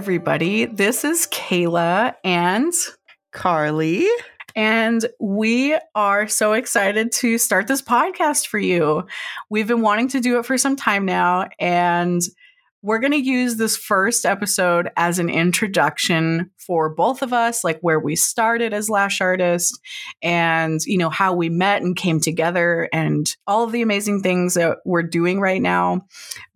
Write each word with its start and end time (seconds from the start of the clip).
everybody. 0.00 0.64
This 0.64 1.04
is 1.04 1.26
Kayla 1.26 2.14
and 2.24 2.72
Carlee. 3.34 4.08
And 4.56 5.04
we 5.20 5.76
are 5.94 6.26
so 6.26 6.54
excited 6.54 7.12
to 7.12 7.36
start 7.36 7.66
this 7.66 7.82
podcast 7.82 8.46
for 8.46 8.58
you. 8.58 9.06
We've 9.50 9.68
been 9.68 9.82
wanting 9.82 10.08
to 10.08 10.20
do 10.20 10.38
it 10.38 10.46
for 10.46 10.56
some 10.56 10.74
time 10.74 11.04
now, 11.04 11.50
and 11.58 12.22
we're 12.80 12.98
going 12.98 13.12
to 13.12 13.18
use 13.18 13.56
this 13.56 13.76
first 13.76 14.24
episode 14.24 14.88
as 14.96 15.18
an 15.18 15.28
introduction 15.28 16.50
for 16.56 16.94
both 16.94 17.20
of 17.20 17.34
us, 17.34 17.62
like 17.62 17.78
where 17.82 18.00
we 18.00 18.16
started 18.16 18.72
as 18.72 18.88
lash 18.88 19.20
artists 19.20 19.78
and, 20.22 20.80
you 20.86 20.96
know, 20.96 21.10
how 21.10 21.34
we 21.34 21.50
met 21.50 21.82
and 21.82 21.94
came 21.94 22.20
together 22.20 22.88
and 22.90 23.36
all 23.46 23.64
of 23.64 23.72
the 23.72 23.82
amazing 23.82 24.22
things 24.22 24.54
that 24.54 24.78
we're 24.86 25.02
doing 25.02 25.40
right 25.40 25.60
now. 25.60 26.06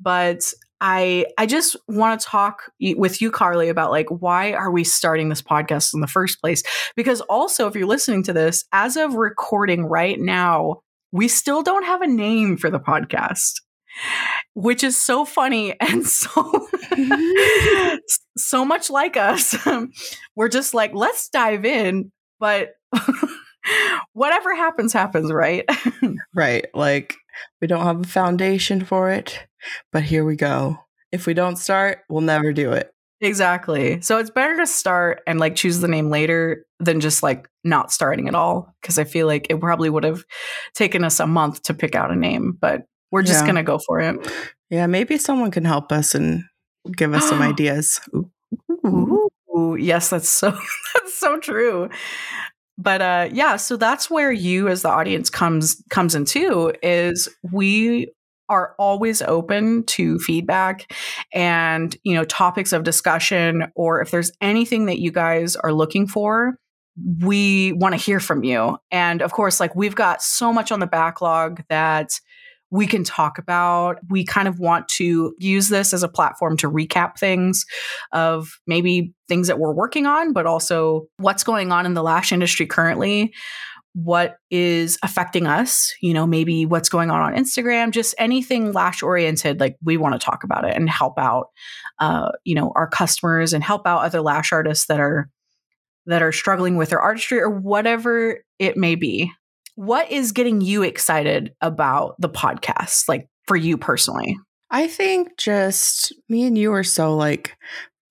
But 0.01 0.51
I 0.81 1.27
I 1.39 1.47
just 1.47 1.77
want 1.89 2.21
to 2.21 2.27
talk 2.27 2.71
with 2.81 3.23
you 3.23 3.31
Carlee 3.31 3.71
about 3.71 3.91
like 3.91 4.09
why 4.09 4.53
are 4.53 4.71
we 4.71 4.85
starting 4.85 5.29
this 5.29 5.43
podcast 5.43 5.95
in 5.95 6.01
the 6.01 6.07
first 6.07 6.41
place? 6.41 6.63
Because 6.97 7.21
also 7.23 7.67
if 7.67 7.75
you're 7.75 7.87
listening 7.87 8.23
to 8.25 8.33
this 8.33 8.65
as 8.73 8.97
of 8.97 9.15
recording 9.15 9.85
right 9.85 10.19
now, 10.19 10.81
we 11.13 11.29
still 11.29 11.63
don't 11.63 11.85
have 11.85 12.03
a 12.03 12.07
name 12.07 12.57
for 12.57 12.71
the 12.71 12.81
podcast. 12.81 13.53
Which 14.55 14.83
is 14.83 15.01
so 15.01 15.25
funny 15.25 15.75
and 15.81 16.05
so 16.05 16.69
so 18.37 18.65
much 18.65 18.91
like 18.91 19.17
us. 19.17 19.57
We're 20.37 20.49
just 20.49 20.75
like 20.75 20.93
let's 20.95 21.29
dive 21.29 21.65
in, 21.65 22.11
but 22.41 22.71
whatever 24.13 24.55
happens 24.55 24.93
happens, 24.93 25.33
right? 25.33 25.65
right. 26.35 26.67
Like 26.75 27.15
we 27.61 27.67
don't 27.67 27.85
have 27.85 28.01
a 28.01 28.09
foundation 28.09 28.85
for 28.85 29.11
it, 29.11 29.47
but 29.93 30.03
here 30.03 30.25
we 30.25 30.37
go. 30.37 30.79
If 31.13 31.27
we 31.27 31.35
don't 31.35 31.57
start, 31.57 32.01
we'll 32.09 32.21
never 32.21 32.53
do 32.53 32.73
it. 32.73 32.91
Exactly. 33.21 34.01
So 34.03 34.19
it's 34.19 34.31
better 34.31 34.57
to 34.59 34.67
start 34.67 35.23
and 35.27 35.39
like 35.41 35.55
choose 35.55 35.81
the 35.81 35.89
name 35.89 36.11
later 36.11 36.67
than 36.81 37.01
just 37.01 37.23
like 37.23 37.49
not 37.63 37.93
starting 37.93 38.29
at 38.29 38.35
all. 38.35 38.75
Cause 38.83 38.99
I 38.99 39.05
feel 39.05 39.27
like 39.27 39.47
it 39.49 39.61
probably 39.61 39.89
would 39.89 40.05
have 40.05 40.25
taken 40.75 41.05
us 41.05 41.21
a 41.21 41.27
month 41.27 41.63
to 41.65 41.75
pick 41.75 41.95
out 41.95 42.11
a 42.11 42.17
name, 42.17 42.57
but 42.61 42.83
we're 43.11 43.23
just 43.23 43.41
yeah. 43.41 43.47
going 43.47 43.57
to 43.57 43.63
go 43.63 43.79
for 43.79 44.01
it. 44.01 44.17
Yeah. 44.71 44.87
Maybe 44.87 45.17
someone 45.17 45.51
can 45.51 45.65
help 45.65 45.93
us 45.93 46.15
and 46.15 46.43
give 46.97 47.15
us 47.15 47.29
some 47.29 47.41
ideas. 47.43 48.01
Ooh. 48.15 49.31
Ooh, 49.57 49.77
yes, 49.77 50.11
that's 50.11 50.29
so, 50.29 50.51
that's 50.95 51.17
so 51.17 51.39
true 51.39 51.89
but 52.79 53.01
uh 53.01 53.29
yeah 53.33 53.57
so 53.57 53.77
that's 53.77 54.11
where 54.11 54.33
you 54.33 54.69
as 54.69 54.83
the 54.83 54.89
audience 54.89 55.31
comes 55.31 55.83
comes 55.91 56.15
into 56.15 56.73
is 56.83 57.29
we 57.53 58.09
are 58.49 58.75
always 58.79 59.23
open 59.23 59.85
to 59.85 60.19
feedback 60.19 60.93
and 61.33 61.97
you 62.05 62.15
know 62.15 62.25
topics 62.25 62.73
of 62.73 62.83
discussion 62.83 63.65
or 63.75 64.01
if 64.01 64.11
there's 64.11 64.33
anything 64.41 64.87
that 64.87 64.99
you 64.99 65.11
guys 65.11 65.57
are 65.57 65.73
looking 65.73 66.07
for 66.07 66.55
we 67.21 67.73
want 67.73 67.93
to 67.93 68.01
hear 68.01 68.21
from 68.21 68.45
you. 68.45 68.79
And 68.91 69.23
of 69.23 69.33
course 69.33 69.61
like 69.61 69.75
we've 69.75 69.95
got 69.97 70.23
so 70.23 70.53
much 70.53 70.71
on 70.71 70.81
the 70.81 70.87
backlog 70.87 71.63
that 71.69 72.11
we 72.75 72.89
can 72.89 73.05
talk 73.05 73.39
about. 73.39 73.99
We 74.11 74.25
kind 74.25 74.49
of 74.49 74.59
want 74.59 74.89
to 74.97 75.33
use 75.39 75.69
this 75.69 75.95
as 75.95 76.03
a 76.03 76.09
platform 76.09 76.57
to 76.57 76.69
recap 76.69 77.17
things 77.17 77.65
of 78.11 78.59
maybe 78.67 79.15
things 79.29 79.47
that 79.47 79.61
we're 79.61 79.73
working 79.73 80.07
on, 80.07 80.33
but 80.33 80.45
also 80.45 81.07
what's 81.19 81.45
going 81.45 81.71
on 81.71 81.87
in 81.87 81.95
the 81.95 82.03
lash 82.03 82.33
industry 82.33 82.67
currently 82.67 83.33
what 83.93 84.39
is 84.51 84.99
affecting 85.05 85.47
us, 85.47 85.95
you 86.03 86.13
know, 86.13 86.27
maybe 86.27 86.67
what's 86.67 86.89
going 86.89 87.13
on 87.13 87.21
on 87.21 87.33
Instagram, 87.41 87.93
just 87.93 88.13
anything 88.19 88.73
lash 88.73 89.05
oriented, 89.05 89.61
like 89.61 89.77
we 89.85 89.97
want 89.97 90.21
to 90.21 90.25
talk 90.25 90.43
about 90.43 90.69
it 90.69 90.75
and 90.75 90.91
help 90.91 91.17
out, 91.17 91.51
uh, 92.01 92.33
you 92.43 92.57
know, 92.57 92.73
our 92.75 92.89
customers 92.89 93.53
and 93.53 93.63
help 93.63 93.87
out 93.87 94.03
other 94.03 94.21
lash 94.21 94.53
artists 94.53 94.87
that 94.87 94.99
are 94.99 95.31
that 96.07 96.23
are 96.23 96.33
struggling 96.33 96.77
with 96.77 96.91
their 96.91 97.01
artistry 97.01 97.39
or 97.39 97.49
whatever 97.49 98.43
it 98.59 98.77
may 98.77 98.97
be. 98.97 99.31
What 99.77 100.11
is 100.11 100.33
getting 100.33 100.61
you 100.61 100.83
excited 100.83 101.55
about 101.61 102.15
the 102.21 102.29
podcast, 102.29 103.09
like 103.09 103.29
for 103.47 103.57
you 103.57 103.77
personally? 103.77 104.37
I 104.71 104.89
think 104.89 105.37
just 105.37 106.13
me 106.29 106.45
and 106.45 106.57
you 106.57 106.73
are 106.73 106.85
so 106.85 107.17
like 107.17 107.57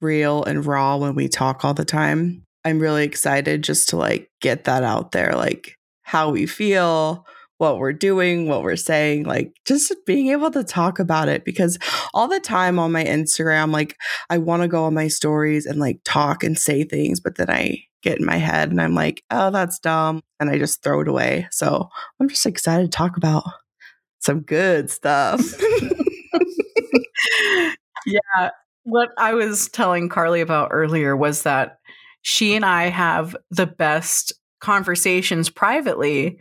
real 0.02 0.44
and 0.44 0.66
raw 0.66 0.98
when 0.98 1.16
we 1.16 1.28
talk 1.28 1.64
all 1.64 1.74
the 1.74 1.86
time. 1.86 2.44
I'm 2.66 2.80
really 2.80 3.04
excited 3.04 3.64
just 3.64 3.90
to 3.90 3.98
like 3.98 4.30
get 4.42 4.66
that 4.66 4.84
out 4.84 5.12
there, 5.12 5.34
like 5.36 5.76
how 6.04 6.32
we 6.32 6.46
feel, 6.46 7.26
what 7.58 7.78
we're 7.78 7.94
doing, 7.94 8.48
what 8.48 8.64
we're 8.64 8.76
saying, 8.76 9.24
like 9.24 9.54
just 9.66 9.94
being 10.06 10.28
able 10.30 10.52
to 10.52 10.64
talk 10.64 11.00
about 11.00 11.30
it 11.30 11.46
because 11.46 11.78
all 12.14 12.28
the 12.28 12.40
time 12.40 12.78
on 12.80 12.92
my 12.92 13.04
Instagram, 13.04 13.72
like 13.72 13.96
I 14.30 14.38
want 14.38 14.64
to 14.64 14.68
go 14.68 14.84
on 14.84 14.94
my 14.94 15.08
stories 15.08 15.66
and 15.66 15.80
like 15.80 16.02
talk 16.04 16.44
and 16.44 16.58
say 16.58 16.84
things, 16.84 17.20
but 17.20 17.38
then 17.38 17.50
I 17.50 17.84
get 18.04 18.20
in 18.20 18.26
my 18.26 18.38
head 18.38 18.70
and 18.70 18.82
I'm 18.82 18.94
like, 18.94 19.24
oh, 19.32 19.50
that's 19.50 19.80
dumb. 19.80 20.22
And 20.40 20.50
I 20.50 20.60
just 20.60 20.84
throw 20.84 21.02
it 21.02 21.08
away. 21.08 21.48
So 21.52 21.90
I'm 22.20 22.30
just 22.30 22.46
excited 22.46 22.92
to 22.92 22.96
talk 22.96 23.18
about 23.18 23.44
some 24.20 24.42
good 24.42 24.92
stuff. 24.92 25.42
yeah. 28.06 28.50
What 28.84 29.10
I 29.18 29.34
was 29.34 29.70
telling 29.70 30.10
Carlee 30.10 30.42
about 30.42 30.70
earlier 30.72 31.16
was 31.16 31.44
that 31.44 31.80
she 32.22 32.56
and 32.56 32.66
I 32.66 32.90
have 32.90 33.36
the 33.50 33.66
best 33.66 34.34
conversations 34.60 35.50
privately 35.50 36.40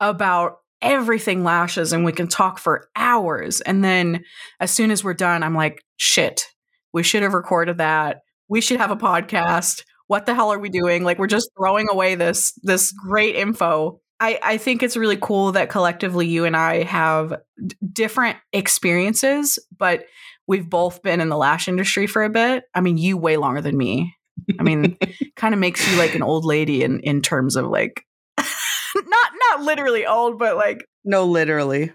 about 0.00 0.58
everything 0.82 1.44
lashes 1.44 1.92
and 1.92 2.04
we 2.04 2.12
can 2.12 2.28
talk 2.28 2.58
for 2.58 2.88
hours. 2.94 3.60
And 3.62 3.82
then 3.82 4.24
as 4.60 4.70
soon 4.70 4.90
as 4.90 5.02
we're 5.02 5.14
done, 5.14 5.42
I'm 5.42 5.54
like, 5.54 5.82
shit, 5.96 6.46
we 6.92 7.02
should 7.02 7.22
have 7.22 7.34
recorded 7.34 7.78
that. 7.78 8.20
We 8.48 8.60
should 8.60 8.78
have 8.78 8.90
a 8.90 8.96
podcast. 8.96 9.82
What 10.14 10.26
the 10.26 10.34
hell 10.36 10.52
are 10.52 10.60
we 10.60 10.68
doing? 10.68 11.02
Like 11.02 11.18
we're 11.18 11.26
just 11.26 11.50
throwing 11.58 11.88
away 11.90 12.14
this 12.14 12.52
this 12.62 12.92
great 12.92 13.34
info. 13.34 14.00
I, 14.20 14.38
I 14.40 14.56
think 14.58 14.84
it's 14.84 14.96
really 14.96 15.16
cool 15.16 15.50
that 15.50 15.70
collectively 15.70 16.28
you 16.28 16.44
and 16.44 16.56
I 16.56 16.84
have 16.84 17.34
d- 17.66 17.74
different 17.92 18.38
experiences, 18.52 19.58
but 19.76 20.04
we've 20.46 20.70
both 20.70 21.02
been 21.02 21.20
in 21.20 21.30
the 21.30 21.36
lash 21.36 21.66
industry 21.66 22.06
for 22.06 22.22
a 22.22 22.30
bit. 22.30 22.62
I 22.76 22.80
mean, 22.80 22.96
you 22.96 23.16
way 23.16 23.38
longer 23.38 23.60
than 23.60 23.76
me. 23.76 24.14
I 24.56 24.62
mean, 24.62 24.96
kind 25.36 25.52
of 25.52 25.58
makes 25.58 25.84
you 25.90 25.98
like 25.98 26.14
an 26.14 26.22
old 26.22 26.44
lady 26.44 26.84
in 26.84 27.00
in 27.00 27.20
terms 27.20 27.56
of 27.56 27.66
like 27.66 28.04
not 28.38 29.32
not 29.50 29.62
literally 29.62 30.06
old, 30.06 30.38
but 30.38 30.54
like 30.54 30.86
no, 31.04 31.24
literally. 31.24 31.90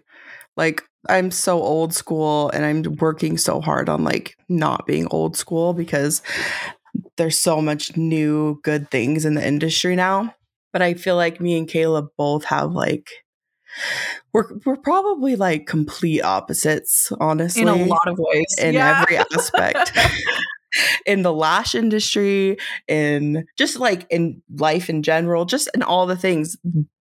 Like 0.58 0.84
I'm 1.08 1.32
so 1.32 1.62
old 1.62 1.94
school 1.94 2.50
and 2.50 2.66
I'm 2.66 2.98
working 2.98 3.38
so 3.38 3.62
hard 3.62 3.88
on 3.88 4.04
like 4.04 4.36
not 4.50 4.86
being 4.86 5.08
old 5.10 5.38
school 5.38 5.74
because 5.74 6.22
there's 7.18 7.40
so 7.40 7.62
much 7.62 7.96
new 7.98 8.60
good 8.64 8.90
things 8.92 9.26
in 9.26 9.36
the 9.36 9.46
industry 9.46 9.96
now. 9.96 10.36
But 10.72 10.82
I 10.82 10.94
feel 10.94 11.16
like 11.16 11.42
me 11.42 11.58
and 11.58 11.68
Kayla 11.68 12.10
both 12.18 12.46
have 12.46 12.74
like 12.74 13.10
we're 14.34 14.46
we're 14.66 14.78
probably 14.78 15.36
like 15.36 15.66
complete 15.66 16.22
opposites, 16.22 17.12
honestly. 17.20 17.62
In 17.62 17.68
a 17.68 17.76
lot 17.76 18.08
of 18.08 18.18
ways. 18.18 18.56
In 18.62 18.74
yeah. 18.74 19.02
every 19.02 19.18
aspect. 19.18 19.92
in 21.06 21.24
the 21.24 21.34
lash 21.34 21.74
industry, 21.76 22.58
in 22.88 23.46
just 23.58 23.80
like 23.80 24.06
in 24.10 24.42
life 24.56 24.90
in 24.90 25.02
general, 25.04 25.46
just 25.46 25.70
in 25.74 25.82
all 25.82 26.06
the 26.06 26.18
things. 26.18 26.58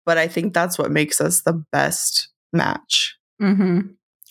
But 0.04 0.18
I 0.18 0.28
think 0.28 0.52
that's 0.52 0.78
what 0.78 0.90
makes 0.90 1.20
us 1.20 1.42
the 1.42 1.64
best 1.72 2.28
match. 2.52 3.16
Mm-hmm. 3.40 3.80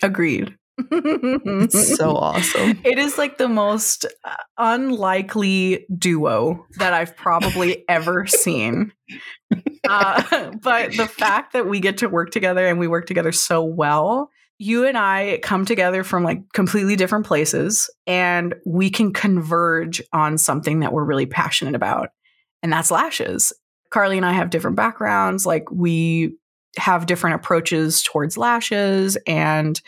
Agreed. 0.04 0.56
It's 0.78 1.96
so 1.98 2.12
awesome. 2.16 2.80
It 2.84 2.98
is 2.98 3.18
like 3.18 3.38
the 3.38 3.48
most 3.48 4.06
uh, 4.24 4.36
unlikely 4.58 5.86
duo 5.96 6.66
that 6.78 6.94
I've 6.94 7.16
probably 7.16 7.86
ever 7.88 8.26
seen. 8.26 8.92
Uh, 9.88 10.52
but 10.62 10.94
the 10.96 11.08
fact 11.08 11.54
that 11.54 11.68
we 11.68 11.80
get 11.80 11.98
to 12.00 12.10
work 12.10 12.32
together 12.32 12.66
and 12.66 12.80
we 12.80 12.88
work 12.88 13.06
together 13.06 13.32
so 13.32 13.64
well 13.64 14.30
you 14.60 14.86
and 14.86 14.98
I 14.98 15.40
come 15.44 15.66
together 15.66 16.04
from 16.04 16.24
like 16.24 16.42
completely 16.54 16.96
different 16.96 17.26
places 17.26 17.90
and 18.08 18.56
we 18.66 18.90
can 18.90 19.12
converge 19.12 20.02
on 20.14 20.38
something 20.38 20.80
that 20.80 20.94
we're 20.94 21.04
really 21.04 21.26
passionate 21.26 21.76
about. 21.76 22.10
And 22.62 22.72
that's 22.72 22.92
lashes. 22.92 23.52
Carlee 23.92 24.18
and 24.18 24.26
I 24.26 24.32
have 24.32 24.52
different 24.52 24.78
backgrounds. 24.78 25.46
Like 25.46 25.70
we 25.70 26.38
have 26.78 27.08
different 27.08 27.36
approaches 27.36 28.04
towards 28.04 28.38
lashes. 28.38 29.18
And, 29.28 29.80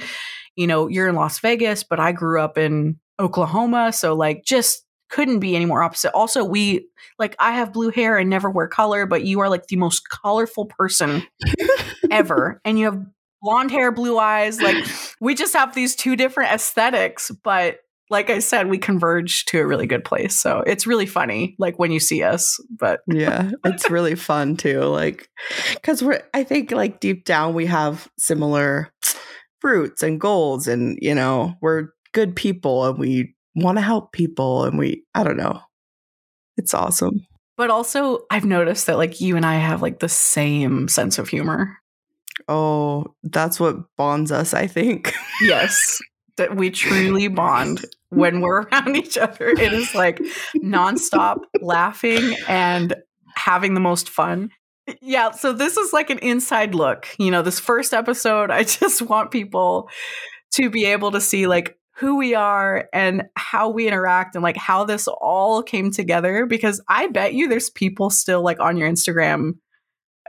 you 0.56 0.68
know, 0.68 0.88
you're 0.88 1.08
in 1.08 1.16
Las 1.16 1.40
Vegas, 1.40 1.84
but 1.84 2.00
I 2.00 2.12
grew 2.12 2.42
up 2.42 2.58
in 2.58 3.00
Oklahoma. 3.20 3.92
So, 3.94 4.16
like, 4.16 4.44
just 4.46 4.86
couldn't 5.10 5.40
be 5.40 5.56
any 5.56 5.66
more 5.66 5.84
opposite. 5.84 6.12
Also, 6.14 6.44
we 6.44 6.88
like 7.20 7.36
I 7.40 7.54
have 7.54 7.74
blue 7.74 7.90
hair 7.90 8.18
and 8.18 8.30
never 8.30 8.50
wear 8.50 8.68
color, 8.68 9.06
but 9.06 9.24
you 9.24 9.40
are 9.40 9.50
like 9.50 9.68
the 9.68 9.76
most 9.78 10.10
colorful 10.10 10.66
person 10.66 11.24
ever. 12.12 12.60
And 12.66 12.80
you 12.80 12.86
have 12.86 13.02
blonde 13.42 13.72
hair, 13.72 13.92
blue 13.92 14.18
eyes. 14.18 14.62
Like 14.62 14.84
we 15.22 15.36
just 15.36 15.54
have 15.54 15.76
these 15.76 15.96
two 15.96 16.16
different 16.16 16.52
aesthetics, 16.52 17.32
but 17.44 17.80
like 18.12 18.30
I 18.30 18.40
said, 18.40 18.70
we 18.70 18.78
converge 18.78 19.46
to 19.46 19.60
a 19.60 19.66
really 19.66 19.88
good 19.88 20.04
place. 20.04 20.40
So 20.40 20.60
it's 20.60 20.86
really 20.86 21.08
funny, 21.08 21.56
like 21.58 21.80
when 21.80 21.92
you 21.92 22.00
see 22.00 22.22
us. 22.22 22.60
But 22.70 23.02
yeah, 23.08 23.52
it's 23.64 23.90
really 23.90 24.14
fun 24.16 24.58
too. 24.58 24.82
Like, 24.82 25.28
because 25.74 26.04
we're, 26.04 26.22
I 26.32 26.44
think, 26.44 26.72
like 26.72 27.00
deep 27.00 27.26
down, 27.26 27.56
we 27.56 27.66
have 27.66 28.08
similar 28.20 28.92
roots 29.66 30.04
and 30.04 30.22
goals, 30.22 30.68
and 30.68 30.98
you 31.02 31.14
know, 31.14 31.56
we're 31.62 31.90
good 32.14 32.36
people 32.36 32.86
and 32.86 32.98
we 32.98 33.36
want 33.56 33.78
to 33.78 33.82
help 33.82 34.14
people 34.14 34.64
and 34.64 34.80
we 34.80 35.04
I 35.14 35.24
don't 35.24 35.38
know. 35.38 35.62
It's 36.58 36.74
awesome. 36.74 37.26
But 37.58 37.70
also 37.70 38.20
I've 38.32 38.46
noticed 38.46 38.86
that 38.88 38.98
like 38.98 39.20
you 39.20 39.36
and 39.36 39.46
I 39.46 39.56
have 39.56 39.82
like 39.82 40.00
the 40.00 40.10
same 40.10 40.88
sense 40.88 41.18
of 41.18 41.28
humor. 41.28 41.78
Oh, 42.48 43.06
that's 43.24 43.60
what 43.60 43.78
bonds 43.98 44.32
us, 44.32 44.54
I 44.54 44.68
think. 44.68 45.14
Yes. 45.42 46.02
that 46.38 46.56
we 46.56 46.70
truly 46.70 47.30
bond 47.30 47.86
when 48.10 48.42
we're 48.42 48.64
around 48.64 48.96
each 48.96 49.18
other. 49.18 49.48
It 49.48 49.74
is 49.74 49.96
like 49.96 50.20
nonstop 50.58 51.40
laughing 51.62 52.36
and 52.48 52.96
having 53.36 53.74
the 53.74 53.80
most 53.80 54.10
fun. 54.10 54.52
Yeah, 55.02 55.32
so 55.32 55.52
this 55.52 55.78
is 55.78 55.94
like 55.94 56.10
an 56.10 56.20
inside 56.20 56.76
look. 56.76 57.08
You 57.18 57.32
know, 57.32 57.42
this 57.42 57.60
first 57.60 57.94
episode, 57.94 58.52
I 58.52 58.64
just 58.64 59.02
want 59.02 59.32
people 59.32 59.90
to 60.52 60.70
be 60.70 60.86
able 60.86 61.12
to 61.12 61.22
see 61.22 61.48
like 61.48 61.78
who 61.98 62.18
we 62.18 62.36
are 62.36 62.90
and 62.94 63.24
how 63.36 63.70
we 63.70 63.88
interact 63.88 64.36
and 64.36 64.44
like 64.44 64.58
how 64.58 64.84
this 64.84 65.08
all 65.08 65.64
came 65.64 65.92
together 65.92 66.46
because 66.46 66.82
I 66.90 67.08
bet 67.08 67.34
you 67.34 67.48
there's 67.48 67.70
people 67.70 68.10
still 68.10 68.44
like 68.44 68.60
on 68.60 68.76
your 68.78 68.90
Instagram 68.90 69.54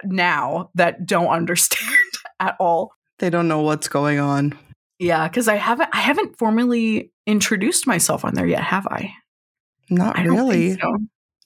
now 0.05 0.71
that 0.75 1.07
don't 1.07 1.27
understand 1.29 1.91
at 2.41 2.57
all. 2.61 2.93
They 3.19 3.31
don't 3.31 3.49
know 3.49 3.63
what's 3.63 3.89
going 3.89 4.19
on. 4.19 4.57
Yeah, 4.99 5.29
because 5.29 5.49
I 5.49 5.57
haven't 5.57 5.91
I 5.93 6.01
haven't 6.01 6.39
formally 6.39 7.13
introduced 7.27 7.87
myself 7.87 8.25
on 8.25 8.35
there 8.35 8.47
yet, 8.47 8.63
have 8.63 8.87
I? 8.87 9.13
Not 9.91 10.19
I 10.19 10.25
really. 10.25 10.75
so. 10.75 10.97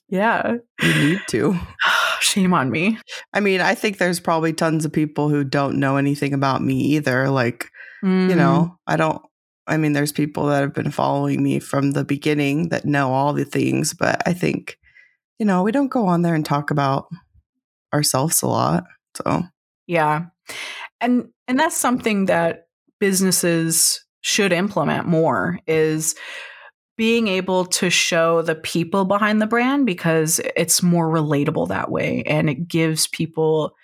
Yeah. 0.07 0.57
You 0.81 0.93
need 0.93 1.21
to. 1.29 1.59
Shame 2.33 2.53
on 2.53 2.69
me. 2.71 2.97
I 3.33 3.39
mean, 3.39 3.61
I 3.61 3.75
think 3.75 3.97
there's 3.97 4.19
probably 4.19 4.53
tons 4.53 4.85
of 4.85 4.93
people 4.93 5.29
who 5.29 5.43
don't 5.43 5.79
know 5.79 5.97
anything 5.97 6.33
about 6.33 6.61
me 6.63 6.75
either. 6.95 7.29
Like, 7.29 7.69
you 8.03 8.09
Mm. 8.09 8.37
know, 8.37 8.77
I 8.87 8.95
don't, 8.97 9.21
I 9.67 9.77
mean, 9.77 9.93
there's 9.93 10.11
people 10.11 10.47
that 10.47 10.61
have 10.61 10.73
been 10.73 10.91
following 10.91 11.43
me 11.43 11.59
from 11.59 11.91
the 11.91 12.03
beginning 12.03 12.69
that 12.69 12.85
know 12.85 13.11
all 13.13 13.33
the 13.33 13.45
things, 13.45 13.93
but 13.93 14.21
I 14.27 14.33
think, 14.33 14.77
you 15.39 15.45
know, 15.45 15.63
we 15.63 15.71
don't 15.71 15.87
go 15.89 16.07
on 16.07 16.21
there 16.23 16.33
and 16.35 16.45
talk 16.45 16.71
about 16.71 17.07
ourselves 17.93 18.41
a 18.41 18.47
lot. 18.47 18.85
So, 19.15 19.43
Yeah. 19.87 20.25
And 20.99 21.29
and 21.47 21.59
that's 21.59 21.77
something 21.77 22.25
that 22.25 22.65
businesses 22.99 24.03
should 24.21 24.51
implement 24.51 25.07
more 25.07 25.59
is 25.67 26.15
being 27.01 27.27
able 27.27 27.65
to 27.65 27.89
show 27.89 28.43
the 28.43 28.53
people 28.53 29.05
behind 29.05 29.41
the 29.41 29.47
brand 29.47 29.87
because 29.87 30.39
it's 30.55 30.83
more 30.83 31.07
relatable 31.07 31.67
that 31.67 31.89
way 31.89 32.21
and 32.27 32.47
it 32.47 32.67
gives 32.67 33.07
people 33.07 33.75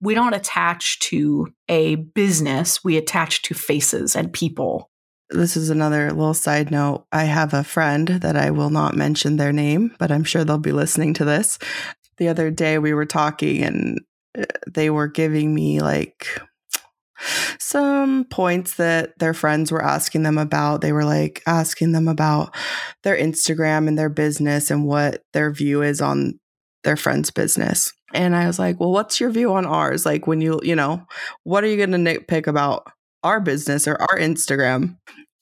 we 0.00 0.14
don't 0.14 0.34
attach 0.34 1.00
to 1.00 1.52
a 1.68 1.96
business, 1.96 2.84
we 2.84 2.96
attach 2.96 3.42
to 3.42 3.54
faces 3.54 4.14
and 4.14 4.32
people. 4.32 4.88
this 5.30 5.56
is 5.56 5.68
another 5.68 6.10
little 6.10 6.32
side 6.32 6.70
note. 6.70 7.06
I 7.10 7.24
have 7.24 7.54
a 7.54 7.64
friend 7.64 8.06
that 8.06 8.36
I 8.36 8.52
will 8.52 8.70
not 8.70 8.94
mention 8.94 9.36
their 9.36 9.52
name, 9.52 9.92
but 9.98 10.12
I'm 10.12 10.22
sure 10.22 10.44
they'll 10.44 10.56
be 10.56 10.70
listening 10.70 11.12
to 11.14 11.24
this. 11.24 11.58
The 12.18 12.28
other 12.28 12.52
day 12.52 12.78
we 12.78 12.94
were 12.94 13.04
talking 13.04 13.64
and 13.64 14.00
uh, 14.38 14.44
they 14.68 14.90
were 14.90 15.08
giving 15.08 15.52
me 15.52 15.80
like 15.80 16.40
some 17.58 18.24
points 18.24 18.76
that 18.76 19.18
their 19.18 19.34
friends 19.34 19.70
were 19.70 19.82
asking 19.82 20.22
them 20.22 20.38
about. 20.38 20.80
They 20.80 20.92
were 20.92 21.04
like 21.04 21.42
asking 21.46 21.92
them 21.92 22.08
about 22.08 22.54
their 23.02 23.16
Instagram 23.16 23.88
and 23.88 23.98
their 23.98 24.08
business 24.08 24.70
and 24.70 24.86
what 24.86 25.22
their 25.32 25.50
view 25.50 25.82
is 25.82 26.00
on 26.00 26.38
their 26.84 26.96
friend's 26.96 27.30
business. 27.30 27.92
And 28.12 28.34
I 28.34 28.46
was 28.46 28.58
like, 28.58 28.80
well, 28.80 28.90
what's 28.90 29.20
your 29.20 29.30
view 29.30 29.52
on 29.52 29.66
ours? 29.66 30.04
Like, 30.04 30.26
when 30.26 30.40
you, 30.40 30.60
you 30.62 30.74
know, 30.74 31.04
what 31.44 31.62
are 31.62 31.68
you 31.68 31.76
going 31.76 31.92
to 31.92 31.98
nitpick 31.98 32.46
about 32.46 32.86
our 33.22 33.40
business 33.40 33.86
or 33.86 34.00
our 34.00 34.18
Instagram? 34.18 34.96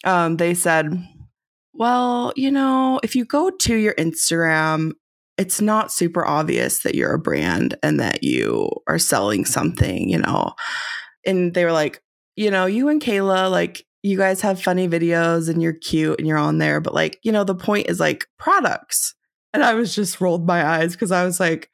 Um, 0.05 0.37
they 0.37 0.55
said, 0.55 0.93
well, 1.73 2.33
you 2.37 2.51
know, 2.51 3.01
if 3.03 3.15
you 3.17 3.25
go 3.25 3.51
to 3.51 3.75
your 3.77 3.95
Instagram, 3.95 4.93
it's 5.39 5.61
not 5.61 5.93
super 5.93 6.27
obvious 6.27 6.83
that 6.83 6.97
you're 6.97 7.15
a 7.15 7.19
brand 7.19 7.77
and 7.83 8.01
that 8.01 8.25
you 8.25 8.69
are 8.89 8.99
selling 8.99 9.45
something, 9.45 10.09
you 10.09 10.19
know. 10.19 10.53
And 11.27 11.55
they 11.55 11.65
were 11.65 11.73
like, 11.73 12.03
you 12.37 12.51
know, 12.51 12.67
you 12.67 12.89
and 12.89 13.01
Kayla, 13.01 13.51
like, 13.51 13.85
you 14.03 14.17
guys 14.17 14.41
have 14.41 14.63
funny 14.63 14.89
videos 14.89 15.49
and 15.49 15.63
you're 15.63 15.73
cute 15.73 16.19
and 16.19 16.27
you're 16.27 16.39
on 16.39 16.59
there, 16.59 16.81
but 16.81 16.95
like, 16.95 17.19
you 17.23 17.33
know, 17.33 17.45
the 17.45 17.55
point 17.55 17.89
is 17.89 17.99
like 17.99 18.27
products. 18.39 19.15
And 19.53 19.65
I 19.65 19.75
was 19.75 19.95
just 19.95 20.21
rolled 20.21 20.47
my 20.47 20.65
eyes 20.65 20.93
because 20.93 21.11
I 21.11 21.25
was 21.25 21.41
like, 21.41 21.69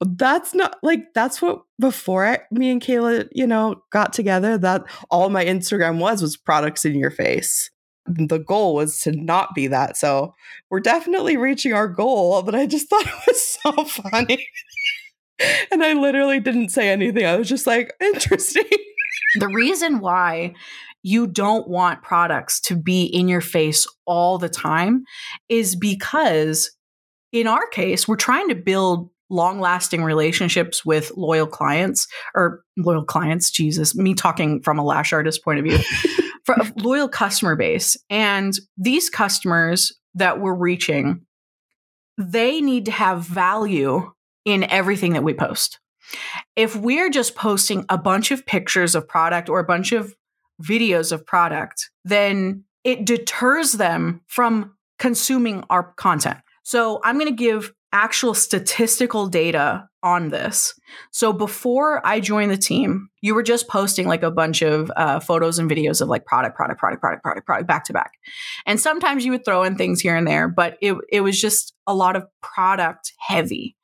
that's 0.00 0.54
not 0.54 0.76
like 0.82 1.14
that's 1.14 1.40
what 1.40 1.62
before 1.80 2.26
I, 2.26 2.40
me 2.50 2.70
and 2.70 2.82
Kayla, 2.82 3.28
you 3.32 3.46
know, 3.46 3.82
got 3.90 4.12
together. 4.12 4.58
That 4.58 4.84
all 5.10 5.30
my 5.30 5.44
Instagram 5.44 5.98
was 5.98 6.20
was 6.20 6.36
products 6.36 6.84
in 6.84 6.96
your 6.96 7.10
face. 7.10 7.70
The 8.06 8.38
goal 8.38 8.74
was 8.74 9.00
to 9.00 9.12
not 9.12 9.54
be 9.54 9.66
that. 9.68 9.96
So 9.96 10.34
we're 10.70 10.80
definitely 10.80 11.36
reaching 11.36 11.72
our 11.72 11.88
goal. 11.88 12.42
But 12.42 12.54
I 12.54 12.66
just 12.66 12.88
thought 12.90 13.06
it 13.06 13.14
was 13.26 13.58
so 13.62 13.84
funny, 13.84 14.46
and 15.70 15.82
I 15.82 15.92
literally 15.92 16.40
didn't 16.40 16.70
say 16.70 16.88
anything. 16.88 17.24
I 17.24 17.36
was 17.36 17.48
just 17.48 17.66
like, 17.66 17.94
interesting. 18.00 18.64
The 19.38 19.48
reason 19.48 20.00
why 20.00 20.54
you 21.02 21.26
don't 21.26 21.68
want 21.68 22.02
products 22.02 22.60
to 22.60 22.76
be 22.76 23.04
in 23.04 23.28
your 23.28 23.40
face 23.40 23.86
all 24.06 24.38
the 24.38 24.48
time 24.48 25.04
is 25.48 25.76
because 25.76 26.70
in 27.32 27.46
our 27.46 27.66
case, 27.68 28.08
we're 28.08 28.16
trying 28.16 28.48
to 28.48 28.54
build 28.54 29.10
long 29.28 29.60
lasting 29.60 30.02
relationships 30.04 30.84
with 30.84 31.12
loyal 31.16 31.46
clients 31.46 32.06
or 32.34 32.62
loyal 32.76 33.04
clients, 33.04 33.50
Jesus, 33.50 33.94
me 33.94 34.14
talking 34.14 34.62
from 34.62 34.78
a 34.78 34.84
lash 34.84 35.12
artist 35.12 35.44
point 35.44 35.58
of 35.58 35.64
view, 35.64 35.78
for 36.44 36.54
a 36.54 36.72
loyal 36.76 37.08
customer 37.08 37.56
base. 37.56 37.96
And 38.08 38.54
these 38.76 39.10
customers 39.10 39.92
that 40.14 40.40
we're 40.40 40.54
reaching, 40.54 41.22
they 42.16 42.60
need 42.60 42.86
to 42.86 42.92
have 42.92 43.22
value 43.22 44.10
in 44.46 44.64
everything 44.70 45.12
that 45.12 45.24
we 45.24 45.34
post. 45.34 45.78
If 46.54 46.74
we're 46.74 47.10
just 47.10 47.34
posting 47.34 47.84
a 47.90 47.98
bunch 47.98 48.30
of 48.30 48.46
pictures 48.46 48.94
of 48.94 49.06
product 49.06 49.50
or 49.50 49.58
a 49.58 49.64
bunch 49.64 49.92
of 49.92 50.14
videos 50.62 51.12
of 51.12 51.26
product, 51.26 51.90
then 52.04 52.64
it 52.84 53.04
deters 53.04 53.72
them 53.72 54.22
from 54.28 54.74
consuming 54.98 55.64
our 55.68 55.92
content. 55.94 56.38
So 56.62 57.00
I'm 57.04 57.18
going 57.18 57.26
to 57.26 57.36
give 57.36 57.72
actual 57.92 58.34
statistical 58.34 59.26
data 59.26 59.88
on 60.02 60.28
this. 60.28 60.78
So 61.12 61.32
before 61.32 62.06
I 62.06 62.20
joined 62.20 62.50
the 62.50 62.56
team, 62.56 63.08
you 63.22 63.34
were 63.34 63.42
just 63.42 63.68
posting 63.68 64.06
like 64.06 64.22
a 64.22 64.30
bunch 64.30 64.62
of 64.62 64.90
uh, 64.96 65.18
photos 65.18 65.58
and 65.58 65.70
videos 65.70 66.00
of 66.00 66.08
like 66.08 66.24
product, 66.26 66.56
product, 66.56 66.78
product, 66.78 67.00
product, 67.00 67.22
product, 67.22 67.46
product, 67.46 67.66
back 67.66 67.84
to 67.84 67.92
back. 67.92 68.12
And 68.66 68.78
sometimes 68.78 69.24
you 69.24 69.32
would 69.32 69.44
throw 69.44 69.62
in 69.64 69.76
things 69.76 70.00
here 70.00 70.14
and 70.14 70.26
there, 70.26 70.48
but 70.48 70.76
it 70.80 70.96
it 71.10 71.22
was 71.22 71.40
just 71.40 71.74
a 71.86 71.94
lot 71.94 72.16
of 72.16 72.24
product 72.42 73.12
heavy. 73.18 73.76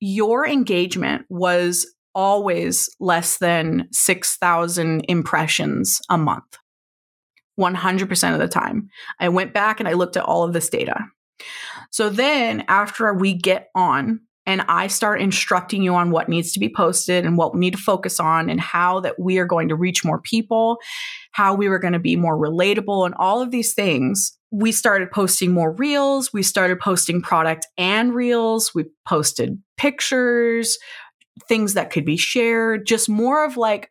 Your 0.00 0.46
engagement 0.46 1.24
was 1.28 1.86
always 2.14 2.88
less 3.00 3.38
than 3.38 3.88
6,000 3.92 5.04
impressions 5.08 6.00
a 6.10 6.18
month. 6.18 6.58
100% 7.58 8.32
of 8.32 8.38
the 8.38 8.48
time. 8.48 8.88
I 9.20 9.28
went 9.28 9.52
back 9.52 9.80
and 9.80 9.88
I 9.88 9.94
looked 9.94 10.16
at 10.16 10.24
all 10.24 10.44
of 10.44 10.52
this 10.52 10.68
data. 10.68 10.96
So 11.90 12.08
then 12.08 12.64
after 12.68 13.12
we 13.14 13.34
get 13.34 13.68
on 13.74 14.20
and 14.46 14.62
I 14.68 14.86
start 14.86 15.20
instructing 15.20 15.82
you 15.82 15.94
on 15.94 16.10
what 16.10 16.28
needs 16.28 16.52
to 16.52 16.60
be 16.60 16.72
posted 16.74 17.26
and 17.26 17.36
what 17.36 17.52
we 17.52 17.60
need 17.60 17.74
to 17.74 17.82
focus 17.82 18.18
on 18.18 18.48
and 18.48 18.60
how 18.60 19.00
that 19.00 19.18
we 19.18 19.38
are 19.38 19.44
going 19.44 19.68
to 19.68 19.76
reach 19.76 20.04
more 20.04 20.20
people, 20.20 20.78
how 21.32 21.54
we 21.54 21.68
were 21.68 21.78
going 21.78 21.92
to 21.92 21.98
be 21.98 22.16
more 22.16 22.36
relatable 22.36 23.04
and 23.04 23.14
all 23.18 23.42
of 23.42 23.50
these 23.50 23.74
things, 23.74 24.38
we 24.50 24.72
started 24.72 25.10
posting 25.10 25.52
more 25.52 25.72
reels, 25.72 26.32
we 26.32 26.42
started 26.42 26.80
posting 26.80 27.20
product 27.20 27.66
and 27.76 28.14
reels, 28.14 28.74
we 28.74 28.86
posted 29.06 29.60
pictures, 29.78 30.78
things 31.48 31.74
that 31.74 31.90
could 31.90 32.04
be 32.04 32.16
shared, 32.16 32.86
just 32.86 33.08
more 33.08 33.44
of 33.44 33.56
like 33.56 33.90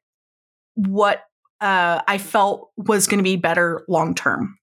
what 0.75 1.23
uh, 1.59 2.01
I 2.07 2.17
felt 2.17 2.69
was 2.77 3.07
going 3.07 3.19
to 3.19 3.23
be 3.23 3.35
better 3.35 3.83
long 3.87 4.13
term. 4.13 4.57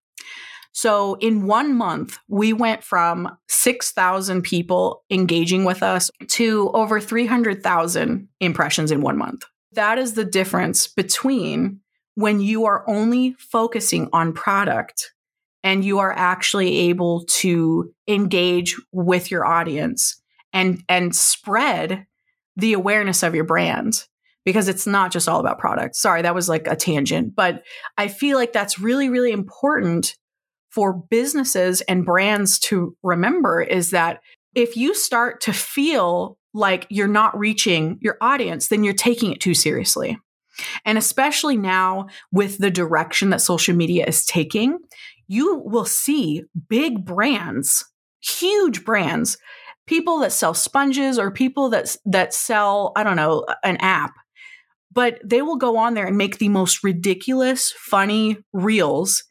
So 0.72 1.14
in 1.14 1.46
one 1.46 1.74
month, 1.74 2.18
we 2.28 2.52
went 2.52 2.82
from 2.82 3.36
6,000 3.48 4.42
people 4.42 5.04
engaging 5.08 5.64
with 5.64 5.82
us 5.82 6.10
to 6.28 6.70
over 6.74 7.00
300,000 7.00 8.28
impressions 8.40 8.90
in 8.90 9.00
one 9.00 9.16
month. 9.16 9.44
That 9.72 9.98
is 9.98 10.14
the 10.14 10.24
difference 10.24 10.88
between 10.88 11.80
when 12.16 12.40
you 12.40 12.64
are 12.64 12.88
only 12.88 13.34
focusing 13.38 14.08
on 14.12 14.32
product 14.32 15.12
and 15.62 15.84
you 15.84 16.00
are 16.00 16.12
actually 16.12 16.76
able 16.76 17.24
to 17.26 17.92
engage 18.08 18.76
with 18.92 19.30
your 19.30 19.46
audience 19.46 20.20
and 20.54 20.82
and 20.88 21.14
spread 21.14 22.06
the 22.56 22.72
awareness 22.72 23.22
of 23.22 23.34
your 23.34 23.44
brand 23.44 24.04
because 24.46 24.68
it's 24.68 24.86
not 24.86 25.10
just 25.10 25.28
all 25.28 25.40
about 25.40 25.58
product. 25.58 25.96
Sorry, 25.96 26.22
that 26.22 26.34
was 26.34 26.48
like 26.48 26.66
a 26.66 26.76
tangent, 26.76 27.34
but 27.34 27.64
I 27.98 28.08
feel 28.08 28.38
like 28.38 28.54
that's 28.54 28.78
really 28.78 29.10
really 29.10 29.32
important 29.32 30.16
for 30.70 30.92
businesses 30.92 31.82
and 31.82 32.06
brands 32.06 32.58
to 32.58 32.96
remember 33.02 33.60
is 33.60 33.90
that 33.90 34.20
if 34.54 34.76
you 34.76 34.94
start 34.94 35.40
to 35.42 35.52
feel 35.52 36.38
like 36.52 36.86
you're 36.88 37.08
not 37.08 37.36
reaching 37.38 37.98
your 38.00 38.16
audience, 38.20 38.68
then 38.68 38.84
you're 38.84 38.94
taking 38.94 39.32
it 39.32 39.40
too 39.40 39.54
seriously. 39.54 40.18
And 40.84 40.96
especially 40.96 41.56
now 41.56 42.06
with 42.32 42.58
the 42.58 42.70
direction 42.70 43.30
that 43.30 43.40
social 43.40 43.74
media 43.74 44.04
is 44.06 44.24
taking, 44.24 44.78
you 45.26 45.58
will 45.64 45.84
see 45.84 46.44
big 46.68 47.04
brands, 47.04 47.84
huge 48.20 48.84
brands, 48.84 49.36
people 49.86 50.18
that 50.20 50.32
sell 50.32 50.54
sponges 50.54 51.18
or 51.18 51.30
people 51.30 51.70
that 51.70 51.96
that 52.06 52.34
sell, 52.34 52.92
I 52.96 53.02
don't 53.02 53.16
know, 53.16 53.44
an 53.62 53.76
app. 53.78 54.14
But 54.92 55.20
they 55.24 55.42
will 55.42 55.56
go 55.56 55.76
on 55.76 55.94
there 55.94 56.06
and 56.06 56.16
make 56.16 56.38
the 56.38 56.48
most 56.48 56.84
ridiculous, 56.84 57.72
funny 57.72 58.38
reels 58.52 59.24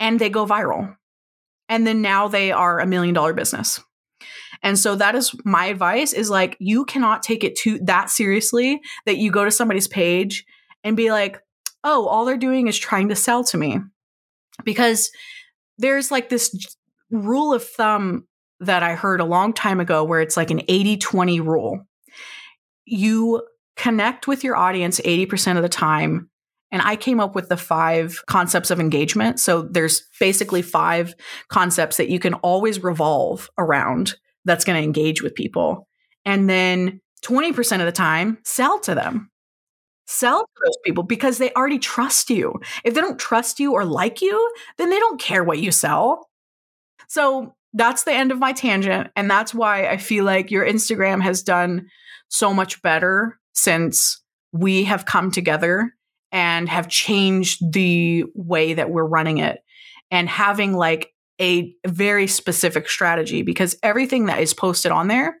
and 0.00 0.18
they 0.18 0.30
go 0.30 0.46
viral. 0.46 0.96
And 1.68 1.86
then 1.86 2.00
now 2.00 2.28
they 2.28 2.52
are 2.52 2.80
a 2.80 2.86
million 2.86 3.14
dollar 3.14 3.32
business. 3.32 3.80
And 4.62 4.78
so 4.78 4.96
that 4.96 5.14
is 5.14 5.34
my 5.44 5.66
advice 5.66 6.12
is 6.12 6.30
like 6.30 6.56
you 6.58 6.84
cannot 6.84 7.22
take 7.22 7.44
it 7.44 7.56
too 7.56 7.78
that 7.84 8.10
seriously 8.10 8.80
that 9.06 9.18
you 9.18 9.30
go 9.30 9.44
to 9.44 9.50
somebody's 9.50 9.86
page 9.86 10.44
and 10.82 10.96
be 10.96 11.12
like, 11.12 11.40
"Oh, 11.84 12.06
all 12.06 12.24
they're 12.24 12.36
doing 12.36 12.66
is 12.66 12.78
trying 12.78 13.10
to 13.10 13.16
sell 13.16 13.44
to 13.44 13.58
me." 13.58 13.78
Because 14.64 15.10
there's 15.76 16.10
like 16.10 16.28
this 16.28 16.54
rule 17.10 17.54
of 17.54 17.64
thumb 17.64 18.26
that 18.60 18.82
I 18.82 18.94
heard 18.94 19.20
a 19.20 19.24
long 19.24 19.52
time 19.52 19.80
ago 19.80 20.04
where 20.04 20.20
it's 20.20 20.36
like 20.36 20.50
an 20.50 20.60
80-20 20.60 21.44
rule. 21.44 21.86
You 22.84 23.42
connect 23.76 24.26
with 24.26 24.42
your 24.42 24.56
audience 24.56 25.00
80% 25.00 25.56
of 25.56 25.62
the 25.62 25.68
time 25.68 26.30
and 26.70 26.82
I 26.82 26.96
came 26.96 27.20
up 27.20 27.34
with 27.34 27.48
the 27.48 27.56
five 27.56 28.22
concepts 28.26 28.70
of 28.70 28.80
engagement. 28.80 29.40
So 29.40 29.62
there's 29.62 30.02
basically 30.20 30.62
five 30.62 31.14
concepts 31.48 31.96
that 31.96 32.10
you 32.10 32.18
can 32.18 32.34
always 32.34 32.82
revolve 32.82 33.48
around 33.58 34.16
that's 34.44 34.64
going 34.64 34.78
to 34.80 34.84
engage 34.84 35.22
with 35.22 35.34
people. 35.34 35.88
And 36.24 36.48
then 36.48 37.00
20% 37.24 37.80
of 37.80 37.86
the 37.86 37.92
time, 37.92 38.38
sell 38.44 38.78
to 38.80 38.94
them. 38.94 39.30
Sell 40.06 40.40
to 40.40 40.62
those 40.64 40.76
people 40.84 41.04
because 41.04 41.38
they 41.38 41.52
already 41.52 41.78
trust 41.78 42.30
you. 42.30 42.54
If 42.84 42.94
they 42.94 43.00
don't 43.00 43.18
trust 43.18 43.60
you 43.60 43.72
or 43.72 43.84
like 43.84 44.22
you, 44.22 44.52
then 44.76 44.90
they 44.90 44.98
don't 44.98 45.20
care 45.20 45.44
what 45.44 45.58
you 45.58 45.70
sell. 45.70 46.28
So 47.08 47.54
that's 47.74 48.04
the 48.04 48.12
end 48.12 48.32
of 48.32 48.38
my 48.38 48.52
tangent. 48.52 49.10
And 49.16 49.30
that's 49.30 49.54
why 49.54 49.88
I 49.88 49.96
feel 49.96 50.24
like 50.24 50.50
your 50.50 50.66
Instagram 50.66 51.22
has 51.22 51.42
done 51.42 51.88
so 52.28 52.52
much 52.52 52.82
better 52.82 53.38
since 53.54 54.22
we 54.52 54.84
have 54.84 55.04
come 55.04 55.30
together 55.30 55.92
and 56.32 56.68
have 56.68 56.88
changed 56.88 57.72
the 57.72 58.24
way 58.34 58.74
that 58.74 58.90
we're 58.90 59.04
running 59.04 59.38
it 59.38 59.60
and 60.10 60.28
having 60.28 60.74
like 60.74 61.12
a 61.40 61.74
very 61.86 62.26
specific 62.26 62.88
strategy 62.88 63.42
because 63.42 63.76
everything 63.82 64.26
that 64.26 64.40
is 64.40 64.54
posted 64.54 64.92
on 64.92 65.08
there 65.08 65.40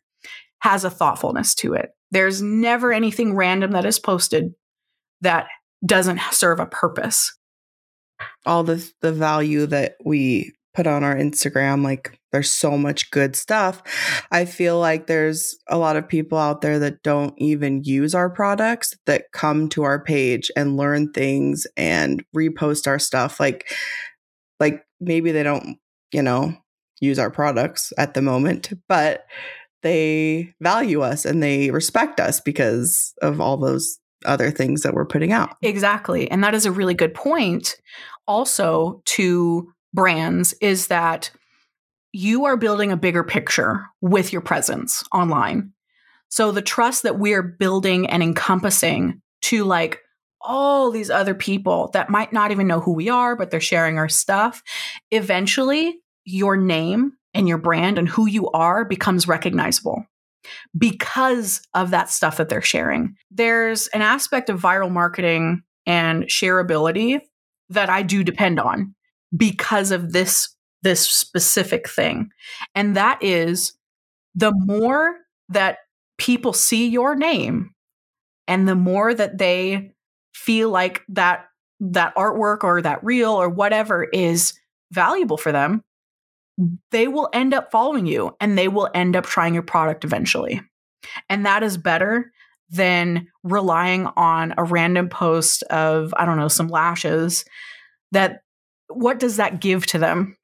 has 0.60 0.84
a 0.84 0.90
thoughtfulness 0.90 1.54
to 1.54 1.74
it. 1.74 1.90
There's 2.10 2.40
never 2.40 2.92
anything 2.92 3.34
random 3.34 3.72
that 3.72 3.84
is 3.84 3.98
posted 3.98 4.54
that 5.20 5.46
doesn't 5.84 6.20
serve 6.30 6.60
a 6.60 6.66
purpose. 6.66 7.36
All 8.46 8.64
the 8.64 8.90
the 9.00 9.12
value 9.12 9.66
that 9.66 9.96
we 10.04 10.52
put 10.74 10.86
on 10.86 11.04
our 11.04 11.14
Instagram 11.14 11.84
like 11.84 12.17
there's 12.32 12.52
so 12.52 12.76
much 12.76 13.10
good 13.10 13.34
stuff. 13.36 13.82
I 14.30 14.44
feel 14.44 14.78
like 14.78 15.06
there's 15.06 15.56
a 15.68 15.78
lot 15.78 15.96
of 15.96 16.08
people 16.08 16.38
out 16.38 16.60
there 16.60 16.78
that 16.78 17.02
don't 17.02 17.34
even 17.38 17.84
use 17.84 18.14
our 18.14 18.30
products 18.30 18.94
that 19.06 19.32
come 19.32 19.68
to 19.70 19.82
our 19.82 20.02
page 20.02 20.50
and 20.56 20.76
learn 20.76 21.12
things 21.12 21.66
and 21.76 22.24
repost 22.36 22.86
our 22.86 22.98
stuff 22.98 23.40
like 23.40 23.70
like 24.60 24.84
maybe 25.00 25.30
they 25.32 25.42
don't 25.42 25.78
you 26.12 26.22
know, 26.22 26.54
use 27.00 27.18
our 27.18 27.30
products 27.30 27.92
at 27.98 28.14
the 28.14 28.22
moment, 28.22 28.72
but 28.88 29.26
they 29.82 30.52
value 30.60 31.02
us 31.02 31.24
and 31.24 31.42
they 31.42 31.70
respect 31.70 32.18
us 32.18 32.40
because 32.40 33.14
of 33.22 33.40
all 33.40 33.56
those 33.56 33.98
other 34.24 34.50
things 34.50 34.82
that 34.82 34.94
we're 34.94 35.06
putting 35.06 35.32
out. 35.32 35.56
Exactly. 35.62 36.28
And 36.30 36.42
that 36.42 36.54
is 36.54 36.66
a 36.66 36.72
really 36.72 36.94
good 36.94 37.14
point 37.14 37.76
also 38.26 39.00
to 39.04 39.72
brands 39.94 40.54
is 40.60 40.88
that 40.88 41.30
you 42.18 42.46
are 42.46 42.56
building 42.56 42.90
a 42.90 42.96
bigger 42.96 43.22
picture 43.22 43.86
with 44.00 44.32
your 44.32 44.42
presence 44.42 45.04
online. 45.12 45.72
So 46.30 46.50
the 46.50 46.60
trust 46.60 47.04
that 47.04 47.16
we 47.16 47.32
are 47.32 47.42
building 47.42 48.08
and 48.08 48.24
encompassing 48.24 49.22
to 49.42 49.62
like 49.62 50.00
all 50.40 50.90
these 50.90 51.10
other 51.10 51.34
people 51.34 51.90
that 51.92 52.10
might 52.10 52.32
not 52.32 52.50
even 52.50 52.66
know 52.66 52.80
who 52.80 52.92
we 52.92 53.08
are, 53.08 53.36
but 53.36 53.52
they're 53.52 53.60
sharing 53.60 53.98
our 53.98 54.08
stuff. 54.08 54.64
Eventually, 55.12 55.94
your 56.24 56.56
name 56.56 57.12
and 57.34 57.46
your 57.46 57.56
brand 57.56 58.00
and 58.00 58.08
who 58.08 58.26
you 58.26 58.50
are 58.50 58.84
becomes 58.84 59.28
recognizable 59.28 60.04
because 60.76 61.62
of 61.72 61.90
that 61.90 62.10
stuff 62.10 62.38
that 62.38 62.48
they're 62.48 62.60
sharing. 62.60 63.14
There's 63.30 63.86
an 63.88 64.02
aspect 64.02 64.50
of 64.50 64.60
viral 64.60 64.90
marketing 64.90 65.62
and 65.86 66.24
shareability 66.24 67.20
that 67.68 67.88
I 67.88 68.02
do 68.02 68.24
depend 68.24 68.58
on 68.58 68.96
because 69.36 69.92
of 69.92 70.12
this 70.12 70.48
this 70.82 71.08
specific 71.08 71.88
thing. 71.88 72.30
And 72.74 72.96
that 72.96 73.22
is 73.22 73.72
the 74.34 74.52
more 74.54 75.16
that 75.48 75.78
people 76.18 76.52
see 76.52 76.88
your 76.88 77.14
name 77.14 77.74
and 78.46 78.68
the 78.68 78.74
more 78.74 79.14
that 79.14 79.38
they 79.38 79.92
feel 80.34 80.70
like 80.70 81.02
that 81.08 81.46
that 81.80 82.14
artwork 82.16 82.64
or 82.64 82.82
that 82.82 83.02
reel 83.04 83.30
or 83.32 83.48
whatever 83.48 84.04
is 84.04 84.52
valuable 84.92 85.36
for 85.36 85.52
them, 85.52 85.82
they 86.90 87.06
will 87.06 87.28
end 87.32 87.54
up 87.54 87.70
following 87.70 88.06
you 88.06 88.34
and 88.40 88.58
they 88.58 88.68
will 88.68 88.88
end 88.94 89.14
up 89.14 89.24
trying 89.26 89.54
your 89.54 89.62
product 89.62 90.04
eventually. 90.04 90.60
And 91.28 91.46
that 91.46 91.62
is 91.62 91.76
better 91.76 92.32
than 92.70 93.28
relying 93.44 94.06
on 94.16 94.54
a 94.58 94.64
random 94.64 95.08
post 95.08 95.62
of, 95.64 96.12
I 96.16 96.24
don't 96.24 96.36
know, 96.36 96.48
some 96.48 96.68
lashes 96.68 97.44
that 98.12 98.40
what 98.88 99.18
does 99.18 99.36
that 99.36 99.60
give 99.60 99.86
to 99.86 99.98
them? 99.98 100.36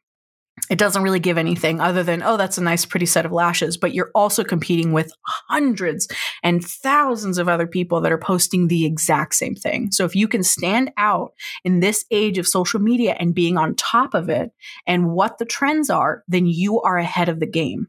It 0.71 0.79
doesn't 0.79 1.03
really 1.03 1.21
give 1.21 1.37
anything 1.37 1.81
other 1.81 2.03
than, 2.03 2.23
oh, 2.23 2.37
that's 2.37 2.59
a 2.59 2.63
nice, 2.63 2.85
pretty 2.87 3.07
set 3.07 3.27
of 3.27 3.33
lashes. 3.33 3.77
But 3.77 3.93
you're 3.93 4.11
also 4.15 4.45
competing 4.45 4.93
with 4.93 5.13
hundreds 5.49 6.09
and 6.43 6.65
thousands 6.65 7.39
of 7.39 7.49
other 7.49 7.67
people 7.67 8.01
that 8.01 8.13
are 8.13 8.19
posting 8.19 8.69
the 8.69 8.87
exact 8.87 9.35
same 9.35 9.55
thing. 9.55 9.91
So 9.93 10.05
if 10.05 10.15
you 10.15 10.29
can 10.29 10.43
stand 10.43 10.93
out 10.97 11.33
in 11.65 11.81
this 11.81 12.05
age 12.11 12.39
of 12.39 12.47
social 12.47 12.81
media 12.81 13.17
and 13.19 13.35
being 13.35 13.59
on 13.59 13.75
top 13.75 14.15
of 14.15 14.29
it 14.29 14.53
and 14.87 15.11
what 15.11 15.39
the 15.39 15.45
trends 15.45 15.91
are, 15.91 16.23
then 16.29 16.47
you 16.47 16.81
are 16.81 16.97
ahead 16.97 17.29
of 17.29 17.41
the 17.41 17.47
game. 17.47 17.89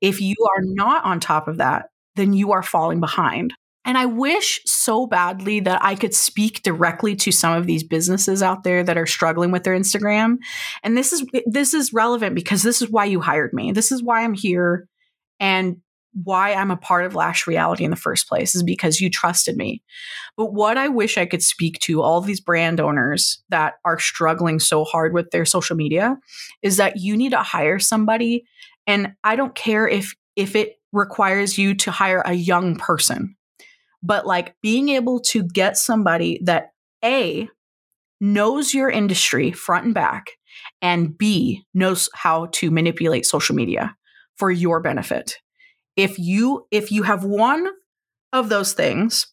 If 0.00 0.20
you 0.20 0.34
are 0.56 0.62
not 0.62 1.04
on 1.04 1.20
top 1.20 1.48
of 1.48 1.58
that, 1.58 1.90
then 2.16 2.32
you 2.32 2.52
are 2.52 2.62
falling 2.62 3.00
behind. 3.00 3.54
And 3.84 3.98
I 3.98 4.06
wish 4.06 4.60
so 4.64 5.06
badly 5.06 5.60
that 5.60 5.84
I 5.84 5.94
could 5.94 6.14
speak 6.14 6.62
directly 6.62 7.14
to 7.16 7.32
some 7.32 7.54
of 7.54 7.66
these 7.66 7.82
businesses 7.82 8.42
out 8.42 8.64
there 8.64 8.82
that 8.82 8.96
are 8.96 9.06
struggling 9.06 9.50
with 9.50 9.64
their 9.64 9.78
Instagram. 9.78 10.38
And 10.82 10.96
this 10.96 11.12
is 11.12 11.24
this 11.46 11.74
is 11.74 11.92
relevant 11.92 12.34
because 12.34 12.62
this 12.62 12.80
is 12.80 12.90
why 12.90 13.04
you 13.04 13.20
hired 13.20 13.52
me. 13.52 13.72
This 13.72 13.92
is 13.92 14.02
why 14.02 14.22
I'm 14.22 14.34
here 14.34 14.88
and 15.38 15.76
why 16.22 16.54
I'm 16.54 16.70
a 16.70 16.76
part 16.76 17.04
of 17.04 17.14
Lash 17.14 17.46
Reality 17.46 17.84
in 17.84 17.90
the 17.90 17.96
first 17.96 18.28
place 18.28 18.54
is 18.54 18.62
because 18.62 19.00
you 19.00 19.10
trusted 19.10 19.56
me. 19.56 19.82
But 20.36 20.52
what 20.54 20.78
I 20.78 20.88
wish 20.88 21.18
I 21.18 21.26
could 21.26 21.42
speak 21.42 21.80
to 21.80 22.02
all 22.02 22.20
these 22.20 22.40
brand 22.40 22.80
owners 22.80 23.42
that 23.48 23.74
are 23.84 23.98
struggling 23.98 24.60
so 24.60 24.84
hard 24.84 25.12
with 25.12 25.30
their 25.30 25.44
social 25.44 25.74
media 25.74 26.16
is 26.62 26.76
that 26.76 27.00
you 27.00 27.16
need 27.16 27.30
to 27.30 27.42
hire 27.42 27.80
somebody 27.80 28.44
and 28.86 29.14
I 29.24 29.36
don't 29.36 29.54
care 29.54 29.88
if 29.88 30.14
if 30.36 30.54
it 30.54 30.76
requires 30.92 31.58
you 31.58 31.74
to 31.74 31.90
hire 31.90 32.22
a 32.24 32.34
young 32.34 32.76
person 32.76 33.36
but 34.04 34.26
like 34.26 34.54
being 34.62 34.90
able 34.90 35.18
to 35.18 35.42
get 35.42 35.76
somebody 35.76 36.38
that 36.44 36.72
A 37.02 37.48
knows 38.20 38.74
your 38.74 38.90
industry 38.90 39.50
front 39.50 39.86
and 39.86 39.94
back 39.94 40.26
and 40.80 41.16
B 41.16 41.64
knows 41.72 42.08
how 42.14 42.46
to 42.52 42.70
manipulate 42.70 43.26
social 43.26 43.56
media 43.56 43.96
for 44.36 44.50
your 44.50 44.80
benefit. 44.80 45.38
If 45.96 46.18
you 46.18 46.66
if 46.70 46.92
you 46.92 47.02
have 47.04 47.24
one 47.24 47.68
of 48.32 48.48
those 48.48 48.72
things 48.74 49.28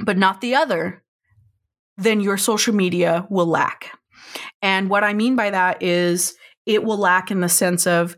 but 0.00 0.18
not 0.18 0.40
the 0.40 0.56
other, 0.56 1.04
then 1.96 2.20
your 2.20 2.36
social 2.36 2.74
media 2.74 3.26
will 3.30 3.46
lack. 3.46 3.96
And 4.60 4.90
what 4.90 5.04
I 5.04 5.14
mean 5.14 5.36
by 5.36 5.50
that 5.50 5.82
is 5.82 6.34
it 6.66 6.82
will 6.82 6.98
lack 6.98 7.30
in 7.30 7.40
the 7.40 7.48
sense 7.48 7.86
of 7.86 8.16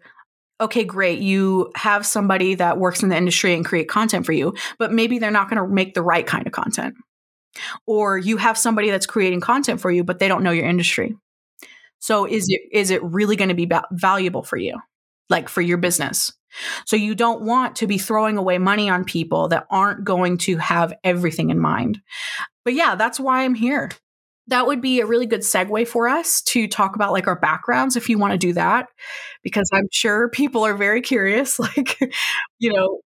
okay, 0.61 0.85
great, 0.85 1.19
you 1.19 1.71
have 1.75 2.07
somebody 2.07 2.55
that 2.55 2.79
works 2.79 3.03
in 3.03 3.09
the 3.09 3.17
industry 3.17 3.55
and 3.55 3.65
create 3.65 3.89
content 3.89 4.25
for 4.25 4.33
you, 4.33 4.55
but 4.79 4.93
maybe 4.93 5.19
they're 5.19 5.31
not 5.31 5.51
going 5.51 5.63
to 5.63 5.69
make 5.73 5.95
the 5.95 6.03
right 6.03 6.27
kind 6.27 6.47
of 6.47 6.53
content. 6.53 6.95
Or 7.87 8.19
you 8.19 8.37
have 8.37 8.59
somebody 8.59 8.91
that's 8.91 9.07
creating 9.07 9.41
content 9.41 9.81
for 9.81 9.91
you, 9.91 10.05
but 10.05 10.19
they 10.19 10.29
don't 10.29 10.43
know 10.43 10.51
your 10.51 10.67
industry. 10.67 11.17
So 11.99 12.27
is 12.27 12.47
it 12.49 12.61
is 12.73 12.91
it 12.91 13.03
really 13.03 13.37
going 13.37 13.49
to 13.49 13.55
be 13.55 13.67
ba- 13.67 13.87
valuable 13.91 14.43
for 14.43 14.57
you? 14.57 14.79
Like 15.29 15.49
for 15.49 15.63
your 15.63 15.79
business? 15.79 16.33
So 16.85 16.97
you 16.97 17.15
don't 17.15 17.43
want 17.43 17.77
to 17.77 17.87
be 17.87 17.99
throwing 17.99 18.37
away 18.39 18.59
money 18.59 18.89
on 18.89 19.05
people 19.05 19.49
that 19.49 19.67
aren't 19.71 20.05
going 20.05 20.39
to 20.39 20.57
have 20.59 20.95
everything 21.03 21.51
in 21.51 21.59
mind. 21.59 22.01
But 22.65 22.75
yeah, 22.75 22.95
that's 22.95 23.19
why 23.19 23.43
I'm 23.43 23.55
here 23.55 23.91
that 24.49 24.67
would 24.67 24.81
be 24.81 25.01
a 25.01 25.07
really 25.07 25.27
good 25.27 25.41
segue 25.41 25.89
for 25.89 26.09
us 26.09 26.43
to 26.43 26.69
talk 26.69 26.95
about 26.95 27.13
like 27.13 27.27
our 27.27 27.39
backgrounds 27.39 27.97
if 27.97 28.09
you 28.09 28.19
want 28.19 28.33
to 28.33 28.39
do 28.39 28.53
that 28.53 28.89
because 29.43 29.69
i'm 29.73 29.87
sure 29.91 30.29
people 30.29 30.65
are 30.65 30.75
very 30.75 31.01
curious 31.01 31.59
like 31.59 31.99
you 32.59 32.73
know 32.73 33.01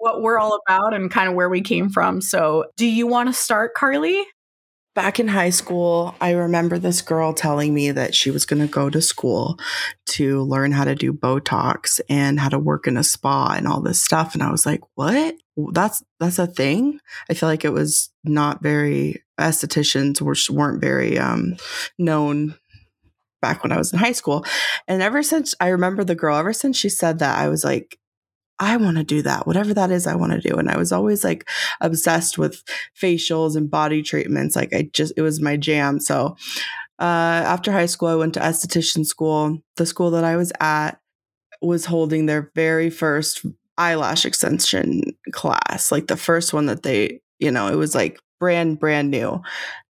what 0.00 0.22
we're 0.22 0.38
all 0.38 0.58
about 0.66 0.94
and 0.94 1.10
kind 1.10 1.28
of 1.28 1.34
where 1.34 1.50
we 1.50 1.60
came 1.60 1.90
from. 1.90 2.22
So 2.22 2.64
do 2.76 2.86
you 2.86 3.06
want 3.06 3.28
to 3.28 3.34
start 3.34 3.76
carlee 3.76 4.24
back 4.94 5.20
in 5.20 5.28
high 5.28 5.50
school, 5.50 6.14
I 6.20 6.32
remember 6.32 6.78
this 6.78 7.00
girl 7.00 7.32
telling 7.32 7.72
me 7.72 7.92
that 7.92 8.14
she 8.14 8.30
was 8.30 8.44
going 8.44 8.60
to 8.60 8.72
go 8.72 8.90
to 8.90 9.00
school 9.00 9.58
to 10.10 10.42
learn 10.42 10.72
how 10.72 10.84
to 10.84 10.94
do 10.94 11.12
Botox 11.12 12.00
and 12.08 12.40
how 12.40 12.48
to 12.48 12.58
work 12.58 12.86
in 12.86 12.96
a 12.96 13.04
spa 13.04 13.54
and 13.56 13.68
all 13.68 13.80
this 13.80 14.02
stuff. 14.02 14.34
And 14.34 14.42
I 14.42 14.50
was 14.50 14.66
like, 14.66 14.80
what? 14.94 15.34
That's, 15.72 16.02
that's 16.18 16.38
a 16.38 16.46
thing. 16.46 17.00
I 17.28 17.34
feel 17.34 17.48
like 17.48 17.64
it 17.64 17.72
was 17.72 18.10
not 18.24 18.62
very, 18.62 19.22
estheticians 19.38 20.20
were, 20.20 20.36
weren't 20.54 20.80
very, 20.80 21.18
um, 21.18 21.56
known 21.98 22.56
back 23.40 23.62
when 23.62 23.72
I 23.72 23.78
was 23.78 23.92
in 23.92 23.98
high 23.98 24.12
school. 24.12 24.44
And 24.86 25.02
ever 25.02 25.22
since 25.22 25.54
I 25.60 25.68
remember 25.68 26.04
the 26.04 26.14
girl, 26.14 26.36
ever 26.36 26.52
since 26.52 26.76
she 26.76 26.88
said 26.88 27.20
that, 27.20 27.38
I 27.38 27.48
was 27.48 27.64
like, 27.64 27.98
I 28.60 28.76
want 28.76 28.98
to 28.98 29.04
do 29.04 29.22
that. 29.22 29.46
Whatever 29.46 29.72
that 29.72 29.90
is, 29.90 30.06
I 30.06 30.14
want 30.14 30.32
to 30.32 30.48
do. 30.48 30.56
And 30.56 30.70
I 30.70 30.76
was 30.76 30.92
always 30.92 31.24
like 31.24 31.48
obsessed 31.80 32.36
with 32.36 32.62
facials 33.00 33.56
and 33.56 33.70
body 33.70 34.02
treatments. 34.02 34.54
Like 34.54 34.74
I 34.74 34.90
just, 34.92 35.14
it 35.16 35.22
was 35.22 35.40
my 35.40 35.56
jam. 35.56 35.98
So 35.98 36.36
uh, 36.98 37.02
after 37.46 37.72
high 37.72 37.86
school, 37.86 38.08
I 38.08 38.14
went 38.16 38.34
to 38.34 38.40
esthetician 38.40 39.06
school. 39.06 39.58
The 39.76 39.86
school 39.86 40.10
that 40.10 40.24
I 40.24 40.36
was 40.36 40.52
at 40.60 41.00
was 41.62 41.86
holding 41.86 42.26
their 42.26 42.52
very 42.54 42.90
first 42.90 43.46
eyelash 43.78 44.26
extension 44.26 45.04
class, 45.32 45.90
like 45.90 46.06
the 46.08 46.16
first 46.16 46.52
one 46.52 46.66
that 46.66 46.82
they, 46.82 47.20
you 47.38 47.50
know, 47.50 47.68
it 47.68 47.76
was 47.76 47.94
like 47.94 48.20
brand, 48.38 48.78
brand 48.78 49.10
new. 49.10 49.40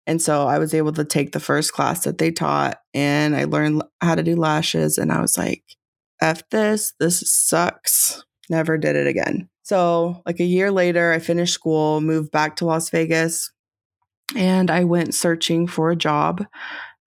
And 0.06 0.22
so 0.22 0.46
I 0.46 0.58
was 0.58 0.74
able 0.74 0.92
to 0.92 1.04
take 1.04 1.32
the 1.32 1.40
first 1.40 1.72
class 1.72 2.04
that 2.04 2.18
they 2.18 2.30
taught 2.30 2.78
and 2.94 3.34
I 3.34 3.44
learned 3.44 3.82
how 4.00 4.14
to 4.14 4.22
do 4.22 4.36
lashes. 4.36 4.96
And 4.96 5.10
I 5.10 5.20
was 5.20 5.36
like, 5.36 5.64
F 6.22 6.48
this, 6.50 6.92
this 7.00 7.28
sucks 7.28 8.22
never 8.50 8.76
did 8.76 8.96
it 8.96 9.06
again. 9.06 9.48
So, 9.62 10.22
like 10.26 10.40
a 10.40 10.44
year 10.44 10.70
later, 10.70 11.12
I 11.12 11.18
finished 11.18 11.54
school, 11.54 12.00
moved 12.00 12.30
back 12.30 12.56
to 12.56 12.66
Las 12.66 12.90
Vegas, 12.90 13.52
and 14.36 14.70
I 14.70 14.84
went 14.84 15.14
searching 15.14 15.66
for 15.66 15.90
a 15.90 15.96
job. 15.96 16.44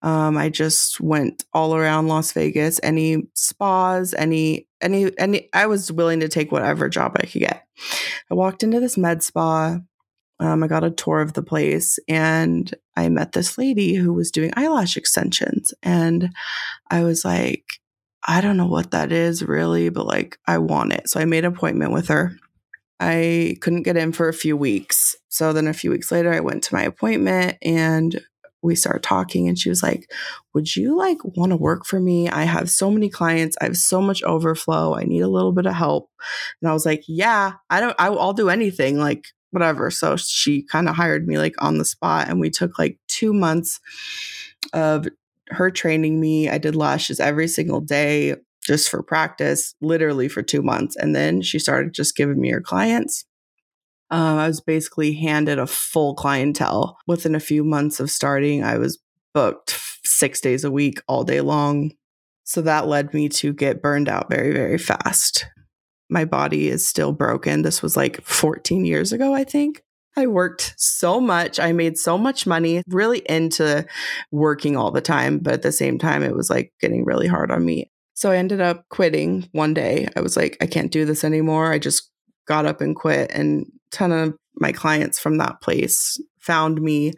Um, 0.02 0.36
I 0.36 0.50
just 0.50 1.00
went 1.00 1.44
all 1.54 1.74
around 1.74 2.08
Las 2.08 2.32
Vegas, 2.32 2.78
any 2.82 3.22
spas, 3.32 4.12
any, 4.12 4.68
any, 4.82 5.10
any, 5.18 5.48
I 5.54 5.66
was 5.66 5.90
willing 5.90 6.20
to 6.20 6.28
take 6.28 6.52
whatever 6.52 6.90
job 6.90 7.16
I 7.16 7.24
could 7.26 7.40
get. 7.40 7.66
I 8.30 8.34
walked 8.34 8.62
into 8.62 8.80
this 8.80 8.98
med 8.98 9.22
spa. 9.22 9.78
Um, 10.40 10.62
I 10.62 10.66
got 10.66 10.84
a 10.84 10.90
tour 10.90 11.20
of 11.20 11.32
the 11.32 11.42
place 11.42 11.98
and 12.06 12.74
I 12.96 13.08
met 13.08 13.32
this 13.32 13.56
lady 13.56 13.94
who 13.94 14.12
was 14.12 14.30
doing 14.30 14.52
eyelash 14.56 14.98
extensions. 14.98 15.72
And 15.82 16.34
I 16.90 17.02
was 17.02 17.24
like, 17.24 17.64
I 18.26 18.40
don't 18.40 18.56
know 18.56 18.66
what 18.66 18.92
that 18.92 19.12
is 19.12 19.42
really, 19.42 19.90
but 19.90 20.06
like 20.06 20.38
I 20.46 20.58
want 20.58 20.92
it. 20.92 21.08
So 21.08 21.20
I 21.20 21.24
made 21.24 21.44
an 21.44 21.52
appointment 21.52 21.92
with 21.92 22.08
her. 22.08 22.32
I 23.00 23.56
couldn't 23.60 23.82
get 23.82 23.96
in 23.96 24.12
for 24.12 24.28
a 24.28 24.34
few 24.34 24.56
weeks. 24.56 25.16
So 25.28 25.52
then 25.52 25.66
a 25.66 25.74
few 25.74 25.90
weeks 25.90 26.10
later, 26.10 26.32
I 26.32 26.40
went 26.40 26.62
to 26.64 26.74
my 26.74 26.82
appointment 26.82 27.58
and 27.62 28.20
we 28.62 28.76
started 28.76 29.02
talking 29.02 29.46
and 29.46 29.58
she 29.58 29.68
was 29.68 29.82
like, 29.82 30.10
"Would 30.54 30.74
you 30.74 30.96
like 30.96 31.18
want 31.36 31.50
to 31.50 31.56
work 31.56 31.84
for 31.84 32.00
me? 32.00 32.30
I 32.30 32.44
have 32.44 32.70
so 32.70 32.90
many 32.90 33.10
clients. 33.10 33.56
I 33.60 33.64
have 33.64 33.76
so 33.76 34.00
much 34.00 34.22
overflow. 34.22 34.94
I 34.94 35.04
need 35.04 35.20
a 35.20 35.28
little 35.28 35.52
bit 35.52 35.66
of 35.66 35.74
help." 35.74 36.08
And 36.62 36.70
I 36.70 36.72
was 36.72 36.86
like, 36.86 37.02
"Yeah, 37.06 37.54
I 37.68 37.80
don't 37.80 37.96
I'll 37.98 38.32
do 38.32 38.48
anything 38.48 38.98
like 38.98 39.26
whatever." 39.50 39.90
So 39.90 40.16
she 40.16 40.62
kind 40.62 40.88
of 40.88 40.96
hired 40.96 41.26
me 41.26 41.36
like 41.36 41.54
on 41.58 41.76
the 41.78 41.84
spot 41.84 42.28
and 42.28 42.40
we 42.40 42.48
took 42.48 42.78
like 42.78 42.98
2 43.08 43.34
months 43.34 43.80
of 44.72 45.08
her 45.48 45.70
training 45.70 46.20
me. 46.20 46.48
I 46.48 46.58
did 46.58 46.76
lashes 46.76 47.20
every 47.20 47.48
single 47.48 47.80
day 47.80 48.36
just 48.62 48.88
for 48.88 49.02
practice, 49.02 49.74
literally 49.80 50.28
for 50.28 50.42
two 50.42 50.62
months. 50.62 50.96
And 50.96 51.14
then 51.14 51.42
she 51.42 51.58
started 51.58 51.92
just 51.92 52.16
giving 52.16 52.40
me 52.40 52.50
her 52.50 52.60
clients. 52.60 53.26
Um, 54.10 54.38
I 54.38 54.46
was 54.46 54.60
basically 54.60 55.14
handed 55.14 55.58
a 55.58 55.66
full 55.66 56.14
clientele. 56.14 56.96
Within 57.06 57.34
a 57.34 57.40
few 57.40 57.64
months 57.64 58.00
of 58.00 58.10
starting, 58.10 58.62
I 58.62 58.78
was 58.78 58.98
booked 59.32 59.78
six 60.04 60.40
days 60.40 60.64
a 60.64 60.70
week, 60.70 61.00
all 61.08 61.24
day 61.24 61.40
long. 61.40 61.92
So 62.44 62.62
that 62.62 62.86
led 62.86 63.14
me 63.14 63.28
to 63.30 63.52
get 63.52 63.82
burned 63.82 64.08
out 64.08 64.30
very, 64.30 64.52
very 64.52 64.78
fast. 64.78 65.46
My 66.10 66.24
body 66.24 66.68
is 66.68 66.86
still 66.86 67.12
broken. 67.12 67.62
This 67.62 67.82
was 67.82 67.96
like 67.96 68.22
14 68.22 68.84
years 68.84 69.12
ago, 69.12 69.34
I 69.34 69.44
think. 69.44 69.82
I 70.16 70.26
worked 70.26 70.74
so 70.76 71.20
much. 71.20 71.58
I 71.58 71.72
made 71.72 71.98
so 71.98 72.16
much 72.16 72.46
money, 72.46 72.82
really 72.88 73.18
into 73.28 73.86
working 74.30 74.76
all 74.76 74.90
the 74.90 75.00
time. 75.00 75.38
But 75.38 75.54
at 75.54 75.62
the 75.62 75.72
same 75.72 75.98
time, 75.98 76.22
it 76.22 76.36
was 76.36 76.50
like 76.50 76.72
getting 76.80 77.04
really 77.04 77.26
hard 77.26 77.50
on 77.50 77.64
me. 77.64 77.90
So 78.14 78.30
I 78.30 78.36
ended 78.36 78.60
up 78.60 78.88
quitting 78.90 79.48
one 79.52 79.74
day. 79.74 80.08
I 80.16 80.20
was 80.20 80.36
like, 80.36 80.56
I 80.60 80.66
can't 80.66 80.92
do 80.92 81.04
this 81.04 81.24
anymore. 81.24 81.72
I 81.72 81.78
just 81.78 82.10
got 82.46 82.66
up 82.66 82.80
and 82.80 82.94
quit. 82.94 83.30
And 83.32 83.66
a 83.66 83.96
ton 83.96 84.12
of 84.12 84.36
my 84.56 84.70
clients 84.70 85.18
from 85.18 85.38
that 85.38 85.60
place 85.60 86.20
found 86.38 86.80
me 86.80 87.12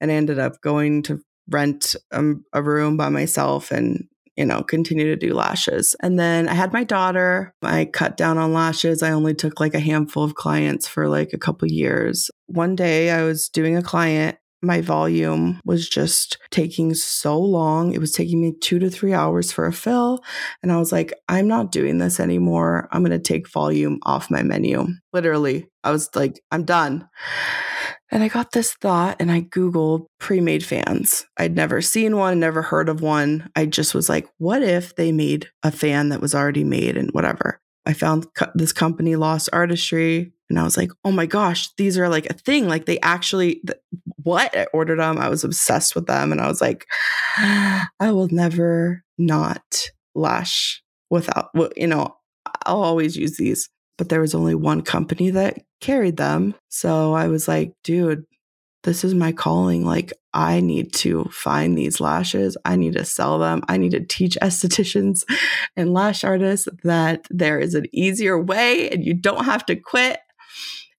and 0.00 0.10
I 0.10 0.14
ended 0.14 0.38
up 0.38 0.60
going 0.60 1.02
to 1.04 1.20
rent 1.48 1.96
um, 2.12 2.44
a 2.52 2.62
room 2.62 2.96
by 2.96 3.08
myself 3.08 3.70
and 3.70 4.04
you 4.36 4.44
know, 4.44 4.62
continue 4.62 5.06
to 5.06 5.16
do 5.16 5.34
lashes. 5.34 5.94
And 6.02 6.18
then 6.18 6.48
I 6.48 6.54
had 6.54 6.72
my 6.72 6.84
daughter. 6.84 7.54
I 7.62 7.86
cut 7.86 8.16
down 8.16 8.38
on 8.38 8.52
lashes. 8.52 9.02
I 9.02 9.10
only 9.10 9.34
took 9.34 9.60
like 9.60 9.74
a 9.74 9.80
handful 9.80 10.24
of 10.24 10.34
clients 10.34 10.86
for 10.86 11.08
like 11.08 11.32
a 11.32 11.38
couple 11.38 11.68
years. 11.68 12.30
One 12.46 12.76
day 12.76 13.10
I 13.10 13.22
was 13.22 13.48
doing 13.48 13.76
a 13.76 13.82
client 13.82 14.38
my 14.62 14.80
volume 14.80 15.60
was 15.64 15.88
just 15.88 16.38
taking 16.50 16.94
so 16.94 17.38
long. 17.38 17.92
It 17.92 18.00
was 18.00 18.12
taking 18.12 18.40
me 18.40 18.52
two 18.60 18.78
to 18.78 18.90
three 18.90 19.12
hours 19.12 19.52
for 19.52 19.66
a 19.66 19.72
fill. 19.72 20.22
And 20.62 20.72
I 20.72 20.78
was 20.78 20.92
like, 20.92 21.12
I'm 21.28 21.46
not 21.46 21.72
doing 21.72 21.98
this 21.98 22.18
anymore. 22.18 22.88
I'm 22.90 23.02
going 23.02 23.12
to 23.12 23.18
take 23.18 23.48
volume 23.48 23.98
off 24.02 24.30
my 24.30 24.42
menu. 24.42 24.86
Literally, 25.12 25.68
I 25.84 25.92
was 25.92 26.10
like, 26.14 26.40
I'm 26.50 26.64
done. 26.64 27.08
And 28.10 28.22
I 28.22 28.28
got 28.28 28.52
this 28.52 28.74
thought 28.74 29.16
and 29.18 29.32
I 29.32 29.42
Googled 29.42 30.06
pre 30.18 30.40
made 30.40 30.64
fans. 30.64 31.26
I'd 31.36 31.56
never 31.56 31.82
seen 31.82 32.16
one, 32.16 32.38
never 32.38 32.62
heard 32.62 32.88
of 32.88 33.00
one. 33.00 33.50
I 33.56 33.66
just 33.66 33.94
was 33.94 34.08
like, 34.08 34.28
what 34.38 34.62
if 34.62 34.94
they 34.96 35.10
made 35.12 35.48
a 35.62 35.72
fan 35.72 36.10
that 36.10 36.20
was 36.20 36.34
already 36.34 36.64
made 36.64 36.96
and 36.96 37.10
whatever? 37.10 37.60
I 37.84 37.92
found 37.92 38.26
co- 38.34 38.50
this 38.54 38.72
company, 38.72 39.16
Lost 39.16 39.48
Artistry, 39.52 40.32
and 40.48 40.58
I 40.58 40.62
was 40.64 40.76
like, 40.76 40.90
oh 41.04 41.10
my 41.12 41.26
gosh, 41.26 41.68
these 41.76 41.98
are 41.98 42.08
like 42.08 42.26
a 42.26 42.34
thing. 42.34 42.68
Like 42.68 42.86
they 42.86 43.00
actually, 43.00 43.60
th- 43.66 43.78
what? 44.22 44.56
I 44.56 44.66
ordered 44.72 44.98
them. 44.98 45.18
I 45.18 45.28
was 45.28 45.44
obsessed 45.44 45.94
with 45.94 46.06
them. 46.06 46.32
And 46.32 46.40
I 46.40 46.48
was 46.48 46.60
like, 46.60 46.86
I 47.38 47.86
will 48.00 48.28
never 48.28 49.04
not 49.18 49.62
lash 50.14 50.82
without, 51.10 51.50
you 51.76 51.86
know, 51.86 52.16
I'll 52.64 52.82
always 52.82 53.16
use 53.16 53.36
these 53.36 53.68
but 53.98 54.08
there 54.08 54.20
was 54.20 54.34
only 54.34 54.54
one 54.54 54.82
company 54.82 55.30
that 55.30 55.58
carried 55.80 56.16
them. 56.16 56.54
So 56.68 57.14
I 57.14 57.28
was 57.28 57.48
like, 57.48 57.72
dude, 57.82 58.24
this 58.84 59.04
is 59.04 59.14
my 59.14 59.32
calling. 59.32 59.84
Like, 59.84 60.12
I 60.32 60.60
need 60.60 60.92
to 60.94 61.24
find 61.24 61.76
these 61.76 62.00
lashes. 62.00 62.56
I 62.64 62.76
need 62.76 62.92
to 62.94 63.04
sell 63.04 63.38
them. 63.38 63.62
I 63.68 63.76
need 63.78 63.90
to 63.92 64.04
teach 64.04 64.38
estheticians 64.42 65.24
and 65.76 65.92
lash 65.92 66.24
artists 66.24 66.68
that 66.84 67.26
there 67.30 67.58
is 67.58 67.74
an 67.74 67.86
easier 67.92 68.40
way 68.40 68.88
and 68.90 69.04
you 69.04 69.14
don't 69.14 69.44
have 69.44 69.66
to 69.66 69.76
quit. 69.76 70.20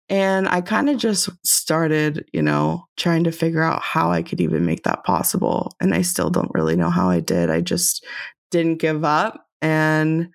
And 0.09 0.47
I 0.47 0.61
kind 0.61 0.89
of 0.89 0.97
just 0.97 1.29
started, 1.45 2.25
you 2.31 2.41
know, 2.41 2.85
trying 2.95 3.25
to 3.25 3.31
figure 3.31 3.61
out 3.61 3.81
how 3.81 4.11
I 4.11 4.21
could 4.23 4.39
even 4.39 4.65
make 4.65 4.83
that 4.83 5.03
possible. 5.03 5.73
And 5.81 5.93
I 5.93 6.01
still 6.01 6.29
don't 6.29 6.51
really 6.53 6.77
know 6.77 6.89
how 6.89 7.09
I 7.09 7.19
did. 7.19 7.49
I 7.49 7.59
just 7.59 8.05
didn't 8.49 8.77
give 8.77 9.03
up. 9.03 9.45
And 9.61 10.29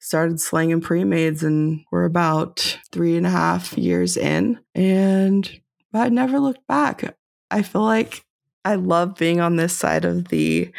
started 0.00 0.40
slanging 0.40 0.80
pre-mades 0.80 1.42
and 1.42 1.84
we're 1.92 2.04
about 2.04 2.78
three 2.90 3.16
and 3.16 3.26
a 3.26 3.30
half 3.30 3.76
years 3.76 4.16
in 4.16 4.58
and 4.74 5.60
I 5.92 6.08
never 6.08 6.40
looked 6.40 6.66
back. 6.66 7.16
I 7.50 7.62
feel 7.62 7.82
like 7.82 8.24
I 8.64 8.76
love 8.76 9.16
being 9.16 9.40
on 9.40 9.56
this 9.56 9.76
side 9.76 10.04
of 10.04 10.28
the 10.28 10.70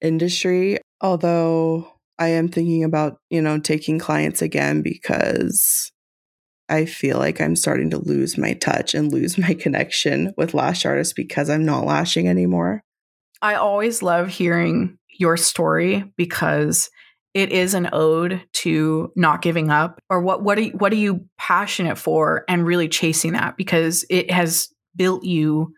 industry, 0.00 0.78
although 1.00 1.92
I 2.18 2.28
am 2.28 2.48
thinking 2.48 2.84
about, 2.84 3.18
you 3.30 3.40
know, 3.40 3.58
taking 3.58 3.98
clients 3.98 4.42
again 4.42 4.82
because 4.82 5.90
I 6.68 6.84
feel 6.84 7.18
like 7.18 7.40
I'm 7.40 7.56
starting 7.56 7.90
to 7.90 7.98
lose 7.98 8.38
my 8.38 8.52
touch 8.54 8.94
and 8.94 9.10
lose 9.12 9.36
my 9.38 9.54
connection 9.54 10.32
with 10.36 10.54
lash 10.54 10.86
artists 10.86 11.12
because 11.12 11.50
I'm 11.50 11.64
not 11.64 11.84
lashing 11.84 12.28
anymore. 12.28 12.82
I 13.42 13.54
always 13.54 14.02
love 14.02 14.28
hearing 14.28 14.98
your 15.18 15.36
story 15.36 16.04
because 16.16 16.90
it 17.34 17.52
is 17.52 17.74
an 17.74 17.90
ode 17.92 18.42
to 18.52 19.12
not 19.16 19.42
giving 19.42 19.70
up? 19.70 20.00
Or 20.08 20.20
what 20.20 20.42
what 20.42 20.58
are 20.58 20.62
you, 20.62 20.72
what 20.72 20.92
are 20.92 20.96
you 20.96 21.26
passionate 21.38 21.98
for 21.98 22.44
and 22.48 22.66
really 22.66 22.88
chasing 22.88 23.32
that? 23.32 23.56
Because 23.56 24.04
it 24.10 24.30
has 24.30 24.68
built 24.96 25.24
you 25.24 25.74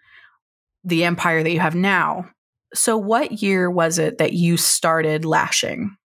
the 0.84 1.04
empire 1.04 1.42
that 1.42 1.50
you 1.50 1.60
have 1.60 1.74
now. 1.74 2.28
So 2.74 2.96
what 2.96 3.42
year 3.42 3.70
was 3.70 3.98
it 3.98 4.16
that 4.18 4.32
you 4.32 4.56
started 4.56 5.24
lashing? 5.24 5.96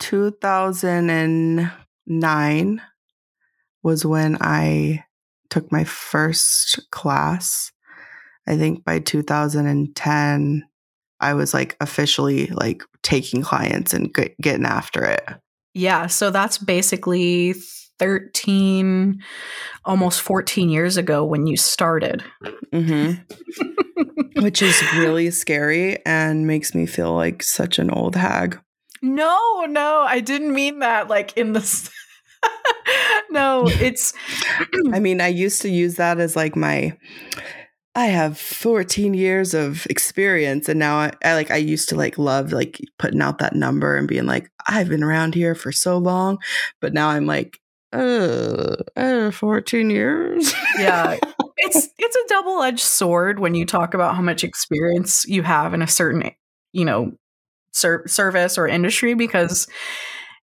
2009 0.00 2.82
was 3.82 4.04
when 4.04 4.36
i 4.40 5.04
took 5.54 5.70
my 5.70 5.84
first 5.84 6.90
class. 6.90 7.70
I 8.48 8.56
think 8.56 8.84
by 8.84 8.98
2010 8.98 10.64
I 11.20 11.34
was 11.34 11.54
like 11.54 11.76
officially 11.80 12.48
like 12.48 12.82
taking 13.04 13.42
clients 13.42 13.94
and 13.94 14.12
get, 14.12 14.36
getting 14.40 14.66
after 14.66 15.04
it. 15.04 15.22
Yeah. 15.74 16.08
So 16.08 16.30
that's 16.30 16.58
basically 16.58 17.54
13, 18.00 19.22
almost 19.84 20.20
14 20.22 20.68
years 20.68 20.96
ago 20.96 21.24
when 21.24 21.46
you 21.46 21.56
started. 21.56 22.24
Mm-hmm. 22.72 23.22
which 24.42 24.62
is 24.62 24.82
really 24.96 25.30
scary 25.30 26.04
and 26.04 26.46
makes 26.46 26.74
me 26.74 26.86
feel 26.86 27.14
like 27.14 27.42
such 27.42 27.78
an 27.78 27.90
old 27.90 28.16
hag. 28.16 28.60
No, 29.00 29.64
no, 29.68 30.04
I 30.06 30.20
didn't 30.20 30.52
mean 30.52 30.80
that 30.80 31.08
like 31.08 31.36
in 31.36 31.52
the 31.52 31.60
No, 33.30 33.64
it's 33.66 34.12
I 34.92 35.00
mean, 35.00 35.20
I 35.20 35.28
used 35.28 35.62
to 35.62 35.68
use 35.68 35.96
that 35.96 36.18
as 36.18 36.36
like 36.36 36.56
my 36.56 36.96
I 37.96 38.06
have 38.06 38.38
14 38.38 39.14
years 39.14 39.54
of 39.54 39.86
experience 39.86 40.68
and 40.68 40.78
now 40.80 40.96
I, 40.96 41.12
I, 41.24 41.34
like 41.34 41.50
I 41.50 41.56
used 41.56 41.88
to 41.90 41.96
like 41.96 42.18
love 42.18 42.52
like 42.52 42.80
putting 42.98 43.22
out 43.22 43.38
that 43.38 43.54
number 43.54 43.96
and 43.96 44.08
being 44.08 44.26
like 44.26 44.50
I've 44.66 44.88
been 44.88 45.04
around 45.04 45.34
here 45.34 45.54
for 45.54 45.70
so 45.70 45.98
long 45.98 46.38
but 46.80 46.92
now 46.92 47.08
I'm 47.08 47.26
like 47.26 47.60
uh, 47.92 48.74
uh 48.96 49.30
14 49.30 49.90
years. 49.90 50.52
yeah. 50.78 51.16
It's 51.56 51.88
it's 51.98 52.16
a 52.16 52.28
double-edged 52.28 52.80
sword 52.80 53.38
when 53.38 53.54
you 53.54 53.64
talk 53.64 53.94
about 53.94 54.16
how 54.16 54.20
much 54.20 54.42
experience 54.42 55.24
you 55.26 55.44
have 55.44 55.72
in 55.72 55.82
a 55.82 55.86
certain, 55.86 56.32
you 56.72 56.84
know, 56.84 57.12
ser- 57.72 58.06
service 58.08 58.58
or 58.58 58.66
industry 58.66 59.14
because 59.14 59.68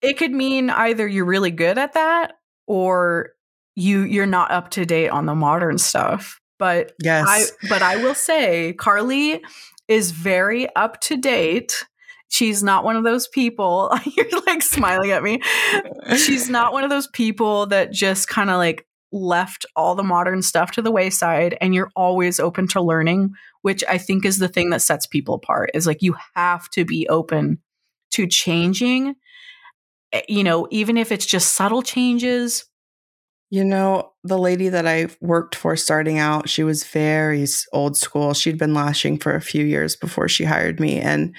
it 0.02 0.18
could 0.18 0.32
mean 0.32 0.70
either 0.70 1.08
you're 1.08 1.26
really 1.26 1.52
good 1.52 1.78
at 1.78 1.94
that 1.94 2.34
or 2.68 3.32
you 3.76 4.02
you're 4.02 4.26
not 4.26 4.52
up 4.52 4.70
to 4.72 4.86
date 4.86 5.10
on 5.10 5.26
the 5.26 5.36
modern 5.36 5.78
stuff 5.78 6.41
but 6.62 6.94
yes. 7.02 7.26
I 7.28 7.68
but 7.70 7.82
I 7.82 7.96
will 7.96 8.14
say 8.14 8.76
Carlee 8.78 9.42
is 9.88 10.12
very 10.12 10.74
up 10.76 11.02
to 11.02 11.18
date. 11.18 11.88
She's 12.30 12.62
not 12.62 12.84
one 12.84 12.96
of 12.96 13.04
those 13.04 13.28
people. 13.28 13.92
You're 14.06 14.28
like 14.46 14.62
smiling 14.62 15.10
at 15.10 15.24
me. 15.24 15.42
She's 16.16 16.52
not 16.52 16.72
one 16.72 16.84
of 16.84 16.92
those 16.92 17.08
people 17.08 17.66
that 17.68 17.92
just 17.92 18.28
kind 18.28 18.52
of 18.52 18.58
like 18.58 18.86
left 19.12 19.66
all 19.76 19.96
the 19.96 20.04
modern 20.04 20.44
stuff 20.44 20.70
to 20.74 20.84
the 20.84 20.92
wayside 20.92 21.58
and 21.60 21.74
you're 21.74 21.90
always 21.96 22.40
open 22.40 22.66
to 22.66 22.82
learning, 22.82 23.32
which 23.64 23.84
I 23.90 23.98
think 23.98 24.24
is 24.24 24.38
the 24.38 24.48
thing 24.48 24.70
that 24.70 24.84
sets 24.84 25.08
people 25.08 25.34
apart. 25.34 25.72
Is 25.74 25.88
like 25.88 26.04
you 26.04 26.16
have 26.36 26.70
to 26.70 26.86
be 26.86 27.10
open 27.10 27.58
to 28.12 28.28
changing 28.28 29.16
eh, 30.14 30.22
you 30.30 30.44
know, 30.44 30.68
even 30.70 30.96
if 30.96 31.12
it's 31.12 31.26
just 31.26 31.54
subtle 31.54 31.82
changes, 31.82 32.66
you 33.52 33.66
know, 33.66 34.14
the 34.24 34.40
lady 34.40 34.70
that 34.70 34.88
I 34.88 35.10
worked 35.20 35.56
for 35.56 35.76
starting 35.76 36.18
out, 36.18 36.48
she 36.48 36.64
was 36.64 36.86
very 36.86 37.46
old 37.74 37.98
school. 37.98 38.34
She'd 38.34 38.58
been 38.58 38.74
lashing 38.74 39.20
for 39.20 39.36
a 39.36 39.42
few 39.42 39.66
years 39.66 39.98
before 39.98 40.30
she 40.30 40.46
hired 40.46 40.80
me. 40.80 41.02
And 41.02 41.36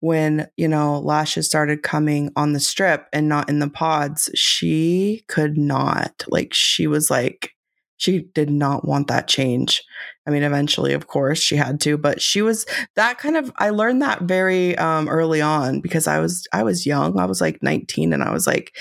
when, 0.00 0.48
you 0.56 0.66
know, 0.66 0.98
lashes 0.98 1.46
started 1.46 1.84
coming 1.84 2.32
on 2.34 2.52
the 2.52 2.58
strip 2.58 3.06
and 3.12 3.28
not 3.28 3.48
in 3.48 3.60
the 3.60 3.70
pods, 3.70 4.28
she 4.34 5.24
could 5.28 5.56
not. 5.56 6.24
Like, 6.26 6.52
she 6.52 6.88
was 6.88 7.10
like, 7.10 7.52
she 7.96 8.22
did 8.34 8.50
not 8.50 8.84
want 8.84 9.06
that 9.06 9.28
change. 9.28 9.84
I 10.26 10.32
mean, 10.32 10.42
eventually, 10.42 10.94
of 10.94 11.06
course, 11.06 11.38
she 11.38 11.54
had 11.54 11.80
to, 11.82 11.96
but 11.96 12.20
she 12.20 12.42
was 12.42 12.66
that 12.96 13.18
kind 13.18 13.36
of. 13.36 13.52
I 13.56 13.70
learned 13.70 14.02
that 14.02 14.22
very 14.22 14.76
um, 14.76 15.08
early 15.08 15.40
on 15.40 15.80
because 15.80 16.06
I 16.06 16.18
was 16.18 16.46
I 16.52 16.62
was 16.62 16.84
young. 16.84 17.18
I 17.18 17.24
was 17.24 17.40
like 17.40 17.62
19, 17.62 18.12
and 18.12 18.22
I 18.22 18.32
was 18.32 18.46
like, 18.46 18.76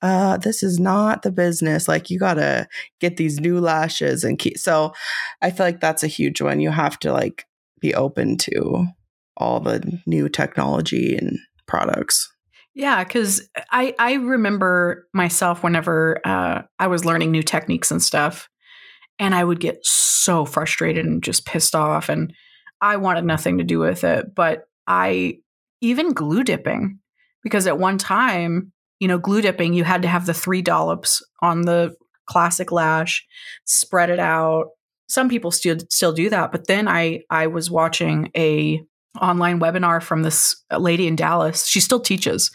uh, 0.00 0.36
this 0.36 0.62
is 0.62 0.78
not 0.78 1.22
the 1.22 1.32
business. 1.32 1.88
Like 1.88 2.10
you 2.10 2.18
gotta 2.18 2.68
get 3.00 3.16
these 3.16 3.40
new 3.40 3.60
lashes 3.60 4.24
and 4.24 4.38
keep. 4.38 4.58
So 4.58 4.92
I 5.42 5.50
feel 5.50 5.66
like 5.66 5.80
that's 5.80 6.04
a 6.04 6.08
huge 6.08 6.40
one. 6.40 6.60
You 6.60 6.70
have 6.70 6.98
to 7.00 7.12
like 7.12 7.44
be 7.80 7.94
open 7.94 8.36
to 8.38 8.86
all 9.36 9.60
the 9.60 10.00
new 10.06 10.28
technology 10.28 11.16
and 11.16 11.38
products. 11.66 12.30
Yeah, 12.74 13.02
because 13.02 13.48
I 13.72 13.94
I 13.98 14.14
remember 14.14 15.08
myself 15.12 15.64
whenever 15.64 16.20
uh, 16.24 16.62
I 16.78 16.86
was 16.86 17.04
learning 17.04 17.32
new 17.32 17.42
techniques 17.42 17.90
and 17.90 18.02
stuff, 18.02 18.48
and 19.18 19.34
I 19.34 19.42
would 19.42 19.58
get 19.58 19.84
so 19.84 20.44
frustrated 20.44 21.04
and 21.04 21.22
just 21.22 21.44
pissed 21.44 21.74
off, 21.74 22.08
and 22.08 22.32
I 22.80 22.96
wanted 22.96 23.24
nothing 23.24 23.58
to 23.58 23.64
do 23.64 23.80
with 23.80 24.04
it. 24.04 24.32
But 24.32 24.68
I 24.86 25.38
even 25.80 26.12
glue 26.12 26.44
dipping 26.44 27.00
because 27.42 27.66
at 27.66 27.78
one 27.78 27.98
time 27.98 28.72
you 29.00 29.08
know, 29.08 29.18
glue 29.18 29.40
dipping, 29.40 29.74
you 29.74 29.84
had 29.84 30.02
to 30.02 30.08
have 30.08 30.26
the 30.26 30.34
three 30.34 30.62
dollops 30.62 31.22
on 31.42 31.62
the 31.62 31.94
classic 32.26 32.70
lash, 32.72 33.26
spread 33.64 34.10
it 34.10 34.18
out. 34.18 34.66
Some 35.08 35.28
people 35.28 35.50
still 35.50 35.78
still 35.90 36.12
do 36.12 36.28
that, 36.30 36.52
but 36.52 36.66
then 36.66 36.88
I 36.88 37.22
I 37.30 37.46
was 37.46 37.70
watching 37.70 38.30
a 38.36 38.82
online 39.20 39.58
webinar 39.58 40.02
from 40.02 40.22
this 40.22 40.62
lady 40.76 41.06
in 41.06 41.16
Dallas. 41.16 41.66
She 41.66 41.80
still 41.80 42.00
teaches. 42.00 42.50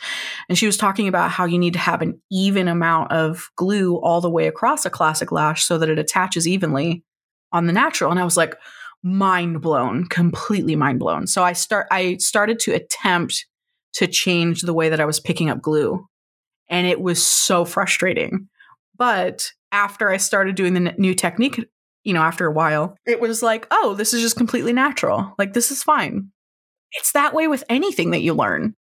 And 0.47 0.57
she 0.57 0.65
was 0.65 0.77
talking 0.77 1.07
about 1.07 1.31
how 1.31 1.45
you 1.45 1.57
need 1.57 1.73
to 1.73 1.79
have 1.79 2.01
an 2.01 2.21
even 2.31 2.67
amount 2.67 3.11
of 3.11 3.49
glue 3.57 3.97
all 3.97 4.21
the 4.21 4.29
way 4.29 4.47
across 4.47 4.85
a 4.85 4.89
classic 4.89 5.31
lash 5.31 5.63
so 5.65 5.77
that 5.77 5.89
it 5.89 5.99
attaches 5.99 6.47
evenly 6.47 7.03
on 7.51 7.65
the 7.67 7.73
natural. 7.73 8.11
And 8.11 8.19
I 8.19 8.23
was 8.23 8.37
like 8.37 8.55
mind 9.01 9.61
blown, 9.61 10.05
completely 10.05 10.75
mind 10.75 10.99
blown. 10.99 11.27
So 11.27 11.43
I 11.43 11.53
start 11.53 11.87
I 11.91 12.17
started 12.17 12.59
to 12.59 12.73
attempt 12.73 13.45
to 13.93 14.07
change 14.07 14.61
the 14.61 14.73
way 14.73 14.89
that 14.89 14.99
I 14.99 15.05
was 15.05 15.19
picking 15.19 15.49
up 15.49 15.61
glue 15.61 16.07
and 16.73 16.87
it 16.87 16.99
was 16.99 17.21
so 17.23 17.65
frustrating. 17.65 18.49
But 18.97 19.51
after 19.71 20.09
I 20.09 20.17
started 20.17 20.55
doing 20.55 20.73
the 20.73 20.95
new 20.97 21.13
technique, 21.13 21.63
you 22.03 22.13
know, 22.13 22.23
after 22.23 22.47
a 22.47 22.51
while, 22.51 22.97
it 23.05 23.21
was 23.21 23.43
like, 23.43 23.67
oh, 23.69 23.93
this 23.93 24.11
is 24.11 24.21
just 24.21 24.37
completely 24.37 24.73
natural. 24.73 25.35
Like, 25.37 25.53
this 25.53 25.69
is 25.69 25.83
fine. 25.83 26.31
It's 26.93 27.11
that 27.11 27.35
way 27.35 27.47
with 27.47 27.63
anything 27.69 28.09
that 28.11 28.23
you 28.23 28.33
learn. 28.33 28.75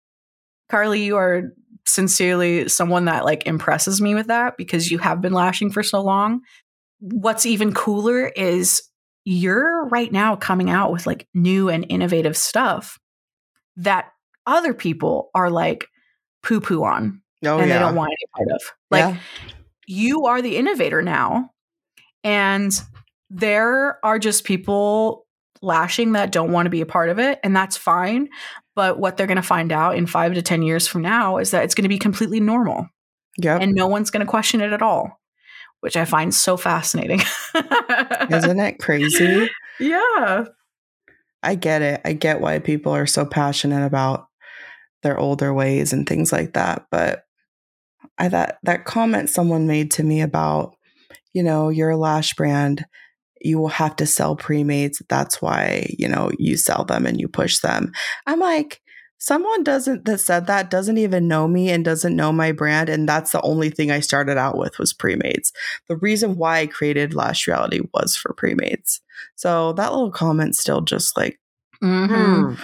Carlee, 0.70 1.04
you 1.04 1.16
are 1.16 1.52
sincerely 1.84 2.66
someone 2.70 3.04
that 3.04 3.26
like 3.26 3.46
impresses 3.46 4.00
me 4.00 4.14
with 4.14 4.28
that 4.28 4.56
because 4.56 4.90
you 4.90 4.96
have 4.96 5.20
been 5.20 5.34
lashing 5.34 5.70
for 5.70 5.82
so 5.82 6.00
long. 6.00 6.40
What's 7.00 7.44
even 7.44 7.74
cooler 7.74 8.28
is 8.28 8.82
you're 9.26 9.86
right 9.88 10.10
now 10.10 10.36
coming 10.36 10.70
out 10.70 10.92
with 10.92 11.06
like 11.06 11.28
new 11.34 11.68
and 11.68 11.84
innovative 11.90 12.38
stuff 12.38 12.98
that 13.76 14.12
other 14.46 14.72
people 14.72 15.30
are 15.34 15.50
like 15.50 15.88
poo 16.42 16.60
poo 16.60 16.84
on 16.84 17.21
oh, 17.44 17.58
and 17.58 17.68
yeah. 17.68 17.74
they 17.74 17.78
don't 17.78 17.94
want 17.94 18.10
any 18.10 18.28
part 18.36 18.54
of. 18.54 18.62
Like 18.90 19.14
yeah. 19.14 19.20
you 19.86 20.26
are 20.26 20.42
the 20.42 20.56
innovator 20.56 21.02
now. 21.02 21.50
And 22.24 22.72
there 23.30 23.98
are 24.04 24.18
just 24.18 24.44
people 24.44 25.26
lashing 25.60 26.12
that 26.12 26.32
don't 26.32 26.52
want 26.52 26.66
to 26.66 26.70
be 26.70 26.80
a 26.80 26.86
part 26.86 27.08
of 27.08 27.18
it. 27.18 27.40
And 27.42 27.54
that's 27.54 27.76
fine. 27.76 28.28
But 28.74 28.98
what 28.98 29.16
they're 29.16 29.26
going 29.26 29.36
to 29.36 29.42
find 29.42 29.72
out 29.72 29.96
in 29.96 30.06
five 30.06 30.34
to 30.34 30.42
10 30.42 30.62
years 30.62 30.86
from 30.86 31.02
now 31.02 31.38
is 31.38 31.50
that 31.50 31.64
it's 31.64 31.74
going 31.74 31.84
to 31.84 31.88
be 31.88 31.98
completely 31.98 32.40
normal. 32.40 32.88
Yeah. 33.38 33.58
And 33.58 33.74
no 33.74 33.86
one's 33.86 34.10
going 34.10 34.24
to 34.24 34.30
question 34.30 34.60
it 34.60 34.72
at 34.72 34.82
all, 34.82 35.20
which 35.80 35.96
I 35.96 36.04
find 36.04 36.34
so 36.34 36.56
fascinating. 36.56 37.20
Isn't 38.30 38.60
it 38.60 38.78
crazy? 38.78 39.48
Yeah. 39.80 40.44
I 41.42 41.54
get 41.56 41.82
it. 41.82 42.02
I 42.04 42.12
get 42.12 42.40
why 42.40 42.58
people 42.60 42.92
are 42.92 43.06
so 43.06 43.24
passionate 43.24 43.84
about 43.84 44.28
their 45.02 45.18
older 45.18 45.52
ways 45.52 45.92
and 45.92 46.06
things 46.06 46.30
like 46.30 46.52
that. 46.52 46.86
But 46.90 47.24
I 48.18 48.28
that 48.28 48.58
that 48.62 48.84
comment 48.84 49.30
someone 49.30 49.66
made 49.66 49.90
to 49.92 50.02
me 50.02 50.20
about, 50.20 50.76
you 51.32 51.42
know, 51.42 51.68
you're 51.68 51.90
a 51.90 51.96
lash 51.96 52.34
brand, 52.34 52.84
you 53.40 53.58
will 53.58 53.68
have 53.68 53.96
to 53.96 54.06
sell 54.06 54.36
pre-mades. 54.36 55.02
That's 55.08 55.42
why, 55.42 55.94
you 55.98 56.08
know, 56.08 56.30
you 56.38 56.56
sell 56.56 56.84
them 56.84 57.06
and 57.06 57.20
you 57.20 57.28
push 57.28 57.58
them. 57.58 57.92
I'm 58.26 58.40
like, 58.40 58.80
someone 59.22 59.62
doesn't 59.62 60.04
that 60.04 60.18
said 60.18 60.48
that 60.48 60.68
doesn't 60.68 60.98
even 60.98 61.28
know 61.28 61.46
me 61.46 61.70
and 61.70 61.84
doesn't 61.84 62.16
know 62.16 62.32
my 62.32 62.50
brand 62.50 62.88
and 62.88 63.08
that's 63.08 63.30
the 63.30 63.40
only 63.42 63.70
thing 63.70 63.88
i 63.88 64.00
started 64.00 64.36
out 64.36 64.58
with 64.58 64.76
was 64.80 64.92
pre-mades 64.92 65.52
the 65.86 65.96
reason 65.98 66.34
why 66.34 66.58
i 66.58 66.66
created 66.66 67.14
lash 67.14 67.46
reality 67.46 67.80
was 67.94 68.16
for 68.16 68.34
pre-mades 68.34 69.00
so 69.36 69.72
that 69.74 69.92
little 69.92 70.10
comment 70.10 70.56
still 70.56 70.80
just 70.80 71.16
like 71.16 71.38
mm-hmm. 71.80 72.60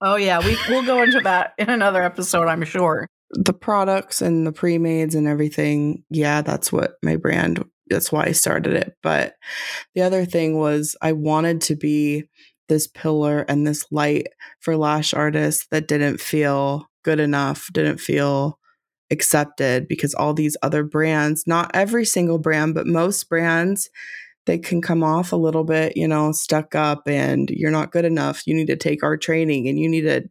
oh 0.00 0.16
yeah 0.16 0.44
we, 0.44 0.56
we'll 0.68 0.84
go 0.84 1.00
into 1.00 1.20
that 1.20 1.54
in 1.58 1.70
another 1.70 2.02
episode 2.02 2.48
i'm 2.48 2.64
sure 2.64 3.06
the 3.32 3.52
products 3.52 4.20
and 4.20 4.46
the 4.46 4.52
pre-mades 4.52 5.14
and 5.14 5.28
everything, 5.28 6.04
yeah, 6.10 6.42
that's 6.42 6.72
what 6.72 6.94
my 7.02 7.16
brand 7.16 7.64
that's 7.90 8.12
why 8.12 8.24
I 8.24 8.32
started 8.32 8.74
it. 8.74 8.96
But 9.02 9.34
the 9.94 10.02
other 10.02 10.24
thing 10.24 10.56
was 10.56 10.96
I 11.02 11.12
wanted 11.12 11.60
to 11.62 11.76
be 11.76 12.24
this 12.68 12.86
pillar 12.86 13.40
and 13.48 13.66
this 13.66 13.84
light 13.90 14.28
for 14.60 14.76
lash 14.76 15.12
artists 15.12 15.66
that 15.72 15.88
didn't 15.88 16.20
feel 16.20 16.88
good 17.04 17.18
enough, 17.18 17.68
didn't 17.72 17.98
feel 17.98 18.58
accepted 19.10 19.88
because 19.88 20.14
all 20.14 20.32
these 20.32 20.56
other 20.62 20.84
brands, 20.84 21.44
not 21.46 21.70
every 21.74 22.04
single 22.04 22.38
brand, 22.38 22.74
but 22.74 22.86
most 22.86 23.28
brands 23.28 23.90
they 24.46 24.58
can 24.58 24.80
come 24.80 25.02
off 25.02 25.32
a 25.32 25.36
little 25.36 25.64
bit, 25.64 25.96
you 25.96 26.08
know, 26.08 26.32
stuck 26.32 26.74
up 26.74 27.02
and 27.06 27.50
you're 27.50 27.70
not 27.70 27.92
good 27.92 28.04
enough. 28.04 28.46
You 28.46 28.54
need 28.54 28.68
to 28.68 28.76
take 28.76 29.02
our 29.02 29.16
training 29.16 29.68
and 29.68 29.78
you 29.78 29.88
need 29.88 30.02
to. 30.02 30.28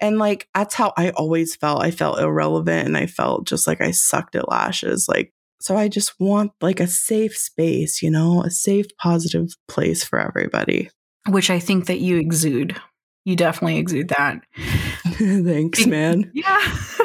And 0.00 0.18
like, 0.18 0.48
that's 0.54 0.74
how 0.74 0.92
I 0.96 1.10
always 1.10 1.54
felt. 1.56 1.82
I 1.82 1.90
felt 1.90 2.18
irrelevant 2.18 2.86
and 2.86 2.96
I 2.96 3.06
felt 3.06 3.46
just 3.46 3.66
like 3.66 3.80
I 3.80 3.90
sucked 3.90 4.36
at 4.36 4.48
lashes. 4.48 5.06
Like, 5.08 5.32
so 5.60 5.76
I 5.76 5.88
just 5.88 6.18
want 6.18 6.52
like 6.60 6.80
a 6.80 6.86
safe 6.86 7.36
space, 7.36 8.02
you 8.02 8.10
know, 8.10 8.42
a 8.42 8.50
safe, 8.50 8.86
positive 8.98 9.48
place 9.68 10.02
for 10.02 10.18
everybody. 10.18 10.90
Which 11.28 11.50
I 11.50 11.60
think 11.60 11.86
that 11.86 12.00
you 12.00 12.16
exude. 12.18 12.80
You 13.24 13.36
definitely 13.36 13.78
exude 13.78 14.08
that. 14.08 14.40
Thanks, 15.04 15.86
man. 15.86 16.30
Yeah. 16.34 16.76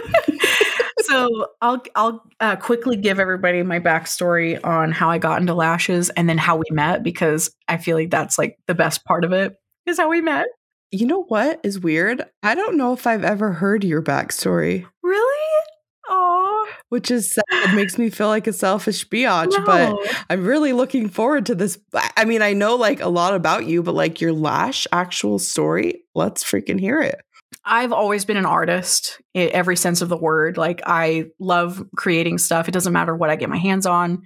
so 1.10 1.48
I'll 1.62 1.84
I'll 1.96 2.24
uh, 2.40 2.56
quickly 2.56 2.98
give 2.98 3.20
everybody 3.20 3.64
my 3.64 3.80
backstory 3.80 4.64
on 4.64 4.92
how 4.92 5.10
I 5.10 5.18
got 5.18 5.42
into 5.42 5.54
lashes 5.54 6.10
and 6.12 6.30
then 6.30 6.38
how 6.38 6.58
we 6.58 6.66
met 6.72 7.04
because 7.04 7.52
I 7.68 7.78
feel 7.78 7.98
like 7.98 8.10
that's 8.10 8.38
like 8.38 8.58
the 8.68 8.76
best 8.76 9.06
part 9.06 9.24
of 9.24 9.32
it 9.32 9.56
is 9.86 9.98
how 9.98 10.10
we 10.10 10.22
met. 10.22 10.48
You 10.92 11.06
know 11.06 11.24
what 11.24 11.60
is 11.64 11.80
weird? 11.80 12.24
I 12.44 12.56
don't 12.56 12.78
know 12.78 12.94
if 12.94 13.06
I've 13.06 13.24
ever 13.24 13.52
heard 13.54 13.84
your 13.84 14.02
backstory. 14.02 14.86
Really? 15.04 15.64
Oh, 16.10 16.68
which 16.90 17.12
is 17.12 17.34
sad. 17.34 17.44
It 17.52 17.76
makes 17.76 17.98
me 17.98 18.10
feel 18.10 18.30
like 18.30 18.48
a 18.48 18.54
selfish 18.54 19.08
biatch, 19.08 19.52
no. 19.52 19.66
but 19.66 20.24
I'm 20.30 20.46
really 20.46 20.72
looking 20.72 21.10
forward 21.10 21.46
to 21.48 21.56
this. 21.56 21.78
I 22.16 22.24
mean, 22.24 22.42
I 22.42 22.54
know 22.54 22.76
like 22.76 23.02
a 23.02 23.10
lot 23.10 23.34
about 23.34 23.66
you, 23.66 23.84
but 23.84 23.96
like 23.96 24.22
your 24.22 24.32
lash 24.32 24.88
actual 24.94 25.40
story, 25.40 26.04
let's 26.16 26.44
freaking 26.44 26.80
hear 26.80 27.02
it. 27.02 27.20
I've 27.64 27.92
always 27.92 28.26
been 28.26 28.38
an 28.38 28.46
artist 28.46 29.22
in 29.34 29.50
every 29.52 29.76
sense 29.76 30.02
of 30.02 30.10
the 30.10 30.18
word. 30.18 30.58
Like 30.58 30.82
I 30.86 31.26
love 31.40 31.84
creating 31.96 32.38
stuff. 32.38 32.68
It 32.68 32.72
doesn't 32.72 32.94
matter 32.94 33.16
what 33.16 33.30
I 33.30 33.36
get 33.36 33.50
my 33.50 33.58
hands 33.58 33.86
on. 33.86 34.24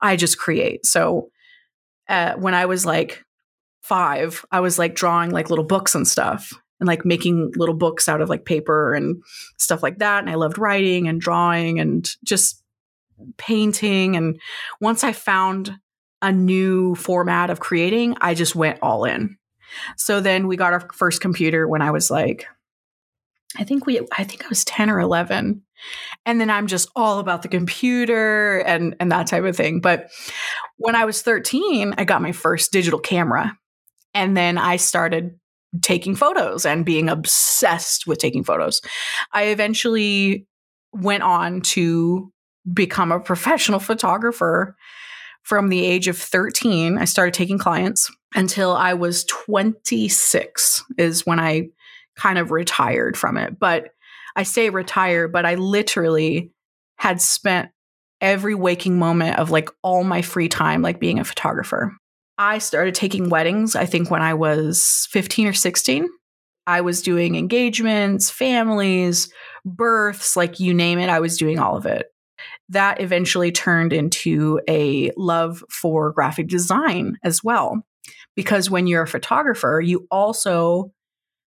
I 0.00 0.16
just 0.16 0.38
create. 0.38 0.86
So 0.86 1.30
uh, 2.08 2.34
when 2.34 2.54
I 2.54 2.66
was 2.66 2.86
like 2.86 3.24
five, 3.82 4.44
I 4.50 4.60
was 4.60 4.78
like 4.78 4.94
drawing 4.94 5.30
like 5.30 5.50
little 5.50 5.64
books 5.64 5.94
and 5.94 6.06
stuff 6.06 6.52
and 6.80 6.86
like 6.86 7.04
making 7.04 7.52
little 7.56 7.74
books 7.74 8.08
out 8.08 8.20
of 8.20 8.28
like 8.28 8.44
paper 8.44 8.94
and 8.94 9.22
stuff 9.58 9.82
like 9.82 9.98
that. 9.98 10.20
And 10.20 10.30
I 10.30 10.34
loved 10.34 10.58
writing 10.58 11.08
and 11.08 11.20
drawing 11.20 11.80
and 11.80 12.08
just 12.24 12.62
painting. 13.36 14.16
And 14.16 14.40
once 14.80 15.04
I 15.04 15.12
found 15.12 15.76
a 16.22 16.32
new 16.32 16.94
format 16.94 17.50
of 17.50 17.60
creating, 17.60 18.16
I 18.20 18.34
just 18.34 18.54
went 18.54 18.78
all 18.82 19.04
in. 19.04 19.36
So 19.96 20.20
then 20.20 20.46
we 20.46 20.56
got 20.56 20.72
our 20.72 20.88
first 20.92 21.20
computer 21.20 21.66
when 21.66 21.82
I 21.82 21.90
was 21.90 22.10
like, 22.10 22.46
I 23.56 23.64
think 23.64 23.86
we, 23.86 24.00
I 24.16 24.24
think 24.24 24.44
I 24.44 24.48
was 24.48 24.64
10 24.64 24.90
or 24.90 25.00
11. 25.00 25.62
And 26.24 26.40
then 26.40 26.50
I'm 26.50 26.66
just 26.66 26.90
all 26.96 27.18
about 27.18 27.42
the 27.42 27.48
computer 27.48 28.58
and, 28.58 28.96
and 28.98 29.12
that 29.12 29.26
type 29.26 29.44
of 29.44 29.56
thing. 29.56 29.80
But 29.80 30.10
when 30.76 30.94
I 30.94 31.04
was 31.04 31.22
13, 31.22 31.94
I 31.96 32.04
got 32.04 32.22
my 32.22 32.32
first 32.32 32.72
digital 32.72 32.98
camera. 32.98 33.56
And 34.14 34.36
then 34.36 34.58
I 34.58 34.76
started 34.76 35.38
taking 35.82 36.14
photos 36.14 36.64
and 36.64 36.84
being 36.84 37.08
obsessed 37.08 38.06
with 38.06 38.18
taking 38.18 38.44
photos. 38.44 38.80
I 39.32 39.44
eventually 39.44 40.46
went 40.92 41.22
on 41.22 41.60
to 41.60 42.32
become 42.72 43.12
a 43.12 43.20
professional 43.20 43.78
photographer 43.78 44.76
from 45.42 45.68
the 45.68 45.84
age 45.84 46.08
of 46.08 46.18
13. 46.18 46.98
I 46.98 47.04
started 47.04 47.34
taking 47.34 47.58
clients 47.58 48.10
until 48.34 48.72
I 48.72 48.94
was 48.94 49.24
26 49.26 50.84
is 50.98 51.24
when 51.24 51.38
I 51.38 51.68
kind 52.16 52.38
of 52.38 52.50
retired 52.50 53.16
from 53.16 53.36
it. 53.36 53.58
But 53.58 53.90
I 54.34 54.42
say 54.42 54.70
retire, 54.70 55.28
but 55.28 55.46
I 55.46 55.54
literally 55.54 56.52
had 56.98 57.20
spent 57.20 57.70
every 58.20 58.54
waking 58.54 58.98
moment 58.98 59.38
of 59.38 59.50
like 59.50 59.68
all 59.82 60.04
my 60.04 60.22
free 60.22 60.48
time 60.48 60.82
like 60.82 61.00
being 61.00 61.18
a 61.18 61.24
photographer. 61.24 61.92
I 62.38 62.58
started 62.58 62.94
taking 62.94 63.30
weddings, 63.30 63.74
I 63.74 63.86
think, 63.86 64.10
when 64.10 64.22
I 64.22 64.34
was 64.34 65.08
15 65.10 65.46
or 65.46 65.52
16. 65.52 66.08
I 66.66 66.80
was 66.80 67.00
doing 67.00 67.36
engagements, 67.36 68.30
families, 68.30 69.32
births, 69.64 70.36
like 70.36 70.60
you 70.60 70.74
name 70.74 70.98
it, 70.98 71.08
I 71.08 71.20
was 71.20 71.38
doing 71.38 71.58
all 71.58 71.76
of 71.76 71.86
it. 71.86 72.06
That 72.68 73.00
eventually 73.00 73.52
turned 73.52 73.92
into 73.92 74.60
a 74.68 75.12
love 75.16 75.62
for 75.70 76.12
graphic 76.12 76.48
design 76.48 77.18
as 77.22 77.42
well. 77.42 77.82
Because 78.34 78.68
when 78.68 78.86
you're 78.86 79.04
a 79.04 79.08
photographer, 79.08 79.80
you 79.82 80.06
also 80.10 80.92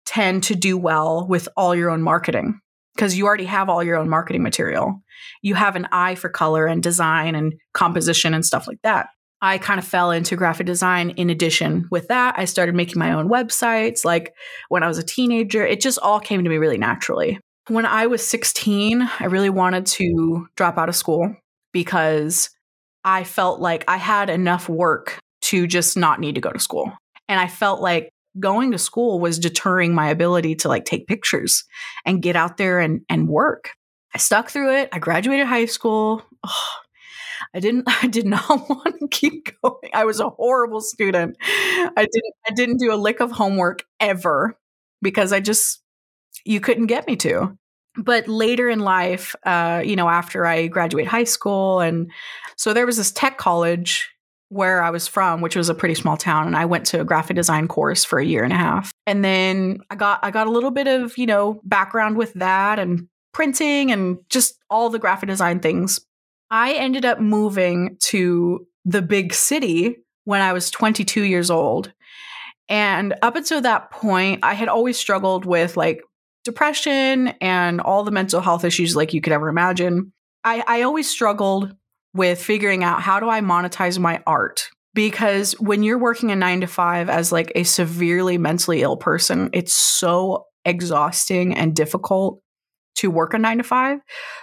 tend 0.10 0.42
to 0.42 0.56
do 0.56 0.76
well 0.76 1.28
with 1.28 1.48
all 1.56 1.76
your 1.76 1.92
own 1.92 2.02
marketing 2.02 2.60
because 2.96 3.16
you 3.16 3.28
already 3.28 3.46
have 3.46 3.70
all 3.70 3.84
your 3.84 3.96
own 3.96 4.10
marketing 4.10 4.42
material. 4.42 5.04
You 5.44 5.54
have 5.54 5.76
an 5.76 5.88
eye 5.92 6.16
for 6.16 6.30
color 6.30 6.66
and 6.66 6.82
design 6.82 7.36
and 7.36 7.54
composition 7.76 8.34
and 8.34 8.44
stuff 8.44 8.68
like 8.68 8.82
that. 8.82 9.10
I 9.40 9.60
kind 9.60 9.80
of 9.80 9.86
fell 9.86 10.10
into 10.10 10.36
graphic 10.36 10.66
design 10.66 11.12
in 11.12 11.30
addition 11.30 11.88
with 11.92 12.08
that. 12.08 12.34
I 12.38 12.46
started 12.46 12.74
making 12.74 12.98
my 12.98 13.14
own 13.14 13.30
websites 13.30 14.04
like 14.04 14.34
when 14.70 14.82
I 14.82 14.88
was 14.88 14.98
a 14.98 15.04
teenager. 15.04 15.64
It 15.64 15.80
just 15.80 16.00
all 16.00 16.20
came 16.20 16.44
to 16.44 16.50
me 16.50 16.58
really 16.58 16.80
naturally. 16.80 17.40
When 17.68 17.86
I 17.86 18.08
was 18.08 18.26
16, 18.26 19.08
I 19.20 19.26
really 19.26 19.52
wanted 19.52 19.86
to 19.86 20.48
drop 20.56 20.80
out 20.80 20.90
of 20.90 20.96
school 20.96 21.36
because 21.72 22.50
I 23.04 23.24
felt 23.24 23.60
like 23.60 23.86
I 23.88 23.98
had 23.98 24.32
enough 24.32 24.68
work 24.68 25.20
to 25.42 25.68
just 25.68 25.96
not 25.96 26.20
need 26.20 26.34
to 26.34 26.42
go 26.42 26.52
to 26.52 26.60
school. 26.60 26.92
And 27.28 27.40
I 27.40 27.48
felt 27.48 27.80
like 27.80 28.10
going 28.40 28.72
to 28.72 28.78
school 28.78 29.20
was 29.20 29.40
deterring 29.40 29.94
my 29.94 30.10
ability 30.10 30.56
to 30.56 30.68
like 30.68 30.86
take 30.86 31.08
pictures 31.08 31.64
and 32.06 32.22
get 32.22 32.36
out 32.36 32.58
there 32.58 32.80
and, 32.80 33.02
and 33.10 33.28
work. 33.28 33.72
I 34.14 34.18
stuck 34.18 34.50
through 34.50 34.76
it. 34.76 34.90
I 34.92 35.00
graduated 35.00 35.48
high 35.48 35.66
school. 35.66 36.24
Oh, 36.46 36.70
I 37.54 37.60
didn't 37.60 37.86
I 38.04 38.08
did 38.08 38.26
not 38.26 38.48
want 38.70 39.00
to 39.00 39.08
keep 39.08 39.60
going. 39.62 39.92
I 39.94 40.06
was 40.06 40.20
a 40.20 40.30
horrible 40.30 40.82
student. 40.82 41.38
I 41.42 41.90
didn't 41.96 42.34
I 42.48 42.54
didn't 42.54 42.78
do 42.78 42.94
a 42.94 42.96
lick 42.96 43.20
of 43.20 43.32
homework 43.32 43.84
ever 44.00 44.58
because 45.02 45.34
I 45.34 45.40
just 45.40 45.82
you 46.46 46.60
couldn't 46.60 46.88
get 46.88 47.08
me 47.08 47.16
to. 47.18 47.58
But 47.98 48.28
later 48.28 48.70
in 48.70 48.80
life, 48.80 49.36
uh, 49.46 49.82
you 49.84 49.96
know, 49.96 50.08
after 50.08 50.46
I 50.46 50.68
graduate 50.68 51.08
high 51.08 51.24
school 51.24 51.80
and 51.80 52.12
so 52.56 52.74
there 52.74 52.86
was 52.86 52.98
this 52.98 53.12
tech 53.12 53.38
college 53.38 54.10
where 54.50 54.84
I 54.84 54.90
was 54.90 55.08
from, 55.08 55.42
which 55.42 55.56
was 55.56 55.70
a 55.70 55.76
pretty 55.76 55.96
small 55.96 56.18
town, 56.18 56.48
and 56.48 56.56
I 56.56 56.66
went 56.66 56.86
to 56.88 57.02
a 57.02 57.06
graphic 57.06 57.36
design 57.36 57.68
course 57.68 58.04
for 58.04 58.20
a 58.20 58.26
year 58.26 58.44
and 58.44 58.52
a 58.52 58.58
half. 58.58 58.92
And 59.08 59.24
then 59.24 59.80
I 59.90 59.96
got 59.96 60.20
I 60.24 60.32
got 60.32 60.48
a 60.48 60.52
little 60.52 60.72
bit 60.72 60.88
of, 60.88 61.18
you 61.18 61.26
know, 61.26 61.62
background 61.64 62.18
with 62.18 62.34
that 62.34 62.80
and 62.80 63.08
printing 63.34 63.92
and 63.92 64.18
just 64.30 64.56
all 64.70 64.90
the 64.90 65.00
graphic 65.00 65.30
design 65.30 65.60
things. 65.60 66.02
I 66.52 66.74
ended 66.74 67.06
up 67.06 67.20
moving 67.20 67.98
to 68.02 68.66
the 68.86 69.04
big 69.04 69.34
city 69.34 69.98
when 70.26 70.42
I 70.42 70.54
was 70.54 70.72
22 70.72 71.24
years 71.24 71.52
old. 71.52 71.94
And 72.68 73.16
up 73.22 73.36
until 73.36 73.62
that 73.62 73.92
point, 73.92 74.40
I 74.44 74.54
had 74.54 74.68
always 74.68 74.98
struggled 74.98 75.46
with 75.46 75.78
like 75.78 76.02
depression 76.44 77.30
and 77.42 77.82
all 77.82 78.04
the 78.04 78.12
mental 78.12 78.42
health 78.42 78.64
issues 78.64 78.96
like 78.96 79.14
you 79.14 79.22
could 79.22 79.34
ever 79.34 79.50
imagine. 79.50 80.12
I, 80.44 80.64
I 80.68 80.82
always 80.84 81.10
struggled 81.10 81.76
with 82.14 82.42
figuring 82.42 82.84
out 82.84 83.02
how 83.02 83.20
do 83.20 83.30
I 83.30 83.42
monetize 83.42 84.00
my 84.00 84.22
art? 84.26 84.70
Because 84.94 85.54
when 85.54 85.84
you're 85.84 86.00
working 86.00 86.32
a 86.32 86.36
nine 86.36 86.62
to 86.62 86.68
five 86.68 87.10
as 87.10 87.32
like 87.32 87.52
a 87.56 87.64
severely 87.64 88.38
mentally 88.38 88.82
ill 88.82 88.98
person, 88.98 89.50
it's 89.54 89.74
so 89.74 90.46
exhausting 90.66 91.56
and 91.56 91.76
difficult 91.76 92.42
to 92.96 93.10
work 93.10 93.34
a 93.34 93.40
nine 93.40 93.58
to 93.58 93.64
five. 93.64 94.00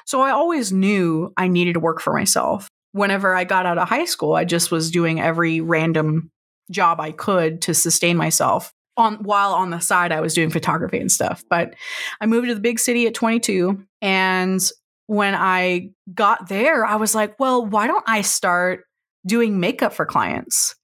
So 0.07 0.23
I 0.23 0.31
always 0.31 0.73
knew 0.73 1.33
I 1.37 1.49
needed 1.49 1.75
to 1.75 1.81
work 1.81 2.01
for 2.01 2.15
myself. 2.15 2.69
Whenever 2.93 3.35
I 3.35 3.45
got 3.45 3.67
out 3.67 3.77
of 3.77 3.89
high 3.89 4.07
school, 4.07 4.35
I 4.35 4.45
just 4.45 4.71
was 4.71 4.91
doing 4.91 5.21
every 5.21 5.61
random 5.61 6.31
job 6.71 7.01
I 7.01 7.13
could 7.13 7.63
to 7.63 7.75
sustain 7.75 8.17
myself. 8.17 8.73
On 8.97 9.17
while 9.17 9.53
on 9.53 9.69
the 9.69 9.81
side, 9.81 10.11
I 10.11 10.23
was 10.23 10.33
doing 10.33 10.49
photography 10.49 10.99
and 10.99 11.13
stuff. 11.13 11.45
But 11.51 11.75
I 12.19 12.25
moved 12.25 12.49
to 12.49 12.55
the 12.55 12.61
big 12.61 12.79
city 12.79 13.07
at 13.07 13.13
22, 13.13 13.85
and 14.01 14.59
when 15.07 15.35
I 15.35 15.91
got 16.13 16.49
there, 16.49 16.85
I 16.85 16.97
was 16.97 17.15
like, 17.15 17.39
well, 17.39 17.65
why 17.65 17.87
don't 17.87 18.05
I 18.07 18.23
start 18.23 18.85
doing 19.27 19.61
makeup 19.61 19.93
for 19.93 20.05
clients? 20.05 20.75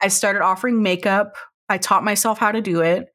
I 0.00 0.08
started 0.08 0.42
offering 0.42 0.82
makeup. 0.82 1.36
I 1.68 1.78
taught 1.78 2.04
myself 2.04 2.38
how 2.38 2.52
to 2.52 2.60
do 2.60 2.80
it. 2.80 3.06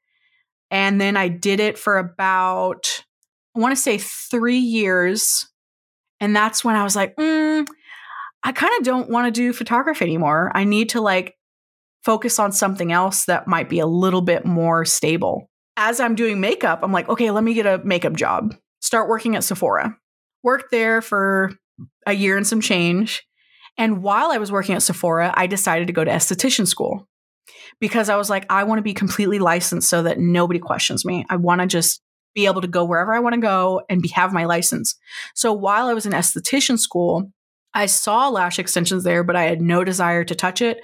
And 0.70 1.00
then 1.00 1.16
I 1.16 1.28
did 1.30 1.60
it 1.60 1.78
for 1.78 1.98
about 1.98 3.04
I 3.56 3.60
want 3.60 3.76
to 3.76 3.82
say 3.82 3.98
three 3.98 4.60
years. 4.60 5.48
And 6.20 6.36
that's 6.36 6.64
when 6.64 6.76
I 6.76 6.84
was 6.84 6.96
like, 6.96 7.16
mm, 7.16 7.66
I 8.44 8.52
kind 8.52 8.72
of 8.78 8.86
don't 8.86 9.10
want 9.10 9.34
to 9.34 9.42
do 9.42 9.52
photography 9.52 10.06
anymore. 10.06 10.52
I 10.54 10.64
need 10.64 10.90
to 10.90 11.02
like 11.02 11.36
focus 12.04 12.38
on 12.38 12.52
something 12.52 12.92
else 12.92 13.26
that 13.26 13.48
might 13.48 13.68
be 13.68 13.80
a 13.80 13.88
little 13.88 14.22
bit 14.22 14.46
more 14.46 14.86
stable. 14.86 15.50
As 15.76 16.00
I'm 16.00 16.16
doing 16.16 16.40
makeup, 16.40 16.80
I'm 16.84 16.92
like, 16.92 17.10
okay, 17.10 17.32
let 17.32 17.44
me 17.44 17.56
get 17.56 17.66
a 17.66 17.84
makeup 17.84 18.14
job. 18.14 18.56
Start 18.80 19.10
working 19.10 19.36
at 19.36 19.44
Sephora. 19.44 19.98
Worked 20.48 20.72
there 20.72 21.02
for 21.02 21.52
a 22.06 22.14
year 22.14 22.38
and 22.38 22.48
some 22.48 22.62
change. 22.62 23.28
And 23.78 24.02
while 24.02 24.32
I 24.32 24.38
was 24.38 24.50
working 24.50 24.76
at 24.76 24.82
Sephora, 24.82 25.34
I 25.36 25.46
decided 25.46 25.88
to 25.88 25.94
go 25.94 26.06
to 26.06 26.10
esthetician 26.10 26.66
school 26.66 27.06
because 27.82 28.08
I 28.08 28.16
was 28.16 28.30
like, 28.30 28.46
I 28.50 28.64
want 28.64 28.80
to 28.80 28.84
be 28.84 28.94
completely 28.94 29.40
licensed 29.40 29.90
so 29.90 30.04
that 30.04 30.20
nobody 30.20 30.60
questions 30.60 31.04
me. 31.04 31.26
I 31.30 31.36
want 31.36 31.60
to 31.60 31.68
just 31.68 32.02
be 32.34 32.46
able 32.46 32.62
to 32.62 32.68
go 32.70 32.86
wherever 32.86 33.14
I 33.14 33.20
want 33.20 33.36
to 33.36 33.42
go 33.42 33.82
and 33.90 34.02
be, 34.02 34.08
have 34.10 34.32
my 34.32 34.46
license. 34.46 34.96
So 35.36 35.52
while 35.52 35.88
I 35.88 35.94
was 35.94 36.06
in 36.06 36.14
esthetician 36.14 36.80
school, 36.80 37.30
I 37.74 37.88
saw 37.88 38.30
lash 38.30 38.58
extensions 38.58 39.04
there, 39.04 39.26
but 39.26 39.36
I 39.36 39.44
had 39.44 39.62
no 39.62 39.84
desire 39.84 40.24
to 40.24 40.34
touch 40.34 40.62
it. 40.62 40.80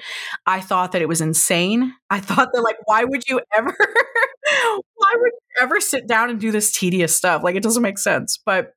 I 0.45 0.59
thought 0.59 0.91
that 0.91 1.01
it 1.01 1.07
was 1.07 1.21
insane. 1.21 1.93
I 2.09 2.19
thought 2.19 2.49
that 2.51 2.61
like, 2.63 2.79
why 2.83 3.05
would 3.05 3.23
you 3.29 3.39
ever, 3.55 3.73
why 3.77 5.13
would 5.15 5.31
you 5.31 5.61
ever 5.61 5.79
sit 5.79 6.05
down 6.05 6.29
and 6.29 6.39
do 6.39 6.51
this 6.51 6.73
tedious 6.73 7.15
stuff? 7.15 7.43
Like, 7.43 7.55
it 7.55 7.63
doesn't 7.63 7.81
make 7.81 7.97
sense. 7.97 8.37
But 8.45 8.73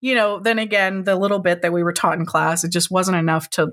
you 0.00 0.14
know, 0.14 0.38
then 0.40 0.58
again, 0.58 1.04
the 1.04 1.16
little 1.16 1.38
bit 1.38 1.62
that 1.62 1.72
we 1.72 1.82
were 1.82 1.92
taught 1.92 2.18
in 2.18 2.26
class, 2.26 2.64
it 2.64 2.72
just 2.72 2.90
wasn't 2.90 3.16
enough 3.16 3.50
to 3.50 3.72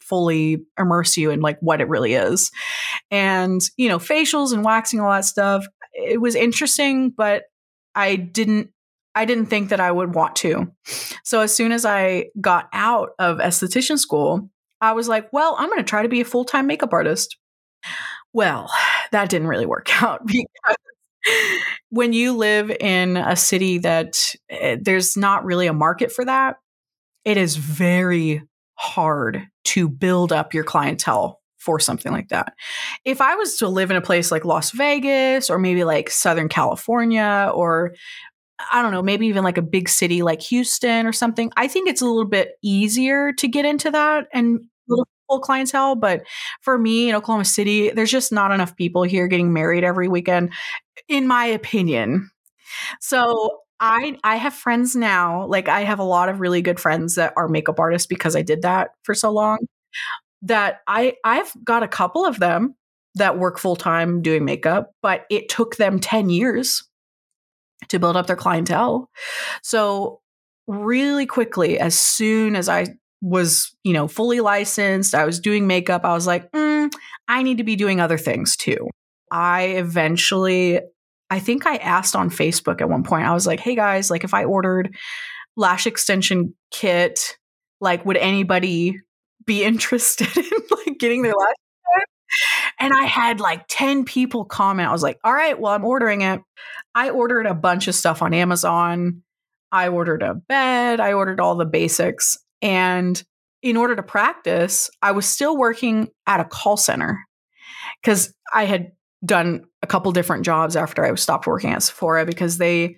fully 0.00 0.62
immerse 0.78 1.16
you 1.16 1.30
in 1.30 1.40
like 1.40 1.58
what 1.60 1.80
it 1.80 1.88
really 1.88 2.14
is. 2.14 2.50
And 3.10 3.60
you 3.76 3.88
know, 3.88 3.98
facials 3.98 4.52
and 4.52 4.64
waxing, 4.64 5.00
all 5.00 5.10
that 5.10 5.24
stuff. 5.24 5.66
It 5.92 6.20
was 6.20 6.34
interesting, 6.34 7.10
but 7.10 7.44
I 7.94 8.16
didn't 8.16 8.70
I 9.14 9.24
didn't 9.24 9.46
think 9.46 9.68
that 9.68 9.80
I 9.80 9.90
would 9.90 10.14
want 10.14 10.36
to. 10.36 10.72
So 11.22 11.40
as 11.40 11.54
soon 11.54 11.72
as 11.72 11.84
I 11.84 12.26
got 12.40 12.68
out 12.72 13.10
of 13.18 13.38
esthetician 13.38 13.98
school, 13.98 14.50
I 14.80 14.92
was 14.92 15.08
like, 15.08 15.32
well, 15.32 15.54
I'm 15.58 15.68
going 15.68 15.78
to 15.78 15.84
try 15.84 16.02
to 16.02 16.08
be 16.08 16.20
a 16.20 16.24
full 16.24 16.44
time 16.44 16.66
makeup 16.66 16.92
artist. 16.92 17.36
Well, 18.32 18.70
that 19.12 19.28
didn't 19.28 19.48
really 19.48 19.66
work 19.66 19.90
out 20.02 20.26
because 20.26 20.76
when 21.90 22.12
you 22.12 22.36
live 22.36 22.70
in 22.70 23.16
a 23.16 23.36
city 23.36 23.78
that 23.78 24.34
uh, 24.52 24.76
there's 24.80 25.16
not 25.16 25.44
really 25.44 25.66
a 25.66 25.72
market 25.72 26.12
for 26.12 26.24
that, 26.24 26.56
it 27.24 27.36
is 27.36 27.56
very 27.56 28.42
hard 28.74 29.46
to 29.64 29.88
build 29.88 30.32
up 30.32 30.52
your 30.52 30.64
clientele 30.64 31.40
for 31.58 31.80
something 31.80 32.12
like 32.12 32.28
that. 32.28 32.52
If 33.04 33.20
I 33.20 33.36
was 33.36 33.56
to 33.58 33.68
live 33.68 33.90
in 33.90 33.96
a 33.96 34.02
place 34.02 34.30
like 34.30 34.44
Las 34.44 34.70
Vegas 34.72 35.48
or 35.48 35.58
maybe 35.58 35.84
like 35.84 36.10
Southern 36.10 36.48
California 36.48 37.50
or 37.54 37.94
I 38.72 38.82
don't 38.82 38.92
know, 38.92 39.02
maybe 39.02 39.26
even 39.26 39.42
like 39.42 39.58
a 39.58 39.62
big 39.62 39.88
city 39.88 40.22
like 40.22 40.42
Houston 40.42 41.06
or 41.06 41.12
something, 41.12 41.50
I 41.56 41.66
think 41.66 41.88
it's 41.88 42.02
a 42.02 42.06
little 42.06 42.26
bit 42.26 42.52
easier 42.62 43.32
to 43.32 43.48
get 43.48 43.64
into 43.64 43.90
that 43.90 44.28
and 44.32 44.60
little 44.86 45.06
clientele. 45.40 45.96
But 45.96 46.22
for 46.60 46.78
me 46.78 47.08
in 47.08 47.14
Oklahoma 47.14 47.44
City, 47.44 47.90
there's 47.90 48.10
just 48.10 48.32
not 48.32 48.52
enough 48.52 48.76
people 48.76 49.02
here 49.02 49.26
getting 49.26 49.52
married 49.52 49.84
every 49.84 50.08
weekend, 50.08 50.52
in 51.08 51.26
my 51.26 51.46
opinion. 51.46 52.30
So 53.00 53.60
I 53.80 54.18
I 54.24 54.36
have 54.36 54.54
friends 54.54 54.96
now, 54.96 55.46
like 55.46 55.68
I 55.68 55.80
have 55.82 55.98
a 55.98 56.04
lot 56.04 56.28
of 56.28 56.40
really 56.40 56.62
good 56.62 56.80
friends 56.80 57.16
that 57.16 57.32
are 57.36 57.48
makeup 57.48 57.80
artists 57.80 58.06
because 58.06 58.36
I 58.36 58.42
did 58.42 58.62
that 58.62 58.90
for 59.02 59.14
so 59.14 59.30
long. 59.30 59.58
That 60.42 60.80
I 60.86 61.14
I've 61.24 61.52
got 61.64 61.82
a 61.82 61.88
couple 61.88 62.24
of 62.24 62.38
them 62.38 62.76
that 63.16 63.38
work 63.38 63.58
full 63.58 63.76
time 63.76 64.22
doing 64.22 64.44
makeup, 64.44 64.92
but 65.02 65.24
it 65.30 65.48
took 65.48 65.76
them 65.76 66.00
10 66.00 66.30
years 66.30 66.84
to 67.88 67.98
build 67.98 68.16
up 68.16 68.26
their 68.26 68.36
clientele. 68.36 69.10
So 69.62 70.20
really 70.66 71.26
quickly 71.26 71.78
as 71.78 71.98
soon 71.98 72.56
as 72.56 72.68
I 72.68 72.88
was, 73.20 73.74
you 73.84 73.92
know, 73.92 74.08
fully 74.08 74.40
licensed, 74.40 75.14
I 75.14 75.24
was 75.24 75.40
doing 75.40 75.66
makeup, 75.66 76.04
I 76.04 76.14
was 76.14 76.26
like, 76.26 76.50
mm, 76.52 76.92
I 77.28 77.42
need 77.42 77.58
to 77.58 77.64
be 77.64 77.76
doing 77.76 78.00
other 78.00 78.18
things 78.18 78.56
too. 78.56 78.88
I 79.34 79.62
eventually 79.62 80.80
I 81.28 81.40
think 81.40 81.66
I 81.66 81.76
asked 81.76 82.14
on 82.14 82.30
Facebook 82.30 82.80
at 82.80 82.88
one 82.88 83.02
point. 83.02 83.26
I 83.26 83.34
was 83.34 83.46
like, 83.46 83.58
"Hey 83.58 83.74
guys, 83.74 84.10
like 84.10 84.22
if 84.22 84.32
I 84.32 84.44
ordered 84.44 84.94
lash 85.56 85.86
extension 85.86 86.54
kit, 86.70 87.36
like 87.80 88.06
would 88.06 88.16
anybody 88.16 89.00
be 89.44 89.64
interested 89.70 90.34
in 90.36 90.50
like 90.70 90.98
getting 90.98 91.22
their 91.22 91.34
lash 91.34 91.56
and 92.78 92.92
I 92.92 93.04
had 93.04 93.40
like 93.40 93.64
10 93.68 94.04
people 94.04 94.44
comment. 94.44 94.88
I 94.88 94.92
was 94.92 95.02
like, 95.02 95.18
all 95.22 95.32
right, 95.32 95.58
well, 95.58 95.72
I'm 95.72 95.84
ordering 95.84 96.22
it. 96.22 96.40
I 96.94 97.10
ordered 97.10 97.46
a 97.46 97.54
bunch 97.54 97.86
of 97.88 97.94
stuff 97.94 98.22
on 98.22 98.34
Amazon. 98.34 99.22
I 99.70 99.88
ordered 99.88 100.22
a 100.22 100.34
bed. 100.34 101.00
I 101.00 101.12
ordered 101.12 101.40
all 101.40 101.54
the 101.54 101.64
basics. 101.64 102.38
And 102.62 103.22
in 103.62 103.76
order 103.76 103.96
to 103.96 104.02
practice, 104.02 104.90
I 105.02 105.12
was 105.12 105.26
still 105.26 105.56
working 105.56 106.08
at 106.26 106.40
a 106.40 106.44
call 106.44 106.76
center 106.76 107.18
because 108.02 108.34
I 108.52 108.64
had 108.64 108.92
done 109.24 109.64
a 109.82 109.86
couple 109.86 110.12
different 110.12 110.44
jobs 110.44 110.76
after 110.76 111.04
I 111.04 111.14
stopped 111.14 111.46
working 111.46 111.70
at 111.70 111.82
Sephora 111.82 112.26
because 112.26 112.58
they, 112.58 112.96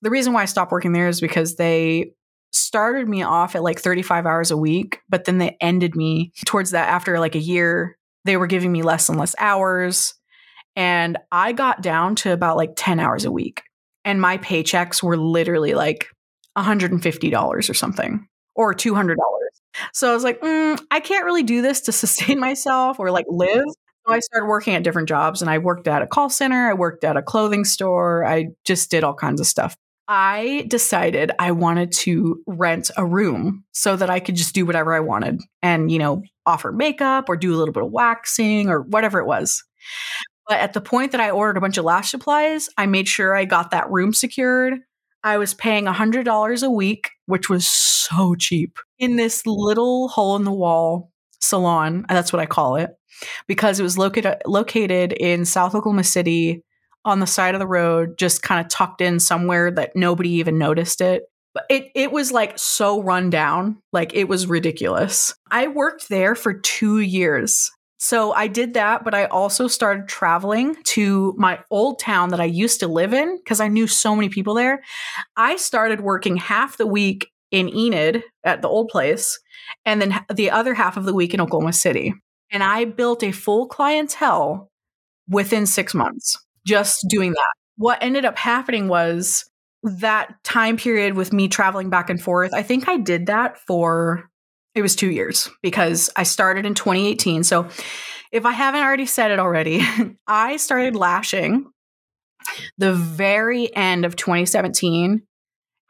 the 0.00 0.10
reason 0.10 0.32
why 0.32 0.42
I 0.42 0.46
stopped 0.46 0.72
working 0.72 0.92
there 0.92 1.08
is 1.08 1.20
because 1.20 1.56
they 1.56 2.12
started 2.52 3.08
me 3.08 3.22
off 3.22 3.54
at 3.54 3.62
like 3.62 3.80
35 3.80 4.26
hours 4.26 4.50
a 4.50 4.56
week, 4.56 5.00
but 5.08 5.24
then 5.24 5.38
they 5.38 5.56
ended 5.60 5.96
me 5.96 6.32
towards 6.44 6.72
that 6.72 6.88
after 6.88 7.18
like 7.18 7.34
a 7.34 7.40
year. 7.40 7.98
They 8.24 8.36
were 8.36 8.46
giving 8.46 8.70
me 8.70 8.82
less 8.82 9.08
and 9.08 9.18
less 9.18 9.34
hours. 9.38 10.14
And 10.76 11.18
I 11.30 11.52
got 11.52 11.82
down 11.82 12.14
to 12.16 12.32
about 12.32 12.56
like 12.56 12.72
10 12.76 13.00
hours 13.00 13.24
a 13.24 13.30
week. 13.30 13.62
And 14.04 14.20
my 14.20 14.38
paychecks 14.38 15.02
were 15.02 15.16
literally 15.16 15.74
like 15.74 16.08
$150 16.56 17.70
or 17.70 17.74
something 17.74 18.26
or 18.54 18.74
$200. 18.74 19.16
So 19.92 20.10
I 20.10 20.14
was 20.14 20.24
like, 20.24 20.40
mm, 20.40 20.80
I 20.90 21.00
can't 21.00 21.24
really 21.24 21.42
do 21.42 21.62
this 21.62 21.80
to 21.82 21.92
sustain 21.92 22.38
myself 22.38 22.98
or 22.98 23.10
like 23.10 23.26
live. 23.28 23.64
So 24.06 24.12
I 24.12 24.18
started 24.20 24.46
working 24.46 24.74
at 24.74 24.82
different 24.82 25.08
jobs 25.08 25.42
and 25.42 25.50
I 25.50 25.58
worked 25.58 25.86
at 25.86 26.02
a 26.02 26.06
call 26.06 26.28
center, 26.28 26.68
I 26.68 26.74
worked 26.74 27.04
at 27.04 27.16
a 27.16 27.22
clothing 27.22 27.64
store, 27.64 28.24
I 28.24 28.48
just 28.64 28.90
did 28.90 29.04
all 29.04 29.14
kinds 29.14 29.40
of 29.40 29.46
stuff. 29.46 29.76
I 30.08 30.64
decided 30.68 31.30
I 31.38 31.52
wanted 31.52 31.92
to 31.92 32.42
rent 32.46 32.90
a 32.96 33.06
room 33.06 33.64
so 33.72 33.94
that 33.96 34.10
I 34.10 34.18
could 34.18 34.34
just 34.34 34.54
do 34.54 34.66
whatever 34.66 34.92
I 34.92 35.00
wanted 35.00 35.40
and, 35.62 35.90
you 35.90 35.98
know, 36.00 36.22
offer 36.44 36.72
makeup 36.72 37.28
or 37.28 37.36
do 37.36 37.54
a 37.54 37.56
little 37.56 37.72
bit 37.72 37.84
of 37.84 37.92
waxing 37.92 38.68
or 38.68 38.82
whatever 38.82 39.20
it 39.20 39.26
was. 39.26 39.62
But 40.48 40.58
at 40.60 40.72
the 40.72 40.80
point 40.80 41.12
that 41.12 41.20
I 41.20 41.30
ordered 41.30 41.56
a 41.56 41.60
bunch 41.60 41.78
of 41.78 41.84
lash 41.84 42.10
supplies, 42.10 42.68
I 42.76 42.86
made 42.86 43.08
sure 43.08 43.36
I 43.36 43.44
got 43.44 43.70
that 43.70 43.90
room 43.90 44.12
secured. 44.12 44.74
I 45.22 45.38
was 45.38 45.54
paying 45.54 45.86
$100 45.86 46.62
a 46.64 46.70
week, 46.70 47.10
which 47.26 47.48
was 47.48 47.66
so 47.66 48.34
cheap, 48.34 48.78
in 48.98 49.16
this 49.16 49.46
little 49.46 50.08
hole 50.08 50.34
in 50.36 50.44
the 50.44 50.52
wall 50.52 51.12
salon. 51.40 52.04
That's 52.08 52.32
what 52.32 52.40
I 52.40 52.46
call 52.46 52.76
it 52.76 52.90
because 53.46 53.80
it 53.80 53.82
was 53.82 53.98
located 53.98 54.36
located 54.46 55.12
in 55.12 55.44
South 55.44 55.74
Oklahoma 55.74 56.04
City 56.04 56.62
on 57.04 57.20
the 57.20 57.26
side 57.26 57.54
of 57.54 57.58
the 57.58 57.66
road, 57.66 58.16
just 58.18 58.42
kind 58.42 58.64
of 58.64 58.70
tucked 58.70 59.00
in 59.00 59.18
somewhere 59.18 59.70
that 59.70 59.96
nobody 59.96 60.30
even 60.30 60.58
noticed 60.58 61.00
it. 61.00 61.24
But 61.54 61.64
it 61.68 61.90
it 61.94 62.12
was 62.12 62.32
like 62.32 62.58
so 62.58 63.02
run 63.02 63.30
down, 63.30 63.78
like 63.92 64.14
it 64.14 64.28
was 64.28 64.46
ridiculous. 64.46 65.34
I 65.50 65.68
worked 65.68 66.08
there 66.08 66.34
for 66.34 66.54
2 66.54 67.00
years. 67.00 67.70
So 67.98 68.32
I 68.32 68.48
did 68.48 68.74
that, 68.74 69.04
but 69.04 69.14
I 69.14 69.26
also 69.26 69.68
started 69.68 70.08
traveling 70.08 70.74
to 70.86 71.34
my 71.38 71.60
old 71.70 72.00
town 72.00 72.30
that 72.30 72.40
I 72.40 72.46
used 72.46 72.80
to 72.80 72.88
live 72.88 73.14
in 73.14 73.36
because 73.36 73.60
I 73.60 73.68
knew 73.68 73.86
so 73.86 74.16
many 74.16 74.28
people 74.28 74.54
there. 74.54 74.82
I 75.36 75.54
started 75.54 76.00
working 76.00 76.36
half 76.36 76.78
the 76.78 76.86
week 76.86 77.30
in 77.52 77.68
Enid 77.68 78.24
at 78.42 78.60
the 78.60 78.66
old 78.66 78.88
place 78.88 79.38
and 79.84 80.02
then 80.02 80.24
the 80.34 80.50
other 80.50 80.74
half 80.74 80.96
of 80.96 81.04
the 81.04 81.14
week 81.14 81.32
in 81.32 81.40
Oklahoma 81.40 81.72
City. 81.72 82.12
And 82.52 82.62
I 82.62 82.84
built 82.84 83.22
a 83.22 83.32
full 83.32 83.66
clientele 83.66 84.70
within 85.28 85.66
six 85.66 85.94
months 85.94 86.38
just 86.66 87.06
doing 87.08 87.32
that. 87.32 87.52
What 87.76 88.02
ended 88.02 88.24
up 88.24 88.38
happening 88.38 88.88
was 88.88 89.44
that 89.82 90.42
time 90.44 90.76
period 90.76 91.14
with 91.14 91.32
me 91.32 91.48
traveling 91.48 91.90
back 91.90 92.10
and 92.10 92.22
forth. 92.22 92.54
I 92.54 92.62
think 92.62 92.88
I 92.88 92.98
did 92.98 93.26
that 93.26 93.58
for 93.58 94.28
it 94.74 94.82
was 94.82 94.94
two 94.96 95.10
years 95.10 95.50
because 95.62 96.10
I 96.16 96.22
started 96.22 96.64
in 96.64 96.74
2018. 96.74 97.44
So 97.44 97.68
if 98.30 98.46
I 98.46 98.52
haven't 98.52 98.82
already 98.82 99.06
said 99.06 99.30
it 99.30 99.38
already, 99.38 99.82
I 100.26 100.56
started 100.56 100.96
lashing 100.96 101.70
the 102.78 102.94
very 102.94 103.74
end 103.74 104.04
of 104.04 104.16
2017 104.16 105.22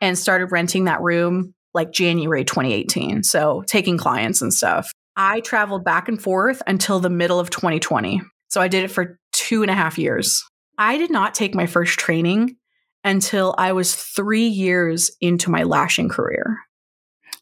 and 0.01 0.19
started 0.19 0.47
renting 0.47 0.85
that 0.85 1.01
room 1.01 1.55
like 1.75 1.93
January 1.93 2.45
2018. 2.45 3.23
So 3.23 3.63
taking 3.67 3.97
clients 3.97 4.43
and 4.43 4.53
stuff. 4.53 4.93
I 5.17 5.41
traveled 5.41 5.85
back 5.85 6.09
and 6.09 6.21
forth 6.21 6.63
until 6.67 7.01
the 7.01 7.11
middle 7.11 7.39
of 7.39 7.51
2020. 7.51 8.21
So 8.49 8.61
I 8.61 8.69
did 8.69 8.85
it 8.85 8.91
for 8.91 9.19
two 9.33 9.63
and 9.63 9.71
a 9.71 9.75
half 9.75 9.99
years. 9.99 10.43
I 10.79 10.99
did 10.99 11.11
not 11.11 11.35
take 11.35 11.55
my 11.55 11.67
first 11.67 11.99
training 11.99 12.57
until 13.05 13.55
I 13.59 13.73
was 13.73 13.95
three 13.95 14.47
years 14.47 15.11
into 15.21 15.51
my 15.51 15.65
lashing 15.65 16.09
career. 16.09 16.59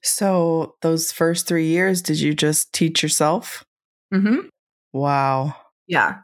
So, 0.02 0.76
those 0.80 1.12
first 1.12 1.46
three 1.46 1.66
years, 1.66 2.00
did 2.00 2.18
you 2.18 2.32
just 2.32 2.72
teach 2.72 3.02
yourself? 3.02 3.64
Mm-hmm. 4.12 4.48
Wow. 4.94 5.54
Yeah. 5.86 6.18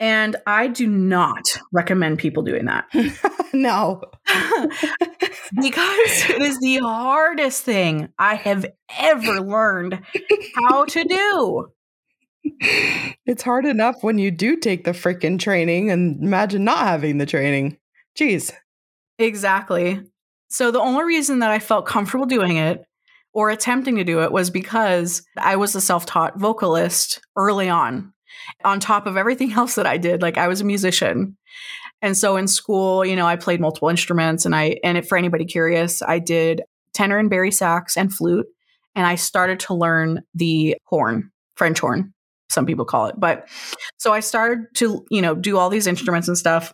And 0.00 0.36
I 0.46 0.66
do 0.66 0.86
not 0.86 1.58
recommend 1.72 2.18
people 2.18 2.42
doing 2.42 2.66
that. 2.66 2.86
no. 3.54 4.02
because 5.60 6.30
it 6.30 6.42
is 6.42 6.58
the 6.60 6.78
hardest 6.78 7.62
thing 7.62 8.08
I 8.18 8.34
have 8.36 8.66
ever 8.98 9.40
learned 9.40 10.00
how 10.68 10.84
to 10.84 11.04
do. 11.04 11.66
It's 13.26 13.42
hard 13.42 13.64
enough 13.64 13.96
when 14.02 14.18
you 14.18 14.30
do 14.30 14.56
take 14.56 14.84
the 14.84 14.92
freaking 14.92 15.38
training 15.38 15.90
and 15.90 16.22
imagine 16.22 16.64
not 16.64 16.78
having 16.78 17.18
the 17.18 17.26
training. 17.26 17.78
Jeez. 18.18 18.52
Exactly. 19.18 20.00
So 20.48 20.70
the 20.70 20.80
only 20.80 21.04
reason 21.04 21.38
that 21.40 21.50
I 21.50 21.58
felt 21.58 21.86
comfortable 21.86 22.26
doing 22.26 22.56
it 22.56 22.84
or 23.32 23.50
attempting 23.50 23.96
to 23.96 24.04
do 24.04 24.22
it 24.22 24.32
was 24.32 24.50
because 24.50 25.22
I 25.36 25.56
was 25.56 25.74
a 25.74 25.80
self 25.80 26.06
taught 26.06 26.38
vocalist 26.38 27.20
early 27.36 27.68
on, 27.68 28.12
on 28.64 28.78
top 28.78 29.06
of 29.06 29.16
everything 29.16 29.52
else 29.56 29.74
that 29.74 29.86
I 29.86 29.98
did. 29.98 30.22
Like 30.22 30.38
I 30.38 30.48
was 30.48 30.60
a 30.60 30.64
musician. 30.64 31.36
And 32.02 32.16
so 32.16 32.36
in 32.36 32.46
school, 32.48 33.04
you 33.04 33.16
know, 33.16 33.26
I 33.26 33.36
played 33.36 33.60
multiple 33.60 33.88
instruments 33.88 34.44
and 34.44 34.54
I, 34.54 34.78
and 34.84 35.06
for 35.06 35.16
anybody 35.16 35.44
curious, 35.44 36.02
I 36.02 36.18
did 36.18 36.62
tenor 36.92 37.18
and 37.18 37.30
bari 37.30 37.50
sax 37.50 37.96
and 37.96 38.12
flute. 38.12 38.46
And 38.94 39.06
I 39.06 39.16
started 39.16 39.60
to 39.60 39.74
learn 39.74 40.22
the 40.34 40.76
horn, 40.84 41.30
French 41.56 41.80
horn, 41.80 42.14
some 42.48 42.66
people 42.66 42.84
call 42.84 43.06
it. 43.06 43.16
But 43.18 43.48
so 43.98 44.12
I 44.12 44.20
started 44.20 44.66
to, 44.74 45.04
you 45.10 45.20
know, 45.20 45.34
do 45.34 45.58
all 45.58 45.70
these 45.70 45.86
instruments 45.86 46.28
and 46.28 46.38
stuff. 46.38 46.72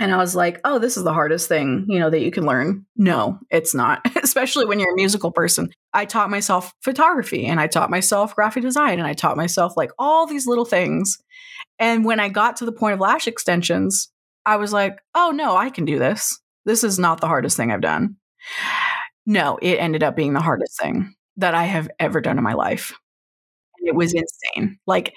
And 0.00 0.14
I 0.14 0.16
was 0.16 0.36
like, 0.36 0.60
oh, 0.64 0.78
this 0.78 0.96
is 0.96 1.02
the 1.02 1.12
hardest 1.12 1.48
thing, 1.48 1.84
you 1.88 1.98
know, 1.98 2.08
that 2.08 2.20
you 2.20 2.30
can 2.30 2.46
learn. 2.46 2.86
No, 2.96 3.38
it's 3.50 3.74
not, 3.74 4.00
especially 4.22 4.64
when 4.64 4.78
you're 4.78 4.92
a 4.92 4.96
musical 4.96 5.32
person. 5.32 5.70
I 5.92 6.04
taught 6.04 6.30
myself 6.30 6.72
photography 6.82 7.46
and 7.46 7.60
I 7.60 7.66
taught 7.66 7.90
myself 7.90 8.34
graphic 8.34 8.62
design 8.62 8.98
and 8.98 9.08
I 9.08 9.14
taught 9.14 9.36
myself 9.36 9.76
like 9.76 9.90
all 9.98 10.26
these 10.26 10.46
little 10.46 10.64
things. 10.64 11.18
And 11.80 12.04
when 12.04 12.20
I 12.20 12.28
got 12.28 12.56
to 12.56 12.64
the 12.64 12.72
point 12.72 12.94
of 12.94 13.00
lash 13.00 13.26
extensions, 13.26 14.10
I 14.48 14.56
was 14.56 14.72
like, 14.72 14.98
oh, 15.14 15.30
no, 15.30 15.56
I 15.58 15.68
can 15.68 15.84
do 15.84 15.98
this. 15.98 16.40
This 16.64 16.82
is 16.82 16.98
not 16.98 17.20
the 17.20 17.26
hardest 17.26 17.54
thing 17.54 17.70
I've 17.70 17.82
done. 17.82 18.16
No, 19.26 19.58
it 19.60 19.76
ended 19.76 20.02
up 20.02 20.16
being 20.16 20.32
the 20.32 20.40
hardest 20.40 20.80
thing 20.80 21.14
that 21.36 21.54
I 21.54 21.64
have 21.64 21.90
ever 22.00 22.22
done 22.22 22.38
in 22.38 22.44
my 22.44 22.54
life. 22.54 22.94
It 23.80 23.94
was 23.94 24.14
insane. 24.14 24.78
Like, 24.86 25.12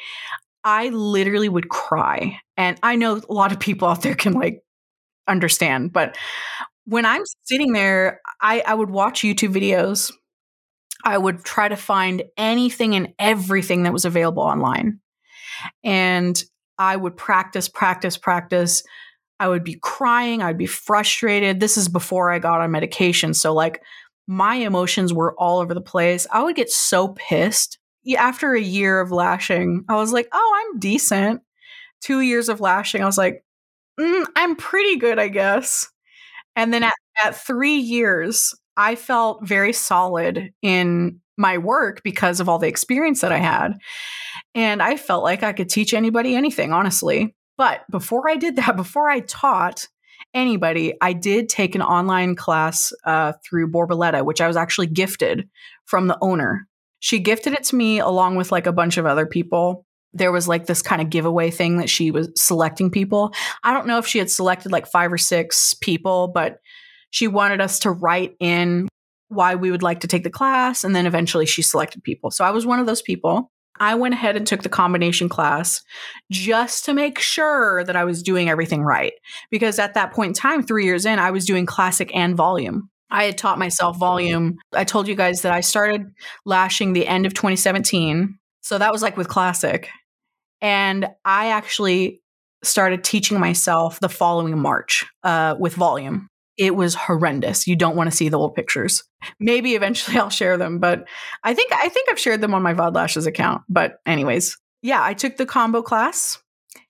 I 0.65 0.89
literally 0.89 1.47
would 1.47 1.69
cry. 1.69 2.39
And 2.57 2.77
I 2.83 2.97
know 2.97 3.21
a 3.29 3.33
lot 3.33 3.53
of 3.53 3.59
people 3.61 3.87
out 3.87 4.01
there 4.01 4.15
can 4.15 4.33
like 4.33 4.61
understand, 5.29 5.93
but 5.93 6.17
when 6.83 7.05
I'm 7.05 7.23
sitting 7.45 7.71
there, 7.71 8.19
I, 8.41 8.61
I 8.67 8.73
would 8.73 8.89
watch 8.89 9.21
YouTube 9.21 9.53
videos. 9.53 10.11
I 11.05 11.17
would 11.17 11.45
try 11.45 11.69
to 11.69 11.77
find 11.77 12.23
anything 12.35 12.95
and 12.95 13.13
everything 13.17 13.83
that 13.83 13.93
was 13.93 14.03
available 14.03 14.43
online. 14.43 14.99
And 15.85 16.43
I 16.77 16.97
would 16.97 17.15
practice, 17.15 17.69
practice, 17.69 18.17
practice. 18.17 18.83
I 19.41 19.47
would 19.47 19.63
be 19.63 19.79
crying. 19.81 20.43
I'd 20.43 20.59
be 20.59 20.67
frustrated. 20.67 21.59
This 21.59 21.75
is 21.75 21.89
before 21.89 22.31
I 22.31 22.37
got 22.37 22.61
on 22.61 22.69
medication. 22.69 23.33
So, 23.33 23.53
like, 23.53 23.81
my 24.27 24.53
emotions 24.53 25.13
were 25.13 25.33
all 25.39 25.59
over 25.59 25.73
the 25.73 25.81
place. 25.81 26.27
I 26.31 26.43
would 26.43 26.55
get 26.55 26.69
so 26.69 27.09
pissed. 27.09 27.79
After 28.19 28.53
a 28.53 28.61
year 28.61 29.01
of 29.01 29.11
lashing, 29.11 29.83
I 29.89 29.95
was 29.95 30.13
like, 30.13 30.27
oh, 30.31 30.61
I'm 30.73 30.79
decent. 30.79 31.41
Two 32.01 32.21
years 32.21 32.49
of 32.49 32.61
lashing, 32.61 33.01
I 33.01 33.07
was 33.07 33.17
like, 33.17 33.43
mm, 33.99 34.25
I'm 34.35 34.55
pretty 34.55 34.97
good, 34.97 35.17
I 35.17 35.27
guess. 35.27 35.89
And 36.55 36.71
then 36.71 36.83
at, 36.83 36.93
at 37.23 37.35
three 37.35 37.77
years, 37.77 38.53
I 38.77 38.93
felt 38.93 39.47
very 39.47 39.73
solid 39.73 40.51
in 40.61 41.19
my 41.35 41.57
work 41.57 42.03
because 42.03 42.39
of 42.39 42.47
all 42.47 42.59
the 42.59 42.67
experience 42.67 43.21
that 43.21 43.31
I 43.31 43.39
had. 43.39 43.73
And 44.53 44.83
I 44.83 44.97
felt 44.97 45.23
like 45.23 45.41
I 45.41 45.53
could 45.53 45.69
teach 45.69 45.95
anybody 45.95 46.35
anything, 46.35 46.73
honestly. 46.73 47.35
But 47.61 47.81
before 47.91 48.27
I 48.27 48.37
did 48.37 48.55
that, 48.55 48.75
before 48.75 49.07
I 49.07 49.19
taught 49.19 49.87
anybody, 50.33 50.95
I 50.99 51.13
did 51.13 51.47
take 51.47 51.75
an 51.75 51.83
online 51.83 52.35
class 52.35 52.91
uh, 53.05 53.33
through 53.45 53.71
Borboleta, 53.71 54.25
which 54.25 54.41
I 54.41 54.47
was 54.47 54.57
actually 54.57 54.87
gifted 54.87 55.47
from 55.85 56.07
the 56.07 56.17
owner. 56.23 56.67
She 57.01 57.19
gifted 57.19 57.53
it 57.53 57.65
to 57.65 57.75
me 57.75 57.99
along 57.99 58.35
with 58.35 58.51
like 58.51 58.65
a 58.65 58.71
bunch 58.71 58.97
of 58.97 59.05
other 59.05 59.27
people. 59.27 59.85
There 60.11 60.31
was 60.31 60.47
like 60.47 60.65
this 60.65 60.81
kind 60.81 61.03
of 61.03 61.11
giveaway 61.11 61.51
thing 61.51 61.77
that 61.77 61.87
she 61.87 62.09
was 62.09 62.31
selecting 62.35 62.89
people. 62.89 63.31
I 63.63 63.73
don't 63.73 63.85
know 63.85 63.99
if 63.99 64.07
she 64.07 64.17
had 64.17 64.31
selected 64.31 64.71
like 64.71 64.87
five 64.87 65.13
or 65.13 65.19
six 65.19 65.75
people, 65.75 66.29
but 66.29 66.57
she 67.11 67.27
wanted 67.27 67.61
us 67.61 67.77
to 67.81 67.91
write 67.91 68.35
in 68.39 68.87
why 69.27 69.53
we 69.53 69.69
would 69.69 69.83
like 69.83 69.99
to 69.99 70.07
take 70.07 70.23
the 70.23 70.31
class. 70.31 70.83
And 70.83 70.95
then 70.95 71.05
eventually 71.05 71.45
she 71.45 71.61
selected 71.61 72.03
people. 72.03 72.31
So 72.31 72.43
I 72.43 72.49
was 72.49 72.65
one 72.65 72.79
of 72.79 72.87
those 72.87 73.03
people. 73.03 73.50
I 73.79 73.95
went 73.95 74.13
ahead 74.13 74.35
and 74.35 74.45
took 74.45 74.63
the 74.63 74.69
combination 74.69 75.29
class 75.29 75.81
just 76.29 76.85
to 76.85 76.93
make 76.93 77.19
sure 77.19 77.83
that 77.83 77.95
I 77.95 78.03
was 78.03 78.21
doing 78.21 78.49
everything 78.49 78.83
right. 78.83 79.13
Because 79.49 79.79
at 79.79 79.93
that 79.95 80.13
point 80.13 80.29
in 80.29 80.33
time, 80.33 80.63
three 80.63 80.85
years 80.85 81.05
in, 81.05 81.19
I 81.19 81.31
was 81.31 81.45
doing 81.45 81.65
classic 81.65 82.15
and 82.15 82.35
volume. 82.35 82.89
I 83.09 83.25
had 83.25 83.37
taught 83.37 83.59
myself 83.59 83.97
volume. 83.97 84.57
I 84.73 84.83
told 84.83 85.07
you 85.07 85.15
guys 85.15 85.41
that 85.41 85.51
I 85.51 85.61
started 85.61 86.05
lashing 86.45 86.93
the 86.93 87.07
end 87.07 87.25
of 87.25 87.33
2017. 87.33 88.37
So 88.61 88.77
that 88.77 88.91
was 88.91 89.01
like 89.01 89.17
with 89.17 89.27
classic. 89.27 89.89
And 90.61 91.07
I 91.25 91.47
actually 91.47 92.21
started 92.63 93.03
teaching 93.03 93.39
myself 93.39 93.99
the 93.99 94.09
following 94.09 94.57
March 94.57 95.05
uh, 95.23 95.55
with 95.59 95.73
volume 95.73 96.27
it 96.61 96.75
was 96.75 96.93
horrendous. 96.93 97.65
You 97.65 97.75
don't 97.75 97.95
want 97.95 98.11
to 98.11 98.15
see 98.15 98.29
the 98.29 98.37
old 98.37 98.53
pictures. 98.53 99.03
Maybe 99.39 99.73
eventually 99.73 100.17
I'll 100.19 100.29
share 100.29 100.57
them, 100.57 100.77
but 100.77 101.07
I 101.43 101.55
think 101.55 101.71
I 101.73 101.89
think 101.89 102.07
I've 102.07 102.19
shared 102.19 102.39
them 102.39 102.53
on 102.53 102.61
my 102.61 102.75
Vaudelashes 102.75 103.25
account. 103.25 103.63
But 103.67 103.99
anyways, 104.05 104.59
yeah, 104.83 105.03
I 105.03 105.15
took 105.15 105.37
the 105.37 105.47
combo 105.47 105.81
class 105.81 106.37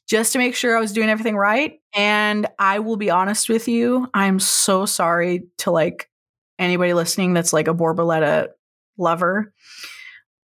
just 0.10 0.34
to 0.34 0.40
make 0.40 0.56
sure 0.56 0.76
I 0.76 0.82
was 0.82 0.92
doing 0.92 1.08
everything 1.08 1.38
right. 1.38 1.80
And 1.96 2.48
I 2.60 2.80
will 2.80 2.98
be 2.98 3.10
honest 3.10 3.48
with 3.48 3.70
you, 3.70 4.10
I'm 4.14 4.40
so 4.40 4.86
sorry 4.86 5.48
to 5.60 5.72
like 5.72 6.10
anybody 6.60 6.94
listening 6.94 7.34
that's 7.34 7.54
like 7.54 7.70
a 7.70 7.74
Borboleta 7.74 8.50
lover. 8.98 9.54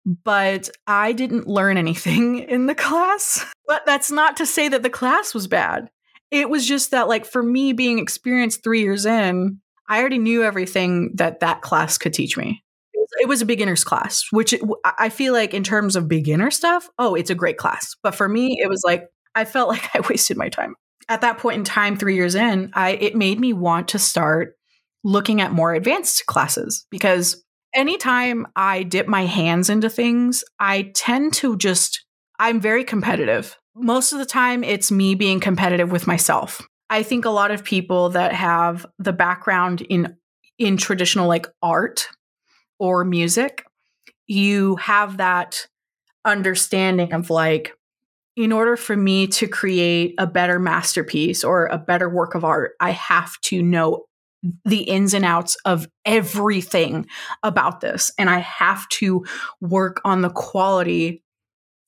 But 0.07 0.71
I 0.87 1.11
didn't 1.11 1.49
learn 1.49 1.77
anything 1.77 2.39
in 2.49 2.67
the 2.67 2.75
class. 2.77 3.45
But 3.67 3.85
that's 3.85 4.13
not 4.13 4.37
to 4.37 4.47
say 4.47 4.69
that 4.69 4.85
the 4.85 4.91
class 4.91 5.35
was 5.35 5.49
bad 5.49 5.91
it 6.31 6.51
was 6.51 6.67
just 6.67 6.91
that 6.91 7.09
like 7.09 7.25
for 7.25 7.43
me 7.43 7.73
being 7.73 7.99
experienced 7.99 8.63
three 8.63 8.83
years 8.83 9.07
in 9.07 9.61
i 9.89 10.01
already 10.01 10.19
knew 10.19 10.43
everything 10.43 11.11
that 11.15 11.41
that 11.41 11.63
class 11.63 11.99
could 11.99 12.15
teach 12.15 12.37
me. 12.37 12.63
It 13.21 13.27
was, 13.27 13.43
a 13.43 13.47
beginner's 13.47 13.85
class 13.85 14.25
which 14.31 14.53
it, 14.53 14.61
i 14.85 15.09
feel 15.09 15.33
like 15.33 15.55
in 15.55 15.65
terms 15.65 15.97
of 15.97 16.09
beginner 16.09 16.51
stuff 16.51 16.89
oh 16.99 17.15
it's 17.15 17.31
a 17.31 17.35
great 17.35 17.57
class. 17.57 17.97
But 18.03 18.15
for 18.15 18.29
me 18.29 18.61
it 18.63 18.69
was 18.69 18.83
like 18.85 19.09
i 19.35 19.45
felt 19.45 19.69
like 19.69 19.89
i 19.95 20.01
wasted 20.09 20.37
my 20.37 20.49
time. 20.49 20.75
At 21.09 21.23
that 21.23 21.39
point 21.39 21.57
in 21.57 21.65
time 21.65 21.97
three 21.97 22.15
years 22.15 22.35
in 22.35 22.71
i 22.75 22.91
it 22.91 23.17
made 23.17 23.41
me 23.41 23.53
want 23.53 23.89
to 23.89 23.99
start 23.99 24.57
looking 25.05 25.41
at 25.41 25.53
more 25.53 25.73
advanced 25.73 26.27
classes 26.27 26.87
because 26.91 27.43
anytime 27.75 28.47
i 28.57 28.83
dip 28.83 29.07
my 29.07 29.25
hands 29.25 29.71
into 29.71 29.89
things 29.89 30.45
i 30.59 30.91
tend 30.95 31.33
to 31.33 31.57
just 31.57 32.05
i'm 32.39 32.61
very 32.61 32.85
competitive 32.85 33.57
most 33.75 34.13
of 34.13 34.19
the 34.19 34.27
time 34.27 34.65
it's 34.65 34.91
me 34.91 35.15
being 35.15 35.41
competitive 35.41 35.93
with 35.93 36.07
myself. 36.07 36.67
I 36.91 37.03
think 37.03 37.25
a 37.25 37.31
lot 37.31 37.51
of 37.51 37.65
people 37.65 38.11
that 38.11 38.33
have 38.33 38.87
the 38.99 39.13
background 39.13 39.83
in 39.83 40.17
in 40.59 40.77
traditional 40.77 41.29
like 41.29 41.47
art 41.63 42.09
or 42.79 43.05
music, 43.05 43.65
you 44.27 44.77
have 44.77 45.19
that 45.19 45.67
understanding 46.25 47.13
of 47.13 47.31
like 47.31 47.73
in 48.37 48.53
order 48.53 48.77
for 48.77 48.97
me 48.97 49.27
to 49.27 49.49
create 49.49 50.15
a 50.19 50.27
better 50.27 50.59
masterpiece 50.59 51.43
or 51.43 51.67
a 51.67 51.79
better 51.79 52.09
work 52.09 52.35
of 52.35 52.45
art, 52.45 52.73
I 52.81 52.91
have 52.91 53.39
to 53.43 53.63
know 53.63 54.05
the 54.65 54.83
ins 54.83 55.15
and 55.15 55.25
outs 55.25 55.57
of 55.65 55.89
everything 56.05 57.07
about 57.43 57.81
this. 57.81 58.13
And 58.17 58.31
I 58.31 58.39
have 58.39 58.89
to 58.91 59.25
work 59.61 60.01
on 60.05 60.23
the 60.23 60.31
quality 60.31 61.25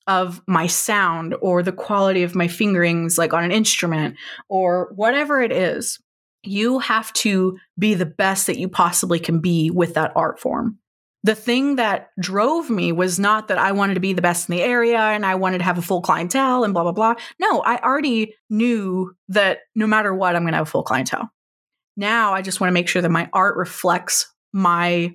of 0.06 0.42
my 0.46 0.66
sound 0.66 1.34
or 1.40 1.62
the 1.62 1.72
quality 1.72 2.22
of 2.22 2.34
my 2.34 2.48
fingerings, 2.48 3.18
like 3.18 3.32
on 3.32 3.44
an 3.44 3.52
instrument 3.52 4.16
or 4.48 4.92
whatever 4.94 5.40
it 5.40 5.52
is, 5.52 5.98
you 6.42 6.78
have 6.78 7.12
to 7.12 7.58
be 7.78 7.94
the 7.94 8.06
best 8.06 8.46
that 8.46 8.58
you 8.58 8.68
possibly 8.68 9.18
can 9.18 9.40
be 9.40 9.70
with 9.70 9.94
that 9.94 10.12
art 10.16 10.40
form. 10.40 10.78
The 11.22 11.34
thing 11.34 11.76
that 11.76 12.08
drove 12.18 12.70
me 12.70 12.92
was 12.92 13.18
not 13.18 13.48
that 13.48 13.58
I 13.58 13.72
wanted 13.72 13.94
to 13.94 14.00
be 14.00 14.14
the 14.14 14.22
best 14.22 14.48
in 14.48 14.56
the 14.56 14.62
area 14.62 14.98
and 14.98 15.26
I 15.26 15.34
wanted 15.34 15.58
to 15.58 15.64
have 15.64 15.76
a 15.76 15.82
full 15.82 16.00
clientele 16.00 16.64
and 16.64 16.72
blah, 16.72 16.82
blah, 16.82 16.92
blah. 16.92 17.14
No, 17.38 17.60
I 17.60 17.76
already 17.78 18.34
knew 18.48 19.12
that 19.28 19.58
no 19.74 19.86
matter 19.86 20.14
what, 20.14 20.34
I'm 20.34 20.42
going 20.42 20.52
to 20.52 20.58
have 20.58 20.66
a 20.66 20.70
full 20.70 20.82
clientele. 20.82 21.30
Now 21.96 22.32
I 22.32 22.40
just 22.40 22.58
want 22.58 22.70
to 22.70 22.74
make 22.74 22.88
sure 22.88 23.02
that 23.02 23.10
my 23.10 23.28
art 23.34 23.58
reflects 23.58 24.32
my 24.54 25.14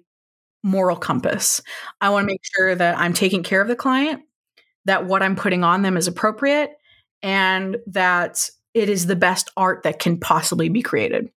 moral 0.61 0.97
compass. 0.97 1.61
I 2.01 2.09
want 2.09 2.23
to 2.23 2.33
make 2.33 2.41
sure 2.55 2.75
that 2.75 2.99
I'm 2.99 3.13
taking 3.13 3.41
care 3.41 3.61
of 3.61 3.67
the 3.67 3.75
client 3.75 4.21
that 4.85 5.05
what 5.05 5.21
I'm 5.21 5.35
putting 5.35 5.63
on 5.63 5.81
them 5.81 5.97
is 5.97 6.07
appropriate 6.07 6.71
and 7.21 7.77
that 7.87 8.49
it 8.73 8.89
is 8.89 9.07
the 9.07 9.15
best 9.15 9.49
art 9.57 9.83
that 9.83 9.99
can 9.99 10.19
possibly 10.19 10.69
be 10.69 10.81
created. 10.81 11.29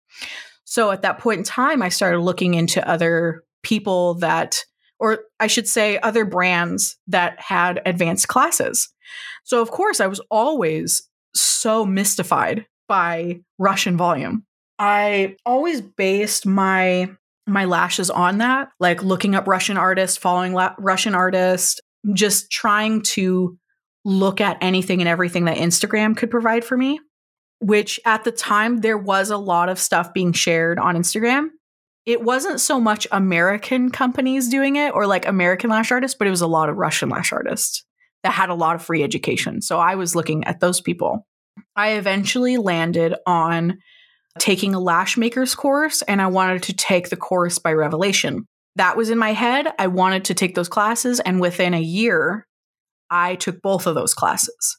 So 0.65 0.91
at 0.91 1.03
that 1.03 1.19
point 1.19 1.39
in 1.39 1.45
time, 1.45 1.83
I 1.83 1.89
started 1.89 2.21
looking 2.21 2.55
into 2.55 2.87
other 2.87 3.43
people 3.63 4.15
that, 4.15 4.59
or 4.99 5.21
I 5.41 5.47
should 5.47 5.67
say, 5.67 5.99
other 5.99 6.25
brands 6.25 6.99
that 7.07 7.41
had 7.41 7.81
advanced 7.87 8.29
classes. 8.29 8.89
So, 9.45 9.63
of 9.63 9.71
course, 9.71 10.01
I 10.01 10.09
was 10.09 10.21
always 10.31 11.09
so 11.35 11.87
mystified 11.87 12.67
by 12.87 13.41
Russian 13.59 13.97
volume. 13.97 14.45
I 14.79 15.37
always 15.47 15.81
based 15.81 16.47
my 16.47 17.11
my 17.47 17.65
lashes 17.65 18.11
on 18.11 18.39
that, 18.39 18.69
like 18.79 19.03
looking 19.03 19.35
up 19.35 19.49
Russian 19.49 19.79
artists, 19.79 20.19
following 20.19 20.53
la- 20.53 20.75
Russian 20.79 21.15
artists, 21.15 21.81
just 22.13 22.51
trying 22.51 23.03
to 23.03 23.59
look 24.05 24.41
at 24.41 24.59
anything 24.61 25.01
and 25.01 25.09
everything 25.09 25.45
that 25.45 25.59
Instagram 25.59 26.17
could 26.17 26.31
provide 26.31 26.65
for 26.65 26.77
me, 26.77 27.01
which 27.61 28.01
at 28.05 28.25
the 28.25 28.33
time 28.33 28.79
there 28.79 28.99
was 28.99 29.31
a 29.31 29.37
lot 29.37 29.69
of 29.69 29.79
stuff 29.79 30.15
being 30.15 30.33
shared 30.33 30.79
on 30.79 30.97
Instagram. 30.97 31.49
It 32.07 32.23
wasn't 32.23 32.61
so 32.61 32.81
much 32.81 33.07
American 33.13 33.91
companies 33.91 34.49
doing 34.49 34.77
it 34.77 34.95
or 34.95 35.07
like 35.07 35.27
American 35.27 35.69
lash 35.69 35.93
artists, 35.93 36.17
but 36.17 36.27
it 36.27 36.31
was 36.31 36.41
a 36.41 36.47
lot 36.47 36.71
of 36.71 36.77
Russian 36.77 37.11
lash 37.11 37.33
artists 37.33 37.85
that 38.23 38.33
had 38.33 38.49
a 38.49 38.55
lot 38.55 38.75
of 38.75 38.83
free 38.83 39.03
education. 39.03 39.61
So 39.61 39.79
I 39.79 39.95
was 39.97 40.15
looking 40.15 40.45
at 40.45 40.61
those 40.61 40.81
people. 40.81 41.27
I 41.77 41.93
eventually 41.93 42.57
landed 42.57 43.15
on 43.27 43.79
taking 44.39 44.75
a 44.75 44.81
lash 44.81 45.17
maker's 45.17 45.55
course 45.55 46.03
and 46.03 46.23
I 46.23 46.29
wanted 46.29 46.63
to 46.65 46.73
take 46.73 47.11
the 47.11 47.17
course 47.17 47.59
by 47.59 47.73
Revelation 47.73 48.47
that 48.79 48.97
was 48.97 49.11
in 49.11 49.19
my 49.19 49.33
head. 49.33 49.69
I 49.79 49.87
wanted 49.89 50.25
to 50.27 50.35
take 50.35 50.55
those 50.55 50.69
classes. 50.69 51.21
And 51.21 51.41
within 51.41 51.75
a 51.75 51.81
year, 51.81 52.47
I 53.11 53.35
took 53.37 53.61
both 53.63 53.87
of 53.87 53.95
those 53.95 54.15
classes. 54.15 54.79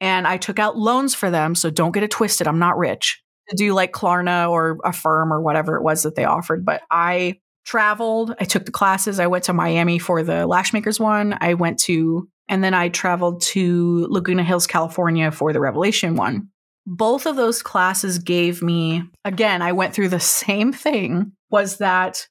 And 0.00 0.26
I 0.26 0.36
took 0.36 0.58
out 0.58 0.76
loans 0.78 1.14
for 1.14 1.30
them. 1.30 1.54
So 1.54 1.70
don't 1.70 1.92
get 1.92 2.02
it 2.02 2.10
twisted. 2.10 2.46
I'm 2.46 2.58
not 2.58 2.78
rich 2.78 3.22
to 3.48 3.56
do 3.56 3.74
like 3.74 3.92
Klarna 3.92 4.50
or 4.50 4.78
Affirm 4.84 5.32
or 5.32 5.40
whatever 5.40 5.76
it 5.76 5.82
was 5.82 6.02
that 6.04 6.14
they 6.14 6.24
offered. 6.24 6.64
But 6.64 6.82
I 6.90 7.38
traveled. 7.64 8.34
I 8.40 8.44
took 8.44 8.64
the 8.64 8.72
classes. 8.72 9.20
I 9.20 9.26
went 9.26 9.44
to 9.44 9.52
Miami 9.52 9.98
for 9.98 10.22
the 10.22 10.46
Lashmakers 10.46 10.98
one. 11.00 11.36
I 11.40 11.54
went 11.54 11.78
to, 11.80 12.28
and 12.48 12.64
then 12.64 12.74
I 12.74 12.88
traveled 12.88 13.42
to 13.42 14.06
Laguna 14.08 14.42
Hills, 14.42 14.66
California 14.66 15.30
for 15.30 15.52
the 15.52 15.60
Revelation 15.60 16.16
one. 16.16 16.48
both 16.86 17.26
of 17.26 17.36
those 17.36 17.62
classes 17.62 18.18
gave 18.18 18.62
me 18.62 19.02
again 19.24 19.60
i 19.62 19.70
went 19.70 19.94
through 19.94 20.08
the 20.08 20.18
same 20.42 20.72
thing 20.72 21.32
was 21.50 21.76
that 21.76 22.26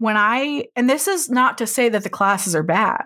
when 0.00 0.16
i 0.16 0.64
and 0.74 0.90
this 0.90 1.06
is 1.06 1.30
not 1.30 1.58
to 1.58 1.66
say 1.66 1.88
that 1.88 2.02
the 2.02 2.10
classes 2.10 2.54
are 2.54 2.62
bad 2.62 3.02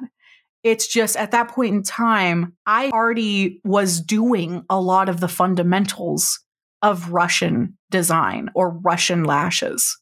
it's 0.63 0.87
just 0.87 1.17
at 1.17 1.33
that 1.33 1.49
point 1.49 1.75
in 1.75 1.83
time 1.83 2.55
i 2.67 2.89
already 2.91 3.61
was 3.65 4.01
doing 4.01 4.65
a 4.71 4.81
lot 4.81 5.09
of 5.09 5.21
the 5.21 5.29
fundamentals 5.29 6.41
of 6.81 7.11
russian 7.11 7.77
design 7.91 8.49
or 8.55 8.71
russian 8.79 9.25
lashes 9.25 9.99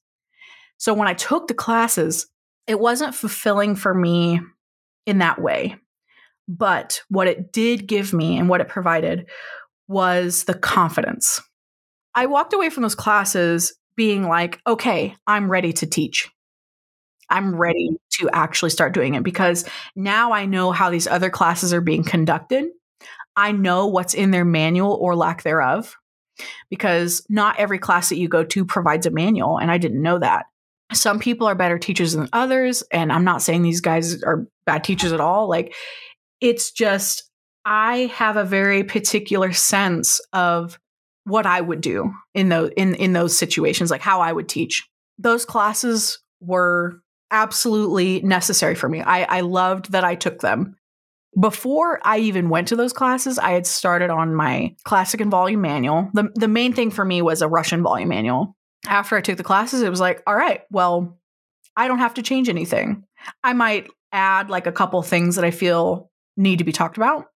so 0.79 0.95
when 0.95 1.09
i 1.09 1.15
took 1.15 1.49
the 1.49 1.55
classes 1.55 2.29
it 2.69 2.79
wasn't 2.79 3.15
fulfilling 3.15 3.75
for 3.75 3.93
me 3.93 4.41
in 5.07 5.19
that 5.19 5.43
way 5.43 5.77
but 6.49 7.03
what 7.09 7.29
it 7.29 7.53
did 7.53 7.87
give 7.87 8.13
me 8.13 8.39
and 8.39 8.49
what 8.49 8.61
it 8.61 8.69
provided 8.69 9.29
was 9.89 10.45
the 10.45 10.55
confidence. 10.55 11.41
I 12.15 12.27
walked 12.27 12.53
away 12.53 12.71
from 12.71 12.83
those 12.83 12.95
classes 12.95 13.75
being 13.97 14.27
like, 14.29 14.61
okay, 14.67 15.15
I'm 15.27 15.51
ready 15.51 15.73
to 15.75 15.87
teach. 15.87 16.31
I'm 17.33 17.57
ready 17.57 17.91
to 18.19 18.31
actually 18.31 18.71
start 18.71 18.95
doing 18.95 19.15
it 19.15 19.23
because 19.23 19.65
now 19.97 20.33
I 20.33 20.47
know 20.47 20.71
how 20.71 20.91
these 20.91 21.07
other 21.07 21.31
classes 21.31 21.73
are 21.73 21.81
being 21.81 22.05
conducted. 22.05 22.67
I 23.37 23.53
know 23.53 23.87
what's 23.87 24.15
in 24.15 24.31
their 24.31 24.45
manual 24.45 24.93
or 24.93 25.17
lack 25.17 25.43
thereof 25.43 25.97
because 26.71 27.25
not 27.29 27.59
every 27.59 27.79
class 27.79 28.11
that 28.11 28.19
you 28.19 28.29
go 28.29 28.45
to 28.45 28.65
provides 28.65 29.07
a 29.07 29.11
manual. 29.11 29.59
And 29.59 29.71
I 29.71 29.79
didn't 29.79 30.03
know 30.03 30.19
that. 30.19 30.47
Some 30.93 31.19
people 31.19 31.47
are 31.47 31.55
better 31.55 31.79
teachers 31.79 32.13
than 32.13 32.29
others. 32.33 32.83
And 32.93 33.11
I'm 33.11 33.25
not 33.25 33.41
saying 33.41 33.63
these 33.63 33.81
guys 33.81 34.23
are 34.23 34.47
bad 34.67 34.85
teachers 34.85 35.13
at 35.13 35.21
all. 35.21 35.49
Like, 35.49 35.75
it's 36.41 36.71
just 36.71 37.31
I 37.65 38.13
have 38.15 38.37
a 38.37 38.45
very 38.45 38.85
particular 38.85 39.53
sense 39.53 40.21
of 40.33 40.79
what 41.25 41.47
I 41.47 41.61
would 41.61 41.81
do 41.81 42.13
in 42.35 42.49
those 42.49 42.71
in 42.77 42.95
in 42.97 43.13
those 43.13 43.37
situations, 43.37 43.91
like 43.91 44.01
how 44.03 44.21
I 44.21 44.33
would 44.33 44.49
teach. 44.49 44.87
Those 45.19 45.45
classes 45.45 46.19
were 46.41 47.01
absolutely 47.33 48.21
necessary 48.23 48.75
for 48.75 48.89
me. 48.89 49.01
I, 49.01 49.39
I 49.39 49.41
loved 49.41 49.93
that 49.93 50.05
I 50.05 50.15
took 50.15 50.41
them. 50.41 50.77
Before 51.41 51.99
I 52.05 52.19
even 52.19 52.51
went 52.51 52.69
to 52.69 52.77
those 52.77 52.93
classes, 52.93 53.39
I 53.39 53.53
had 53.53 53.67
started 53.67 54.11
on 54.11 54.35
my 54.35 54.77
classic 54.85 55.21
and 55.21 55.31
volume 55.31 55.63
manual. 55.63 56.11
The, 56.13 56.29
the 56.35 56.47
main 56.47 56.75
thing 56.75 56.91
for 56.91 57.05
me 57.05 57.23
was 57.23 57.41
a 57.41 57.49
Russian 57.49 57.83
volume 57.83 58.11
manual. 58.11 58.55
After 58.87 59.17
I 59.17 59.23
took 59.23 59.39
the 59.39 59.43
classes, 59.43 59.83
it 59.83 59.89
was 59.89 60.01
like, 60.01 60.23
all 60.27 60.37
right, 60.37 60.61
well, 60.71 61.19
I 61.75 61.89
don't 61.89 62.01
have 62.01 62.15
to 62.15 62.23
change 62.23 62.51
anything. 62.51 63.05
I 63.43 63.55
might 63.55 63.89
add 64.13 64.51
like 64.51 64.67
a 64.67 64.73
couple 64.73 65.03
things 65.03 65.37
that 65.37 65.45
I 65.45 65.51
feel 65.51 66.11
need 66.37 66.59
to 66.59 66.65
be 66.65 66.73
talked 66.73 66.99
about, 66.99 67.27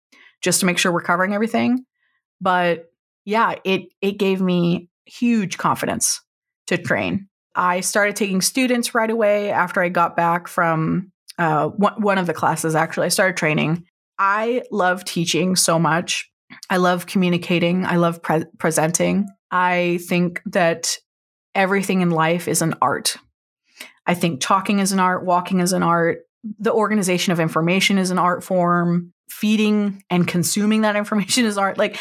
just 0.43 0.61
to 0.61 0.67
make 0.67 0.77
sure 0.77 0.93
we're 0.93 1.01
covering 1.01 1.33
everything. 1.33 1.85
But 2.41 2.91
yeah, 3.25 3.55
it 3.65 3.93
it 4.03 4.19
gave 4.19 4.43
me 4.43 4.91
huge 5.07 5.57
confidence 5.57 6.21
to 6.67 6.77
train. 6.77 7.29
I 7.57 7.81
started 7.81 8.17
taking 8.17 8.41
students 8.41 8.95
right 8.95 9.11
away 9.11 9.51
after 9.51 9.83
I 9.83 9.89
got 9.89 10.17
back 10.17 10.47
from 10.47 11.11
uh, 11.39 11.69
one, 11.69 12.19
of 12.19 12.27
the 12.27 12.35
classes. 12.35 12.75
Actually, 12.75 13.07
I 13.07 13.11
started 13.11 13.37
training. 13.37 13.85
I 14.19 14.63
love 14.71 15.05
teaching 15.05 15.57
so 15.57 15.79
much. 15.79 16.31
I 16.71 16.77
love 16.77 17.07
communicating. 17.07 17.85
I 17.85 17.97
love 17.97 18.23
pre- 18.23 18.45
presenting. 18.59 19.27
I 19.51 19.99
think 20.07 20.41
that 20.47 20.97
everything 21.55 22.01
in 22.01 22.11
life 22.11 22.49
is 22.49 22.63
an 22.63 22.75
art. 22.81 23.17
I 24.07 24.15
think 24.15 24.41
talking 24.41 24.79
is 24.79 24.93
an 24.93 25.01
art, 25.01 25.25
walking 25.25 25.61
is 25.61 25.73
an 25.73 25.83
art, 25.83 26.21
the 26.59 26.73
organization 26.73 27.33
of 27.33 27.41
information 27.41 27.99
is 27.99 28.11
an 28.11 28.19
art 28.19 28.45
form 28.45 29.13
feeding 29.31 30.03
and 30.11 30.27
consuming 30.27 30.83
that 30.83 30.97
information 30.97 31.45
is 31.45 31.59
art 31.59 31.79
like 31.79 31.99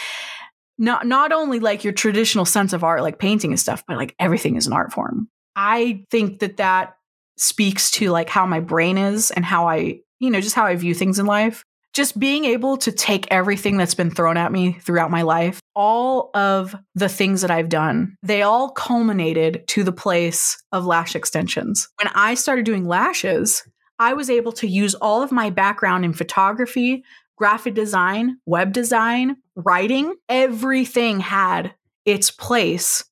not 0.78 1.08
not 1.08 1.32
only 1.32 1.60
like 1.60 1.84
your 1.84 1.94
traditional 1.94 2.46
sense 2.46 2.74
of 2.74 2.84
art 2.84 3.02
like 3.02 3.18
painting 3.18 3.52
and 3.52 3.60
stuff 3.60 3.84
but 3.88 3.98
like 3.98 4.16
everything 4.20 4.56
is 4.56 4.68
an 4.68 4.74
art 4.74 4.94
form 4.94 5.28
i 5.56 6.04
think 6.10 6.40
that 6.40 6.58
that 6.58 6.98
speaks 7.38 7.92
to 7.92 8.10
like 8.10 8.30
how 8.30 8.46
my 8.46 8.60
brain 8.60 8.98
is 8.98 9.32
and 9.32 9.46
how 9.46 9.68
i 9.68 10.00
you 10.20 10.30
know 10.30 10.42
just 10.42 10.56
how 10.56 10.66
i 10.66 10.76
view 10.76 10.94
things 10.94 11.20
in 11.20 11.26
life 11.26 11.64
just 11.94 12.20
being 12.20 12.44
able 12.44 12.76
to 12.76 12.92
take 12.92 13.26
everything 13.32 13.78
that's 13.78 13.96
been 13.96 14.12
thrown 14.12 14.36
at 14.36 14.52
me 14.52 14.74
throughout 14.74 15.12
my 15.12 15.22
life 15.22 15.60
all 15.76 16.30
of 16.34 16.76
the 16.96 17.10
things 17.10 17.42
that 17.42 17.52
i've 17.52 17.70
done 17.70 18.16
they 18.24 18.42
all 18.42 18.70
culminated 18.70 19.68
to 19.68 19.84
the 19.84 19.92
place 19.92 20.62
of 20.72 20.86
lash 20.86 21.16
extensions 21.16 21.90
when 22.02 22.12
i 22.16 22.34
started 22.34 22.66
doing 22.66 22.86
lashes 22.86 23.64
I 24.00 24.14
was 24.14 24.30
able 24.30 24.52
to 24.54 24.68
use 24.68 24.96
all 24.96 25.24
of 25.24 25.32
my 25.32 25.50
background 25.50 26.06
in 26.06 26.14
photography, 26.14 27.04
graphic 27.38 27.74
design, 27.74 28.38
web 28.46 28.74
design, 28.74 29.38
writing. 29.56 30.16
Everything 30.28 31.20
had 31.20 31.74
its 32.06 32.30
place 32.30 33.04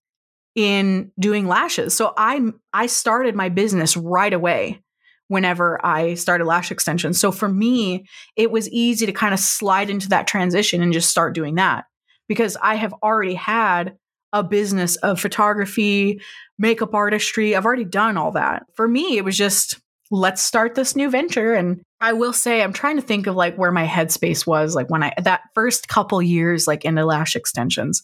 in 0.56 1.12
doing 1.20 1.48
lashes. 1.48 1.96
So 1.96 2.14
I 2.18 2.42
I 2.72 2.88
started 2.88 3.36
my 3.36 3.50
business 3.50 3.98
right 3.98 4.34
away 4.34 4.82
whenever 5.28 5.84
I 5.84 6.14
started 6.14 6.46
lash 6.46 6.72
extensions. 6.72 7.20
So 7.20 7.32
for 7.32 7.50
me, 7.50 8.06
it 8.36 8.52
was 8.52 8.70
easy 8.70 9.06
to 9.06 9.12
kind 9.12 9.34
of 9.34 9.40
slide 9.40 9.90
into 9.90 10.10
that 10.10 10.28
transition 10.28 10.82
and 10.82 10.94
just 10.94 11.10
start 11.10 11.34
doing 11.34 11.56
that 11.56 11.86
because 12.28 12.58
I 12.62 12.76
have 12.76 12.94
already 13.02 13.34
had 13.34 13.98
a 14.32 14.44
business 14.44 14.96
of 14.98 15.20
photography, 15.20 16.22
makeup 16.58 16.94
artistry. 16.94 17.56
I've 17.56 17.66
already 17.66 17.86
done 17.86 18.18
all 18.18 18.32
that. 18.32 18.64
For 18.76 18.88
me, 18.88 19.18
it 19.18 19.26
was 19.26 19.38
just 19.38 19.80
let's 20.12 20.42
start 20.44 20.76
this 20.76 20.96
new 20.96 21.10
venture. 21.10 21.54
And 21.54 21.82
I 22.00 22.14
will 22.14 22.34
say, 22.34 22.62
I'm 22.62 22.74
trying 22.74 22.98
to 22.98 23.02
think 23.02 23.26
of 23.26 23.36
like 23.36 23.56
where 23.56 23.72
my 23.72 23.88
headspace 23.88 24.46
was, 24.46 24.76
like 24.76 24.90
when 24.90 25.02
I, 25.02 25.14
that 25.24 25.42
first 25.56 25.88
couple 25.88 26.22
years, 26.22 26.68
like 26.68 26.86
into 26.86 27.06
lash 27.06 27.36
extensions, 27.36 28.04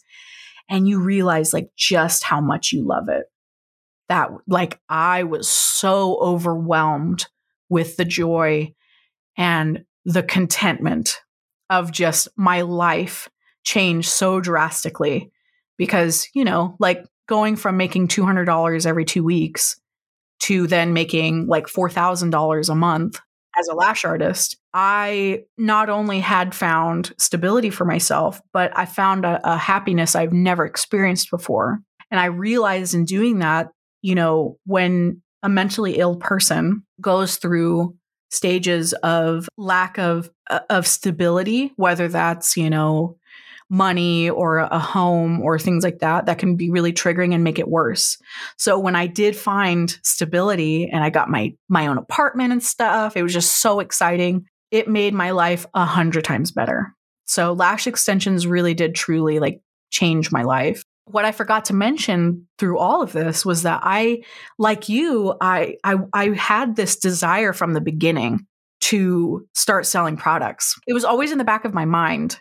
and 0.70 0.88
you 0.88 1.00
realize 1.00 1.52
like 1.52 1.70
just 1.76 2.22
how 2.22 2.40
much 2.40 2.72
you 2.72 2.86
love 2.86 3.08
it. 3.08 3.24
That, 4.08 4.30
like, 4.48 4.80
I 4.88 5.24
was 5.24 5.48
so 5.48 6.18
overwhelmed 6.20 7.26
with 7.68 7.96
the 7.96 8.04
joy 8.04 8.74
and 9.36 9.84
the 10.04 10.22
contentment 10.22 11.20
of 11.68 11.92
just 11.92 12.28
my 12.36 12.62
life 12.62 13.28
changed 13.62 14.08
so 14.08 14.40
drastically 14.40 15.30
because, 15.76 16.28
you 16.34 16.44
know, 16.44 16.76
like 16.80 17.04
going 17.28 17.56
from 17.56 17.76
making 17.76 18.08
$200 18.08 18.86
every 18.86 19.04
two 19.04 19.22
weeks 19.22 19.80
to 20.40 20.66
then 20.66 20.92
making 20.92 21.46
like 21.46 21.66
$4,000 21.66 22.68
a 22.68 22.74
month 22.74 23.20
as 23.58 23.68
a 23.68 23.74
lash 23.74 24.04
artist, 24.04 24.56
I 24.72 25.44
not 25.58 25.90
only 25.90 26.20
had 26.20 26.54
found 26.54 27.12
stability 27.18 27.70
for 27.70 27.84
myself, 27.84 28.40
but 28.52 28.76
I 28.76 28.86
found 28.86 29.24
a, 29.24 29.40
a, 29.42 29.56
happiness 29.56 30.14
I've 30.14 30.32
never 30.32 30.64
experienced 30.64 31.30
before. 31.30 31.80
And 32.10 32.20
I 32.20 32.26
realized 32.26 32.94
in 32.94 33.04
doing 33.04 33.40
that, 33.40 33.70
you 34.02 34.14
know, 34.14 34.58
when 34.66 35.22
a 35.42 35.48
mentally 35.48 35.98
ill 35.98 36.16
person 36.16 36.84
goes 37.00 37.36
through 37.36 37.96
stages 38.30 38.92
of 38.92 39.48
lack 39.56 39.98
of 39.98 40.30
uh, 40.48 40.60
of 40.70 40.86
stability, 40.86 41.72
whether 41.76 42.06
that's, 42.08 42.56
you 42.56 42.70
know, 42.70 43.16
money 43.70 44.28
or 44.28 44.58
a 44.58 44.78
home 44.78 45.40
or 45.40 45.58
things 45.58 45.84
like 45.84 46.00
that 46.00 46.26
that 46.26 46.38
can 46.38 46.56
be 46.56 46.70
really 46.70 46.92
triggering 46.92 47.32
and 47.32 47.44
make 47.44 47.58
it 47.58 47.68
worse. 47.68 48.18
So 48.58 48.78
when 48.78 48.96
I 48.96 49.06
did 49.06 49.36
find 49.36 49.96
stability 50.02 50.88
and 50.90 51.04
I 51.04 51.10
got 51.10 51.30
my 51.30 51.54
my 51.68 51.86
own 51.86 51.96
apartment 51.96 52.52
and 52.52 52.62
stuff, 52.62 53.16
it 53.16 53.22
was 53.22 53.32
just 53.32 53.60
so 53.60 53.80
exciting. 53.80 54.46
It 54.70 54.88
made 54.88 55.14
my 55.14 55.30
life 55.30 55.66
a 55.74 55.84
hundred 55.84 56.24
times 56.24 56.50
better. 56.50 56.94
So 57.26 57.52
lash 57.52 57.86
extensions 57.86 58.46
really 58.46 58.74
did 58.74 58.94
truly 58.94 59.38
like 59.38 59.60
change 59.90 60.32
my 60.32 60.42
life. 60.42 60.84
What 61.06 61.24
I 61.24 61.32
forgot 61.32 61.64
to 61.66 61.74
mention 61.74 62.46
through 62.58 62.78
all 62.78 63.02
of 63.02 63.12
this 63.12 63.44
was 63.44 63.62
that 63.62 63.80
I, 63.82 64.22
like 64.58 64.88
you, 64.88 65.34
I 65.40 65.76
I, 65.82 65.96
I 66.12 66.28
had 66.30 66.76
this 66.76 66.96
desire 66.96 67.52
from 67.52 67.72
the 67.72 67.80
beginning 67.80 68.46
to 68.82 69.46
start 69.54 69.86
selling 69.86 70.16
products. 70.16 70.74
It 70.86 70.94
was 70.94 71.04
always 71.04 71.32
in 71.32 71.38
the 71.38 71.44
back 71.44 71.64
of 71.64 71.74
my 71.74 71.84
mind 71.84 72.40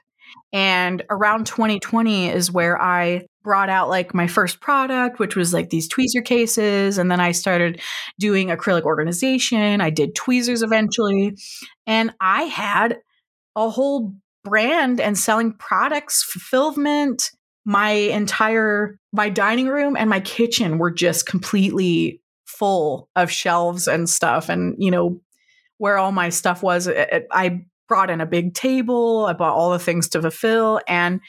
and 0.51 1.03
around 1.09 1.45
2020 1.45 2.29
is 2.29 2.51
where 2.51 2.81
I 2.81 3.25
brought 3.43 3.69
out 3.69 3.89
like 3.89 4.13
my 4.13 4.27
first 4.27 4.59
product, 4.59 5.19
which 5.19 5.35
was 5.35 5.53
like 5.53 5.69
these 5.69 5.87
tweezer 5.87 6.23
cases. 6.23 6.97
And 6.97 7.09
then 7.09 7.19
I 7.19 7.31
started 7.31 7.81
doing 8.19 8.47
acrylic 8.47 8.83
organization. 8.83 9.81
I 9.81 9.89
did 9.89 10.15
tweezers 10.15 10.61
eventually. 10.61 11.35
And 11.87 12.13
I 12.19 12.43
had 12.43 12.97
a 13.55 13.69
whole 13.69 14.13
brand 14.43 14.99
and 14.99 15.17
selling 15.17 15.53
products, 15.53 16.23
fulfillment. 16.23 17.31
My 17.65 17.91
entire 17.91 18.97
my 19.11 19.29
dining 19.29 19.67
room 19.67 19.95
and 19.95 20.09
my 20.09 20.19
kitchen 20.21 20.77
were 20.79 20.91
just 20.91 21.25
completely 21.25 22.21
full 22.45 23.09
of 23.15 23.31
shelves 23.31 23.87
and 23.87 24.09
stuff 24.09 24.49
and 24.49 24.75
you 24.79 24.89
know 24.89 25.21
where 25.77 25.97
all 25.97 26.11
my 26.11 26.29
stuff 26.29 26.63
was 26.63 26.87
I 26.87 27.61
brought 27.89 28.09
in 28.09 28.21
a 28.21 28.25
big 28.25 28.53
table. 28.53 29.25
I 29.25 29.33
bought 29.33 29.55
all 29.55 29.71
the 29.71 29.79
things 29.79 30.07
to 30.09 30.21
fulfill. 30.21 30.79
And 30.87 31.19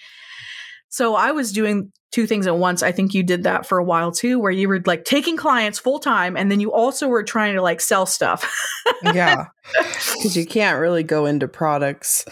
so 0.91 1.17
I 1.17 1.33
was 1.33 1.51
doing 1.53 1.91
two 2.13 2.27
things 2.27 2.47
at 2.47 2.57
once. 2.57 2.83
I 2.83 2.93
think 2.93 3.15
you 3.15 3.23
did 3.23 3.45
that 3.45 3.65
for 3.67 3.79
a 3.79 3.85
while 3.85 4.13
too, 4.13 4.39
where 4.39 4.51
you 4.53 4.69
were 4.69 4.83
like 4.85 5.05
taking 5.05 5.37
clients 5.37 5.79
full 5.79 5.99
time 6.01 6.37
and 6.37 6.51
then 6.51 6.61
you 6.61 6.73
also 6.73 7.09
were 7.09 7.23
trying 7.23 7.55
to 7.55 7.63
like 7.63 7.81
sell 7.81 8.07
stuff. 8.07 8.49
yeah. 9.03 9.47
Because 10.15 10.37
you 10.37 10.45
can't 10.47 10.81
really 10.81 11.03
go 11.05 11.25
into 11.27 11.47
products 11.49 12.25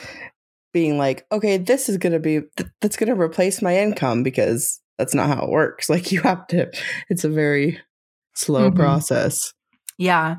being 0.73 0.99
like, 0.99 1.25
okay, 1.33 1.57
this 1.57 1.89
is 1.89 1.97
going 1.97 2.13
to 2.13 2.19
be, 2.19 2.41
th- 2.57 2.69
that's 2.81 2.97
going 2.97 3.15
to 3.15 3.21
replace 3.21 3.63
my 3.63 3.79
income 3.79 4.23
because 4.25 4.81
that's 4.99 5.15
not 5.15 5.29
how 5.29 5.45
it 5.45 5.51
works. 5.51 5.89
Like 5.91 6.11
you 6.13 6.21
have 6.23 6.47
to, 6.49 6.71
it's 7.09 7.25
a 7.25 7.29
very 7.31 7.81
slow 8.35 8.71
Mhm. 8.71 8.77
process. 8.77 9.55
Yeah. 9.97 10.37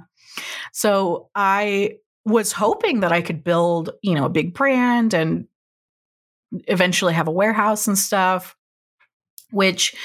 So 0.74 1.30
I 1.34 1.94
was 2.30 2.52
hoping 2.52 3.02
that 3.02 3.12
I 3.12 3.22
could 3.22 3.44
build, 3.44 3.92
you 4.02 4.16
know, 4.16 4.26
a 4.26 4.30
big 4.30 4.54
brand 4.54 5.14
and 5.14 5.48
eventually 6.68 7.14
have 7.14 7.28
a 7.28 7.32
warehouse 7.32 7.88
and 7.88 7.98
stuff. 7.98 8.56
Which 9.52 9.96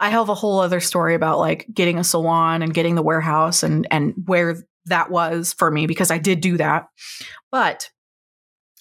I 0.00 0.10
have 0.10 0.28
a 0.28 0.34
whole 0.34 0.58
other 0.58 0.80
story 0.80 1.14
about 1.14 1.38
like 1.38 1.66
getting 1.72 1.98
a 1.98 2.04
salon 2.04 2.62
and 2.62 2.74
getting 2.74 2.96
the 2.96 3.02
warehouse 3.02 3.62
and 3.62 3.86
and 3.92 4.14
where 4.26 4.56
that 4.86 5.08
was 5.08 5.52
for 5.52 5.70
me 5.70 5.86
because 5.86 6.10
I 6.10 6.18
did 6.18 6.40
do 6.40 6.56
that. 6.56 6.88
But 7.52 7.90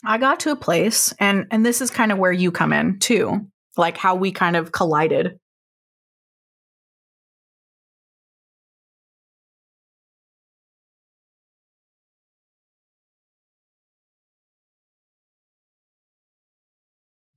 I 0.03 0.17
got 0.17 0.39
to 0.41 0.51
a 0.51 0.55
place 0.55 1.13
and 1.19 1.45
and 1.51 1.63
this 1.63 1.81
is 1.81 1.91
kind 1.91 2.11
of 2.11 2.17
where 2.17 2.31
you 2.31 2.51
come 2.51 2.73
in 2.73 2.97
too. 2.97 3.47
Like 3.77 3.95
how 3.95 4.15
we 4.15 4.31
kind 4.31 4.55
of 4.55 4.71
collided 4.71 5.39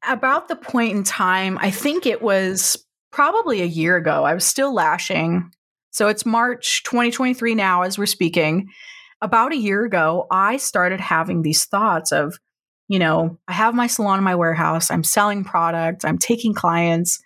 about 0.06 0.48
the 0.48 0.56
point 0.56 0.96
in 0.96 1.04
time, 1.04 1.58
I 1.60 1.70
think 1.70 2.06
it 2.06 2.22
was 2.22 2.84
probably 3.10 3.60
a 3.60 3.66
year 3.66 3.96
ago. 3.96 4.24
I 4.24 4.34
was 4.34 4.44
still 4.44 4.72
lashing. 4.72 5.50
So 5.90 6.08
it's 6.08 6.24
March 6.24 6.82
2023 6.84 7.54
now 7.54 7.82
as 7.82 7.98
we're 7.98 8.06
speaking. 8.06 8.68
About 9.20 9.52
a 9.52 9.56
year 9.56 9.84
ago, 9.84 10.26
I 10.30 10.56
started 10.56 11.00
having 11.00 11.42
these 11.42 11.64
thoughts 11.64 12.12
of, 12.12 12.38
you 12.88 12.98
know, 12.98 13.38
I 13.46 13.52
have 13.52 13.74
my 13.74 13.86
salon 13.86 14.18
in 14.18 14.24
my 14.24 14.34
warehouse, 14.34 14.90
I'm 14.90 15.04
selling 15.04 15.44
products, 15.44 16.04
I'm 16.04 16.18
taking 16.18 16.54
clients, 16.54 17.20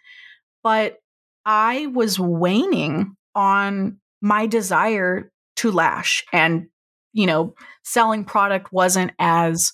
but 0.63 0.99
I 1.45 1.87
was 1.87 2.19
waning 2.19 3.17
on 3.35 3.99
my 4.21 4.47
desire 4.47 5.31
to 5.57 5.71
lash 5.71 6.25
and, 6.33 6.67
you 7.13 7.27
know, 7.27 7.55
selling 7.85 8.25
product 8.25 8.73
wasn't 8.73 9.13
as 9.19 9.73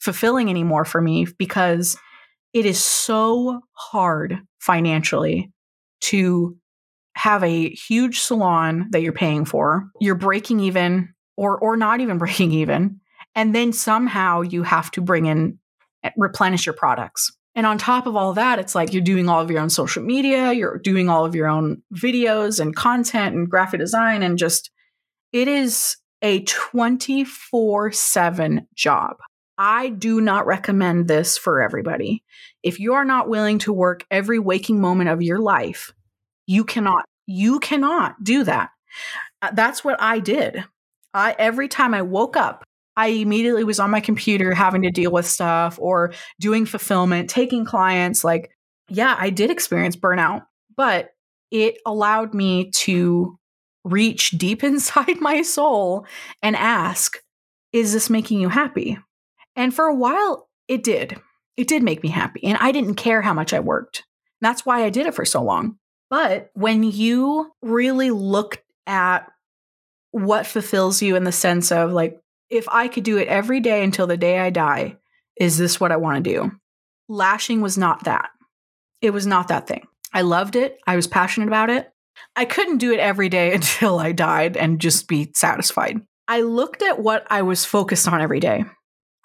fulfilling 0.00 0.48
anymore 0.48 0.84
for 0.84 1.00
me 1.02 1.26
because 1.38 1.98
it 2.52 2.66
is 2.66 2.82
so 2.82 3.60
hard 3.72 4.38
financially 4.58 5.52
to 6.00 6.56
have 7.14 7.42
a 7.42 7.70
huge 7.70 8.20
salon 8.20 8.86
that 8.90 9.02
you're 9.02 9.12
paying 9.12 9.44
for. 9.44 9.90
You're 10.00 10.14
breaking 10.14 10.60
even 10.60 11.14
or 11.36 11.58
or 11.58 11.76
not 11.76 12.00
even 12.00 12.18
breaking 12.18 12.52
even 12.52 13.00
and 13.38 13.54
then 13.54 13.72
somehow 13.72 14.40
you 14.40 14.64
have 14.64 14.90
to 14.90 15.00
bring 15.00 15.26
in 15.26 15.60
eh, 16.02 16.10
replenish 16.16 16.66
your 16.66 16.74
products. 16.74 17.30
And 17.54 17.64
on 17.66 17.78
top 17.78 18.06
of 18.06 18.16
all 18.16 18.32
that, 18.34 18.58
it's 18.58 18.74
like 18.74 18.92
you're 18.92 19.00
doing 19.00 19.28
all 19.28 19.40
of 19.40 19.48
your 19.50 19.60
own 19.60 19.70
social 19.70 20.02
media, 20.02 20.52
you're 20.52 20.78
doing 20.78 21.08
all 21.08 21.24
of 21.24 21.36
your 21.36 21.46
own 21.46 21.80
videos 21.94 22.58
and 22.60 22.74
content 22.74 23.36
and 23.36 23.48
graphic 23.48 23.78
design 23.80 24.24
and 24.24 24.38
just 24.38 24.70
it 25.32 25.48
is 25.48 25.96
a 26.20 26.42
24/7 26.44 28.66
job. 28.74 29.16
I 29.58 29.88
do 29.88 30.20
not 30.20 30.46
recommend 30.46 31.08
this 31.08 31.36
for 31.36 31.60
everybody. 31.60 32.22
If 32.62 32.78
you 32.78 32.94
are 32.94 33.04
not 33.04 33.28
willing 33.28 33.58
to 33.60 33.72
work 33.72 34.06
every 34.10 34.38
waking 34.38 34.80
moment 34.80 35.10
of 35.10 35.20
your 35.20 35.40
life, 35.40 35.92
you 36.46 36.64
cannot 36.64 37.04
you 37.26 37.58
cannot 37.58 38.22
do 38.22 38.44
that. 38.44 38.70
Uh, 39.42 39.50
That's 39.52 39.84
what 39.84 40.00
I 40.00 40.20
did. 40.20 40.64
I 41.12 41.34
every 41.38 41.68
time 41.68 41.92
I 41.92 42.02
woke 42.02 42.36
up, 42.36 42.64
I 42.96 43.08
immediately 43.08 43.64
was 43.64 43.80
on 43.80 43.90
my 43.90 44.00
computer 44.00 44.54
having 44.54 44.82
to 44.82 44.90
deal 44.90 45.10
with 45.10 45.26
stuff 45.26 45.78
or 45.80 46.12
doing 46.40 46.64
fulfillment, 46.64 47.28
taking 47.28 47.64
clients 47.64 48.22
like 48.22 48.50
yeah, 48.88 49.16
I 49.18 49.30
did 49.30 49.50
experience 49.50 49.96
burnout, 49.96 50.46
but 50.76 51.10
it 51.50 51.78
allowed 51.84 52.32
me 52.32 52.70
to 52.70 53.38
reach 53.84 54.30
deep 54.30 54.62
inside 54.64 55.20
my 55.20 55.42
soul 55.42 56.06
and 56.42 56.54
ask, 56.54 57.18
is 57.72 57.92
this 57.92 58.08
making 58.08 58.40
you 58.40 58.48
happy? 58.48 58.98
And 59.58 59.74
for 59.74 59.86
a 59.86 59.94
while, 59.94 60.48
it 60.68 60.84
did. 60.84 61.20
It 61.56 61.66
did 61.66 61.82
make 61.82 62.04
me 62.04 62.10
happy. 62.10 62.44
And 62.44 62.56
I 62.60 62.70
didn't 62.70 62.94
care 62.94 63.20
how 63.20 63.34
much 63.34 63.52
I 63.52 63.58
worked. 63.58 64.04
That's 64.40 64.64
why 64.64 64.84
I 64.84 64.90
did 64.90 65.06
it 65.08 65.16
for 65.16 65.24
so 65.24 65.42
long. 65.42 65.78
But 66.08 66.50
when 66.54 66.84
you 66.84 67.50
really 67.60 68.12
look 68.12 68.62
at 68.86 69.28
what 70.12 70.46
fulfills 70.46 71.02
you 71.02 71.16
in 71.16 71.24
the 71.24 71.32
sense 71.32 71.72
of 71.72 71.90
like, 71.90 72.20
if 72.48 72.68
I 72.68 72.86
could 72.86 73.02
do 73.02 73.18
it 73.18 73.26
every 73.26 73.58
day 73.58 73.82
until 73.82 74.06
the 74.06 74.16
day 74.16 74.38
I 74.38 74.50
die, 74.50 74.96
is 75.36 75.58
this 75.58 75.80
what 75.80 75.90
I 75.90 75.96
want 75.96 76.24
to 76.24 76.30
do? 76.30 76.52
Lashing 77.08 77.60
was 77.60 77.76
not 77.76 78.04
that. 78.04 78.30
It 79.02 79.10
was 79.10 79.26
not 79.26 79.48
that 79.48 79.66
thing. 79.66 79.88
I 80.12 80.20
loved 80.20 80.54
it. 80.54 80.78
I 80.86 80.94
was 80.94 81.08
passionate 81.08 81.48
about 81.48 81.68
it. 81.68 81.90
I 82.36 82.44
couldn't 82.44 82.78
do 82.78 82.92
it 82.92 83.00
every 83.00 83.28
day 83.28 83.52
until 83.54 83.98
I 83.98 84.12
died 84.12 84.56
and 84.56 84.80
just 84.80 85.08
be 85.08 85.32
satisfied. 85.34 86.00
I 86.28 86.42
looked 86.42 86.82
at 86.82 87.00
what 87.00 87.26
I 87.28 87.42
was 87.42 87.64
focused 87.64 88.06
on 88.06 88.20
every 88.20 88.38
day 88.38 88.64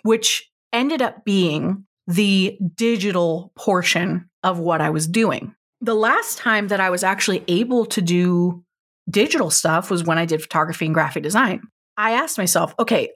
which 0.03 0.49
ended 0.71 1.01
up 1.01 1.25
being 1.25 1.85
the 2.07 2.57
digital 2.75 3.51
portion 3.55 4.29
of 4.43 4.59
what 4.59 4.81
I 4.81 4.89
was 4.89 5.07
doing. 5.07 5.55
The 5.81 5.95
last 5.95 6.37
time 6.37 6.67
that 6.67 6.79
I 6.79 6.89
was 6.89 7.03
actually 7.03 7.43
able 7.47 7.85
to 7.87 8.01
do 8.01 8.63
digital 9.09 9.49
stuff 9.49 9.89
was 9.89 10.03
when 10.03 10.17
I 10.17 10.25
did 10.25 10.41
photography 10.41 10.85
and 10.85 10.93
graphic 10.93 11.23
design. 11.23 11.61
I 11.97 12.11
asked 12.11 12.37
myself, 12.37 12.73
okay, 12.79 13.09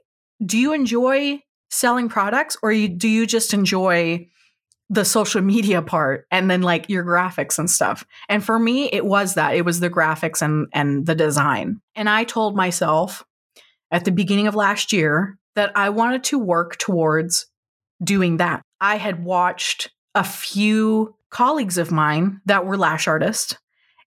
do 0.46 0.58
you 0.58 0.74
enjoy 0.74 1.42
selling 1.70 2.10
products 2.10 2.58
or 2.62 2.72
do 2.72 3.08
you 3.08 3.26
just 3.26 3.54
enjoy 3.54 4.28
the 4.90 5.04
social 5.04 5.42
media 5.42 5.82
part 5.82 6.26
and 6.32 6.50
then 6.50 6.62
like 6.62 6.90
your 6.90 7.04
graphics 7.04 7.58
and 7.58 7.70
stuff? 7.70 8.06
And 8.30 8.44
for 8.44 8.58
me, 8.60 8.86
it 8.86 9.06
was 9.06 9.34
that. 9.34 9.56
It 9.56 9.66
was 9.66 9.80
the 9.80 9.90
graphics 9.90 10.42
and 10.42 10.68
and 10.74 11.06
the 11.06 11.16
design. 11.16 11.82
And 11.96 12.10
I 12.10 12.24
told 12.24 12.56
myself 12.56 13.26
at 13.92 14.06
the 14.06 14.12
beginning 14.12 14.48
of 14.48 14.56
last 14.56 14.94
year 14.94 15.38
that 15.58 15.72
I 15.76 15.90
wanted 15.90 16.24
to 16.26 16.38
work 16.38 16.78
towards 16.78 17.48
doing 18.04 18.38
that. 18.38 18.62
I 18.80 18.98
had 18.98 19.24
watched 19.24 19.90
a 20.14 20.24
few 20.24 21.16
colleagues 21.32 21.80
of 21.80 21.92
mine 21.92 22.42
that 22.46 22.68
were 22.68 22.78
lash 22.78 23.08
artists, 23.08 23.58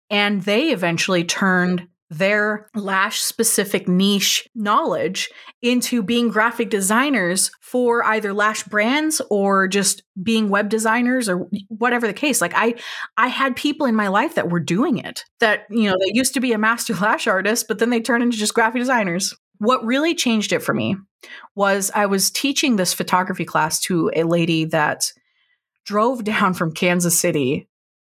and 0.08 0.42
they 0.42 0.70
eventually 0.70 1.24
turned 1.24 1.88
their 2.08 2.70
lash 2.74 3.20
specific 3.20 3.88
niche 3.88 4.48
knowledge 4.54 5.28
into 5.60 6.02
being 6.04 6.28
graphic 6.28 6.70
designers 6.70 7.50
for 7.60 8.04
either 8.04 8.32
lash 8.32 8.62
brands 8.64 9.20
or 9.28 9.66
just 9.66 10.02
being 10.20 10.48
web 10.48 10.68
designers 10.68 11.28
or 11.28 11.48
whatever 11.68 12.08
the 12.08 12.12
case 12.12 12.40
like 12.40 12.52
i 12.56 12.74
i 13.16 13.28
had 13.28 13.54
people 13.54 13.86
in 13.86 13.94
my 13.94 14.08
life 14.08 14.34
that 14.34 14.50
were 14.50 14.58
doing 14.58 14.98
it 14.98 15.24
that 15.38 15.66
you 15.70 15.88
know 15.88 15.96
they 16.00 16.10
used 16.12 16.34
to 16.34 16.40
be 16.40 16.52
a 16.52 16.58
master 16.58 16.94
lash 17.00 17.28
artist 17.28 17.68
but 17.68 17.78
then 17.78 17.90
they 17.90 18.00
turned 18.00 18.24
into 18.24 18.36
just 18.36 18.54
graphic 18.54 18.80
designers 18.80 19.32
what 19.60 19.84
really 19.84 20.14
changed 20.14 20.52
it 20.52 20.62
for 20.62 20.74
me 20.74 20.96
was 21.54 21.90
I 21.94 22.06
was 22.06 22.30
teaching 22.30 22.76
this 22.76 22.94
photography 22.94 23.44
class 23.44 23.78
to 23.80 24.10
a 24.16 24.24
lady 24.24 24.64
that 24.66 25.12
drove 25.84 26.24
down 26.24 26.54
from 26.54 26.72
Kansas 26.72 27.18
City 27.18 27.68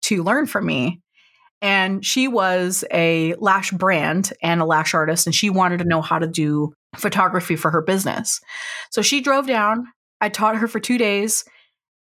to 0.03 0.23
learn 0.23 0.47
from 0.47 0.65
me. 0.65 1.01
And 1.61 2.05
she 2.05 2.27
was 2.27 2.83
a 2.91 3.33
lash 3.35 3.71
brand 3.71 4.33
and 4.43 4.59
a 4.59 4.65
lash 4.65 4.93
artist, 4.93 5.25
and 5.25 5.33
she 5.33 5.49
wanted 5.49 5.79
to 5.79 5.85
know 5.85 6.01
how 6.01 6.19
to 6.19 6.27
do 6.27 6.73
photography 6.95 7.55
for 7.55 7.71
her 7.71 7.81
business. 7.81 8.41
So 8.91 9.01
she 9.01 9.21
drove 9.21 9.47
down. 9.47 9.87
I 10.19 10.29
taught 10.29 10.57
her 10.57 10.67
for 10.67 10.79
two 10.79 10.97
days, 10.97 11.45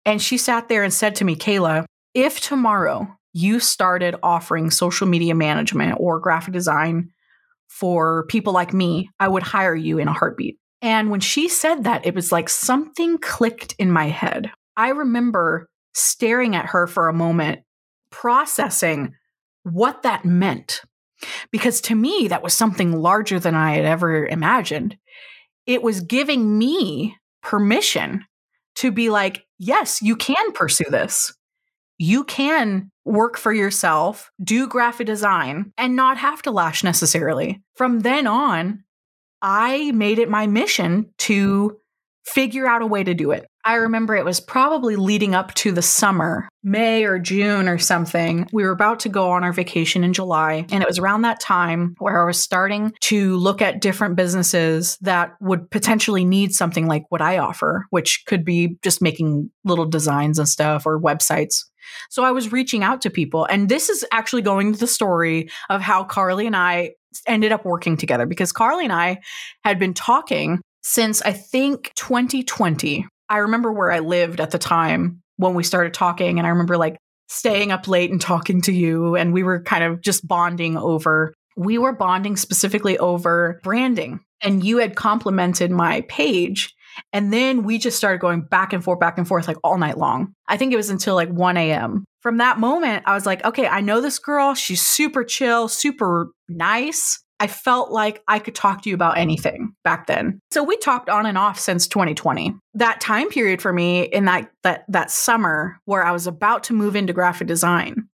and 0.04 0.20
she 0.20 0.38
sat 0.38 0.68
there 0.68 0.82
and 0.82 0.92
said 0.92 1.14
to 1.16 1.24
me, 1.24 1.36
Kayla, 1.36 1.84
if 2.14 2.40
tomorrow 2.40 3.16
you 3.32 3.60
started 3.60 4.16
offering 4.22 4.70
social 4.70 5.06
media 5.06 5.34
management 5.34 5.98
or 6.00 6.18
graphic 6.20 6.52
design 6.52 7.10
for 7.74 8.24
people 8.26 8.52
like 8.52 8.72
me, 8.72 9.10
I 9.18 9.26
would 9.26 9.42
hire 9.42 9.74
you 9.74 9.98
in 9.98 10.06
a 10.06 10.12
heartbeat. 10.12 10.58
And 10.80 11.10
when 11.10 11.18
she 11.18 11.48
said 11.48 11.84
that, 11.84 12.06
it 12.06 12.14
was 12.14 12.30
like 12.30 12.48
something 12.48 13.18
clicked 13.18 13.74
in 13.80 13.90
my 13.90 14.06
head. 14.06 14.50
I 14.76 14.90
remember 14.90 15.68
staring 15.92 16.54
at 16.54 16.66
her 16.66 16.86
for 16.86 17.08
a 17.08 17.12
moment, 17.12 17.62
processing 18.10 19.14
what 19.64 20.02
that 20.02 20.24
meant. 20.24 20.82
Because 21.50 21.80
to 21.82 21.96
me, 21.96 22.28
that 22.28 22.44
was 22.44 22.54
something 22.54 22.92
larger 22.92 23.40
than 23.40 23.56
I 23.56 23.74
had 23.74 23.84
ever 23.84 24.24
imagined. 24.24 24.96
It 25.66 25.82
was 25.82 26.00
giving 26.00 26.56
me 26.56 27.16
permission 27.42 28.24
to 28.76 28.92
be 28.92 29.10
like, 29.10 29.42
yes, 29.58 30.00
you 30.00 30.14
can 30.14 30.52
pursue 30.52 30.90
this. 30.90 31.34
You 31.98 32.24
can 32.24 32.90
work 33.04 33.36
for 33.36 33.52
yourself, 33.52 34.30
do 34.42 34.66
graphic 34.66 35.06
design, 35.06 35.72
and 35.76 35.96
not 35.96 36.16
have 36.18 36.42
to 36.42 36.50
lash 36.50 36.82
necessarily. 36.82 37.62
From 37.74 38.00
then 38.00 38.26
on, 38.26 38.84
I 39.42 39.92
made 39.92 40.18
it 40.18 40.30
my 40.30 40.46
mission 40.46 41.12
to 41.18 41.76
figure 42.24 42.66
out 42.66 42.82
a 42.82 42.86
way 42.86 43.04
to 43.04 43.14
do 43.14 43.30
it. 43.30 43.46
I 43.66 43.74
remember 43.74 44.14
it 44.14 44.24
was 44.24 44.40
probably 44.40 44.96
leading 44.96 45.34
up 45.34 45.54
to 45.54 45.72
the 45.72 45.82
summer, 45.82 46.48
May 46.62 47.04
or 47.04 47.18
June 47.18 47.68
or 47.68 47.78
something. 47.78 48.46
We 48.52 48.62
were 48.62 48.70
about 48.70 49.00
to 49.00 49.08
go 49.08 49.30
on 49.30 49.42
our 49.44 49.52
vacation 49.52 50.04
in 50.04 50.12
July. 50.12 50.66
And 50.70 50.82
it 50.82 50.88
was 50.88 50.98
around 50.98 51.22
that 51.22 51.40
time 51.40 51.94
where 51.98 52.22
I 52.22 52.26
was 52.26 52.40
starting 52.40 52.92
to 53.02 53.36
look 53.36 53.62
at 53.62 53.80
different 53.80 54.16
businesses 54.16 54.98
that 55.00 55.32
would 55.40 55.70
potentially 55.70 56.24
need 56.24 56.54
something 56.54 56.86
like 56.86 57.04
what 57.08 57.22
I 57.22 57.38
offer, 57.38 57.86
which 57.90 58.24
could 58.26 58.44
be 58.44 58.76
just 58.82 59.00
making 59.00 59.50
little 59.64 59.86
designs 59.86 60.38
and 60.38 60.48
stuff 60.48 60.84
or 60.84 61.00
websites. 61.00 61.64
So 62.10 62.24
I 62.24 62.30
was 62.30 62.52
reaching 62.52 62.82
out 62.82 63.02
to 63.02 63.10
people. 63.10 63.44
And 63.44 63.68
this 63.68 63.88
is 63.88 64.04
actually 64.12 64.42
going 64.42 64.72
to 64.72 64.78
the 64.78 64.86
story 64.86 65.50
of 65.70 65.80
how 65.80 66.04
Carlee 66.04 66.46
and 66.46 66.56
I 66.56 66.94
ended 67.26 67.52
up 67.52 67.64
working 67.64 67.96
together 67.96 68.26
because 68.26 68.52
Carlee 68.52 68.84
and 68.84 68.92
I 68.92 69.20
had 69.64 69.78
been 69.78 69.94
talking 69.94 70.60
since 70.82 71.22
I 71.22 71.32
think 71.32 71.92
2020. 71.96 73.06
I 73.28 73.38
remember 73.38 73.72
where 73.72 73.90
I 73.90 74.00
lived 74.00 74.40
at 74.40 74.50
the 74.50 74.58
time 74.58 75.22
when 75.36 75.54
we 75.54 75.64
started 75.64 75.94
talking. 75.94 76.38
And 76.38 76.46
I 76.46 76.50
remember 76.50 76.76
like 76.76 76.98
staying 77.28 77.72
up 77.72 77.88
late 77.88 78.10
and 78.10 78.20
talking 78.20 78.60
to 78.62 78.72
you. 78.72 79.16
And 79.16 79.32
we 79.32 79.42
were 79.42 79.62
kind 79.62 79.84
of 79.84 80.00
just 80.00 80.26
bonding 80.26 80.76
over, 80.76 81.34
we 81.56 81.78
were 81.78 81.92
bonding 81.92 82.36
specifically 82.36 82.98
over 82.98 83.60
branding. 83.62 84.20
And 84.42 84.62
you 84.62 84.78
had 84.78 84.94
complimented 84.94 85.70
my 85.70 86.02
page. 86.02 86.74
And 87.12 87.32
then 87.32 87.62
we 87.62 87.78
just 87.78 87.96
started 87.96 88.20
going 88.20 88.42
back 88.42 88.72
and 88.72 88.82
forth, 88.82 89.00
back 89.00 89.18
and 89.18 89.26
forth, 89.26 89.48
like 89.48 89.56
all 89.64 89.78
night 89.78 89.98
long. 89.98 90.32
I 90.48 90.56
think 90.56 90.72
it 90.72 90.76
was 90.76 90.90
until 90.90 91.14
like 91.14 91.30
1 91.30 91.56
a.m. 91.56 92.04
From 92.20 92.38
that 92.38 92.58
moment, 92.58 93.04
I 93.06 93.14
was 93.14 93.26
like, 93.26 93.44
okay, 93.44 93.66
I 93.66 93.80
know 93.80 94.00
this 94.00 94.18
girl. 94.18 94.54
She's 94.54 94.82
super 94.82 95.24
chill, 95.24 95.68
super 95.68 96.30
nice. 96.48 97.20
I 97.40 97.46
felt 97.46 97.90
like 97.90 98.22
I 98.28 98.38
could 98.38 98.54
talk 98.54 98.82
to 98.82 98.88
you 98.88 98.94
about 98.94 99.18
anything 99.18 99.74
back 99.82 100.06
then. 100.06 100.40
So 100.52 100.62
we 100.62 100.76
talked 100.76 101.10
on 101.10 101.26
and 101.26 101.36
off 101.36 101.58
since 101.58 101.88
2020. 101.88 102.54
That 102.74 103.00
time 103.00 103.28
period 103.28 103.60
for 103.60 103.72
me 103.72 104.02
in 104.02 104.24
that 104.26 104.50
that 104.62 104.84
that 104.88 105.10
summer 105.10 105.78
where 105.84 106.04
I 106.04 106.12
was 106.12 106.26
about 106.26 106.64
to 106.64 106.72
move 106.72 106.96
into 106.96 107.12
graphic 107.12 107.48
design, 107.48 108.08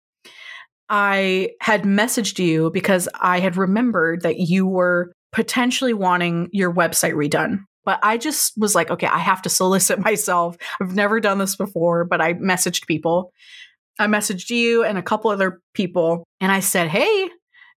I 0.89 1.49
had 1.61 1.83
messaged 1.83 2.39
you 2.39 2.69
because 2.71 3.09
I 3.19 3.39
had 3.39 3.57
remembered 3.57 4.21
that 4.21 4.37
you 4.37 4.67
were 4.67 5.11
potentially 5.31 5.93
wanting 5.93 6.49
your 6.51 6.73
website 6.73 7.13
redone. 7.13 7.63
But 7.87 8.01
I 8.03 8.17
just 8.17 8.51
was 8.57 8.75
like, 8.75 8.91
okay, 8.91 9.07
I 9.07 9.17
have 9.17 9.41
to 9.43 9.49
solicit 9.49 9.97
myself. 10.03 10.57
I've 10.81 10.93
never 10.93 11.21
done 11.21 11.37
this 11.37 11.55
before, 11.55 12.03
but 12.03 12.19
I 12.19 12.33
messaged 12.33 12.85
people. 12.85 13.31
I 13.97 14.07
messaged 14.07 14.49
you 14.49 14.83
and 14.83 14.97
a 14.97 15.01
couple 15.01 15.31
other 15.31 15.61
people 15.73 16.25
and 16.41 16.51
I 16.51 16.59
said, 16.59 16.89
"Hey, 16.89 17.29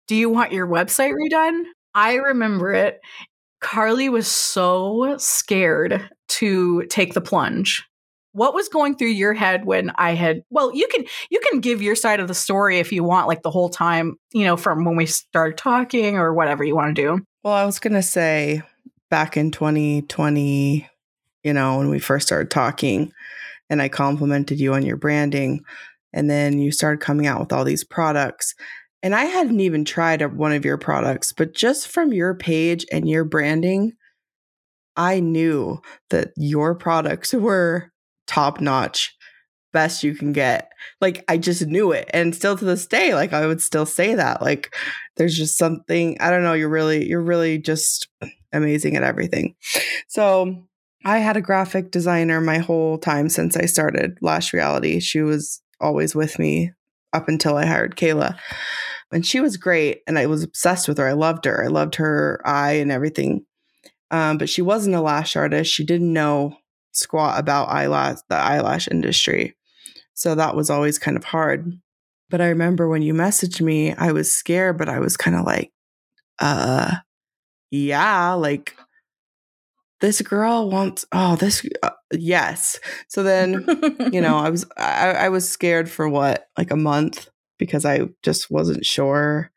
do 0.09 0.17
you 0.17 0.29
want 0.29 0.53
your 0.53 0.67
website 0.67 1.15
redone? 1.15 1.63
I 1.95 2.15
remember 2.15 2.73
it. 2.73 3.01
Carlee 3.63 4.11
was 4.11 4.27
so 4.27 5.15
scared 5.19 6.11
to 6.29 6.83
take 6.87 7.15
the 7.15 7.21
plunge. 7.21 7.87
What 8.33 8.53
was 8.55 8.69
going 8.69 8.97
through 8.97 9.09
your 9.09 9.35
head 9.35 9.65
when 9.65 9.93
I 9.95 10.15
had 10.15 10.43
well, 10.51 10.75
you 10.75 10.89
can 10.89 11.05
you 11.31 11.41
can 11.51 11.61
give 11.61 11.81
your 11.81 11.95
side 11.95 12.19
of 12.19 12.27
the 12.27 12.35
story 12.35 12.81
if 12.81 12.91
you 12.91 13.05
want 13.05 13.29
like 13.29 13.43
the 13.43 13.51
whole 13.51 13.69
time, 13.69 14.17
you 14.33 14.45
know, 14.45 14.57
from 14.57 14.85
when 14.85 14.97
we 14.97 15.07
started 15.07 15.57
talking 15.57 16.17
or 16.17 16.35
whatever 16.35 16.65
you 16.65 16.75
want 16.75 16.97
to 16.97 17.03
do. 17.03 17.25
Well, 17.45 17.55
I 17.55 17.65
was 17.65 17.79
going 17.79 17.95
to 17.95 18.03
say 18.03 18.63
back 19.11 19.37
in 19.37 19.51
2020, 19.51 20.89
you 21.43 21.53
know, 21.53 21.79
when 21.79 21.91
we 21.91 21.99
first 21.99 22.27
started 22.27 22.51
talking 22.51 23.13
and 23.69 23.83
I 23.83 23.89
complimented 23.89 24.61
you 24.61 24.75
on 24.75 24.85
your 24.85 24.97
branding 24.97 25.63
and 26.13 26.31
then 26.31 26.59
you 26.59 26.73
started 26.73 27.01
coming 27.01 27.27
out 27.27 27.41
with 27.41 27.53
all 27.53 27.65
these 27.65 27.85
products 27.85 28.55
and 29.03 29.15
I 29.15 29.25
hadn't 29.25 29.61
even 29.61 29.85
tried 29.85 30.23
one 30.37 30.53
of 30.53 30.65
your 30.65 30.77
products, 30.77 31.33
but 31.33 31.55
just 31.55 31.89
from 31.89 32.13
your 32.13 32.35
page 32.35 32.85
and 32.93 33.09
your 33.09 33.25
branding, 33.25 33.93
I 34.97 35.21
knew 35.21 35.81
that 36.11 36.33
your 36.37 36.75
products 36.75 37.33
were 37.33 37.91
top 38.27 38.61
notch, 38.61 39.17
best 39.73 40.03
you 40.05 40.15
can 40.15 40.33
get. 40.33 40.71
Like 41.01 41.25
I 41.29 41.39
just 41.39 41.67
knew 41.67 41.93
it. 41.93 42.11
And 42.13 42.35
still 42.35 42.59
to 42.59 42.65
this 42.65 42.87
day, 42.87 43.15
like 43.15 43.33
I 43.33 43.47
would 43.47 43.63
still 43.63 43.87
say 43.87 44.15
that. 44.15 44.43
Like 44.43 44.75
there's 45.17 45.37
just 45.37 45.57
something, 45.57 46.19
I 46.21 46.29
don't 46.31 46.43
know, 46.43 46.53
you're 46.53 46.69
really, 46.69 47.09
you're 47.09 47.23
really 47.23 47.57
just 47.59 48.09
amazing 48.53 48.97
at 48.97 49.03
everything. 49.03 49.55
So 50.09 50.65
I 51.05 51.19
had 51.19 51.37
a 51.37 51.43
graphic 51.43 51.91
designer 51.91 52.41
my 52.41 52.59
whole 52.59 52.99
time 52.99 53.29
since 53.29 53.57
I 53.57 53.67
started 53.67 54.19
Lash 54.21 54.53
Reality. 54.53 55.01
She 55.01 55.23
was 55.23 55.63
always 55.81 56.15
with 56.15 56.39
me 56.39 56.73
up 57.13 57.29
until 57.29 57.57
I 57.57 57.67
hired 57.67 57.97
Kayla. 57.97 58.39
And 59.13 59.27
she 59.27 59.41
was 59.41 59.57
great 59.57 60.03
and 60.07 60.19
i 60.19 60.27
was 60.27 60.45
obsessed 60.45 60.87
with 60.87 60.99
her. 60.99 61.09
I 61.09 61.13
loved 61.13 61.45
her. 61.45 61.65
I 61.65 61.69
loved 61.69 61.97
her 61.97 62.41
eye 62.45 62.75
and 62.75 62.93
everything. 62.93 63.45
Um, 64.11 64.39
but 64.39 64.49
she 64.49 64.63
wasn't 64.63 64.97
a 64.97 65.01
lash 65.01 65.37
artist. 65.37 65.73
She 65.73 65.85
didn't 65.85 66.13
know 66.13 66.57
squat 66.93 67.39
about 67.39 67.69
eyelash 67.69 68.19
the 68.29 68.37
eyelash 68.37 68.89
industry. 68.89 69.57
So 70.15 70.35
that 70.35 70.55
was 70.55 70.71
always 70.71 70.99
kind 70.99 71.17
of 71.17 71.25
hard. 71.25 71.73
But 72.29 72.41
i 72.41 72.49
remember 72.49 72.89
when 72.89 73.03
you 73.03 73.13
messaged 73.13 73.61
me 73.61 73.93
i 73.95 74.13
was 74.13 74.33
scared 74.33 74.79
but 74.79 74.89
i 74.89 75.01
was 75.01 75.17
kind 75.17 75.37
of 75.37 75.45
like 75.45 75.73
uh 76.39 76.95
yeah 77.71 78.33
like 78.33 78.77
this 80.01 80.23
girl 80.23 80.71
wants 80.71 81.05
oh 81.13 81.37
this 81.37 81.67
uh, 81.83 81.91
yes 82.13 82.79
so 83.09 83.23
then 83.23 83.65
you 84.13 84.21
know 84.21 84.37
i 84.39 84.49
was 84.49 84.65
I, 84.77 85.13
I 85.13 85.29
was 85.29 85.49
scared 85.49 85.91
for 85.91 86.09
what 86.09 86.49
like 86.57 86.71
a 86.71 86.77
month 86.77 87.29
because 87.61 87.85
I 87.85 88.09
just 88.25 88.51
wasn't 88.51 88.85
sure 88.85 89.53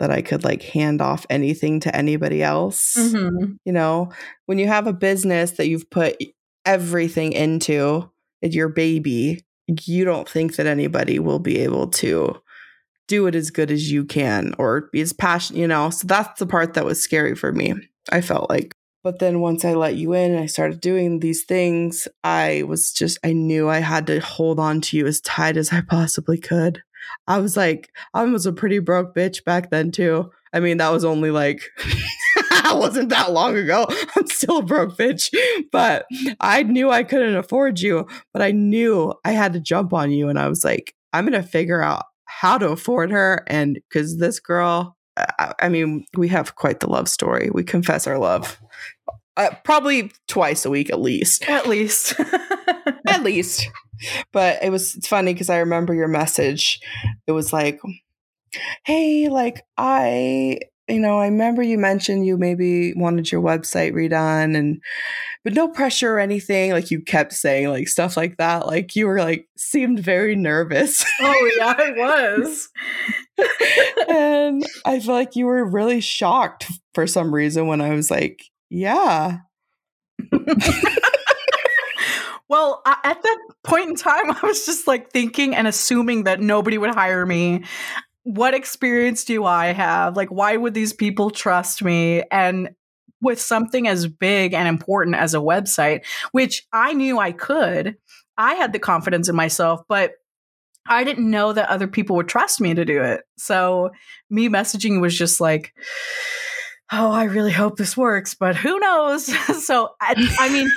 that 0.00 0.10
I 0.10 0.22
could 0.22 0.42
like 0.42 0.62
hand 0.62 1.00
off 1.00 1.24
anything 1.30 1.78
to 1.80 1.94
anybody 1.94 2.42
else. 2.42 2.96
Mm-hmm. 2.98 3.52
You 3.64 3.72
know, 3.72 4.10
when 4.46 4.58
you 4.58 4.66
have 4.66 4.88
a 4.88 4.92
business 4.92 5.52
that 5.52 5.68
you've 5.68 5.90
put 5.90 6.16
everything 6.64 7.32
into, 7.34 8.10
it's 8.40 8.56
your 8.56 8.70
baby, 8.70 9.44
you 9.68 10.04
don't 10.04 10.28
think 10.28 10.56
that 10.56 10.66
anybody 10.66 11.20
will 11.20 11.38
be 11.38 11.60
able 11.60 11.86
to 11.88 12.42
do 13.08 13.26
it 13.26 13.34
as 13.34 13.50
good 13.50 13.70
as 13.70 13.90
you 13.90 14.04
can 14.04 14.54
or 14.58 14.88
be 14.92 15.00
as 15.00 15.12
passionate, 15.12 15.58
you 15.58 15.66
know. 15.66 15.90
So 15.90 16.06
that's 16.06 16.38
the 16.38 16.46
part 16.46 16.74
that 16.74 16.84
was 16.84 17.02
scary 17.02 17.34
for 17.34 17.52
me. 17.52 17.74
I 18.10 18.20
felt 18.20 18.50
like. 18.50 18.74
But 19.04 19.18
then 19.18 19.40
once 19.40 19.64
I 19.64 19.74
let 19.74 19.96
you 19.96 20.12
in 20.12 20.32
and 20.32 20.40
I 20.40 20.46
started 20.46 20.80
doing 20.80 21.18
these 21.18 21.42
things, 21.44 22.06
I 22.22 22.62
was 22.66 22.92
just, 22.92 23.18
I 23.24 23.32
knew 23.32 23.68
I 23.68 23.78
had 23.78 24.06
to 24.06 24.20
hold 24.20 24.60
on 24.60 24.80
to 24.82 24.96
you 24.96 25.06
as 25.06 25.20
tight 25.20 25.56
as 25.56 25.72
I 25.72 25.80
possibly 25.80 26.38
could. 26.38 26.82
I 27.26 27.38
was 27.38 27.56
like, 27.56 27.90
I 28.14 28.22
was 28.22 28.46
a 28.46 28.52
pretty 28.52 28.78
broke 28.78 29.14
bitch 29.14 29.44
back 29.44 29.70
then 29.70 29.90
too. 29.90 30.30
I 30.52 30.60
mean, 30.60 30.76
that 30.76 30.90
was 30.90 31.04
only 31.04 31.32
like 31.32 31.62
wasn't 32.74 33.10
that 33.10 33.32
long 33.32 33.56
ago. 33.56 33.86
I'm 34.16 34.26
still 34.26 34.58
a 34.58 34.62
broke 34.62 34.96
bitch, 34.96 35.34
but 35.70 36.06
I 36.40 36.62
knew 36.62 36.90
I 36.90 37.04
couldn't 37.04 37.36
afford 37.36 37.80
you, 37.80 38.06
but 38.32 38.42
I 38.42 38.50
knew 38.50 39.14
I 39.24 39.32
had 39.32 39.52
to 39.54 39.60
jump 39.60 39.92
on 39.92 40.10
you 40.10 40.28
and 40.28 40.38
I 40.38 40.48
was 40.48 40.64
like, 40.64 40.94
I'm 41.12 41.26
going 41.26 41.40
to 41.40 41.46
figure 41.46 41.82
out 41.82 42.04
how 42.42 42.58
to 42.58 42.68
afford 42.70 43.10
her 43.10 43.44
and 43.46 43.78
cuz 43.90 44.18
this 44.18 44.40
girl 44.40 44.96
I, 45.14 45.52
I, 45.58 45.68
mean, 45.68 46.06
we 46.16 46.28
have 46.28 46.54
quite 46.54 46.80
the 46.80 46.88
love 46.88 47.06
story. 47.06 47.50
We 47.52 47.64
confess 47.64 48.06
our 48.06 48.16
love. 48.16 48.58
Uh, 49.36 49.50
probably 49.62 50.10
twice 50.26 50.64
a 50.64 50.70
week 50.70 50.88
at 50.88 51.02
least. 51.02 51.46
At 51.50 51.68
least. 51.68 52.18
at 53.06 53.22
least 53.22 53.68
but 54.32 54.62
it 54.62 54.70
was 54.70 54.94
it's 54.94 55.08
funny 55.08 55.32
because 55.32 55.50
I 55.50 55.58
remember 55.58 55.94
your 55.94 56.08
message. 56.08 56.80
It 57.26 57.32
was 57.32 57.52
like, 57.52 57.80
"Hey, 58.84 59.28
like 59.28 59.62
I, 59.76 60.60
you 60.92 61.00
know, 61.00 61.18
I 61.18 61.26
remember 61.26 61.62
you 61.62 61.78
mentioned 61.78 62.26
you 62.26 62.36
maybe 62.36 62.92
wanted 62.94 63.32
your 63.32 63.40
website 63.40 63.92
redone, 63.92 64.56
and 64.56 64.80
but 65.44 65.54
no 65.54 65.68
pressure 65.68 66.14
or 66.14 66.18
anything. 66.20 66.72
Like 66.72 66.90
you 66.90 67.00
kept 67.00 67.32
saying 67.32 67.68
like 67.68 67.88
stuff 67.88 68.16
like 68.16 68.36
that. 68.36 68.66
Like 68.66 68.94
you 68.94 69.06
were 69.06 69.18
like 69.18 69.48
seemed 69.56 70.00
very 70.00 70.36
nervous. 70.36 71.04
Oh 71.20 71.50
yeah, 71.58 71.74
I 71.76 71.90
was. 71.96 72.68
and 74.08 74.66
I 74.84 75.00
feel 75.00 75.14
like 75.14 75.34
you 75.34 75.46
were 75.46 75.64
really 75.64 76.00
shocked 76.00 76.70
for 76.94 77.06
some 77.06 77.34
reason 77.34 77.66
when 77.66 77.80
I 77.80 77.94
was 77.94 78.10
like, 78.10 78.44
"Yeah." 78.70 79.38
Well, 82.52 82.82
at 82.84 83.22
that 83.22 83.38
point 83.64 83.88
in 83.88 83.96
time, 83.96 84.30
I 84.30 84.38
was 84.42 84.66
just 84.66 84.86
like 84.86 85.10
thinking 85.10 85.54
and 85.54 85.66
assuming 85.66 86.24
that 86.24 86.38
nobody 86.42 86.76
would 86.76 86.94
hire 86.94 87.24
me. 87.24 87.64
What 88.24 88.54
experience 88.54 89.24
do 89.24 89.44
I 89.44 89.66
have? 89.66 90.16
Like, 90.16 90.30
why 90.30 90.56
would 90.56 90.74
these 90.74 90.92
people 90.92 91.30
trust 91.30 91.82
me? 91.82 92.22
And 92.30 92.70
with 93.20 93.40
something 93.40 93.88
as 93.88 94.06
big 94.06 94.52
and 94.52 94.68
important 94.68 95.16
as 95.16 95.34
a 95.34 95.38
website, 95.38 96.04
which 96.32 96.66
I 96.72 96.92
knew 96.92 97.18
I 97.18 97.32
could, 97.32 97.96
I 98.36 98.54
had 98.54 98.72
the 98.72 98.78
confidence 98.78 99.28
in 99.28 99.36
myself, 99.36 99.82
but 99.88 100.12
I 100.86 101.04
didn't 101.04 101.30
know 101.30 101.52
that 101.52 101.68
other 101.68 101.86
people 101.86 102.16
would 102.16 102.28
trust 102.28 102.60
me 102.60 102.74
to 102.74 102.84
do 102.84 103.02
it. 103.02 103.22
So, 103.38 103.90
me 104.30 104.48
messaging 104.48 105.00
was 105.00 105.16
just 105.16 105.40
like, 105.40 105.72
oh, 106.90 107.10
I 107.10 107.24
really 107.24 107.52
hope 107.52 107.76
this 107.76 107.96
works, 107.96 108.34
but 108.34 108.56
who 108.56 108.78
knows? 108.80 109.26
so, 109.64 109.90
I, 110.00 110.14
I, 110.38 110.48
mean, 110.48 110.70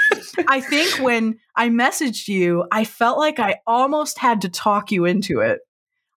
I 0.47 0.61
think 0.61 0.91
when 1.01 1.39
I 1.55 1.69
messaged 1.69 2.27
you, 2.27 2.65
I 2.71 2.85
felt 2.85 3.17
like 3.17 3.39
I 3.39 3.57
almost 3.65 4.19
had 4.19 4.41
to 4.41 4.49
talk 4.49 4.91
you 4.91 5.05
into 5.05 5.39
it. 5.39 5.59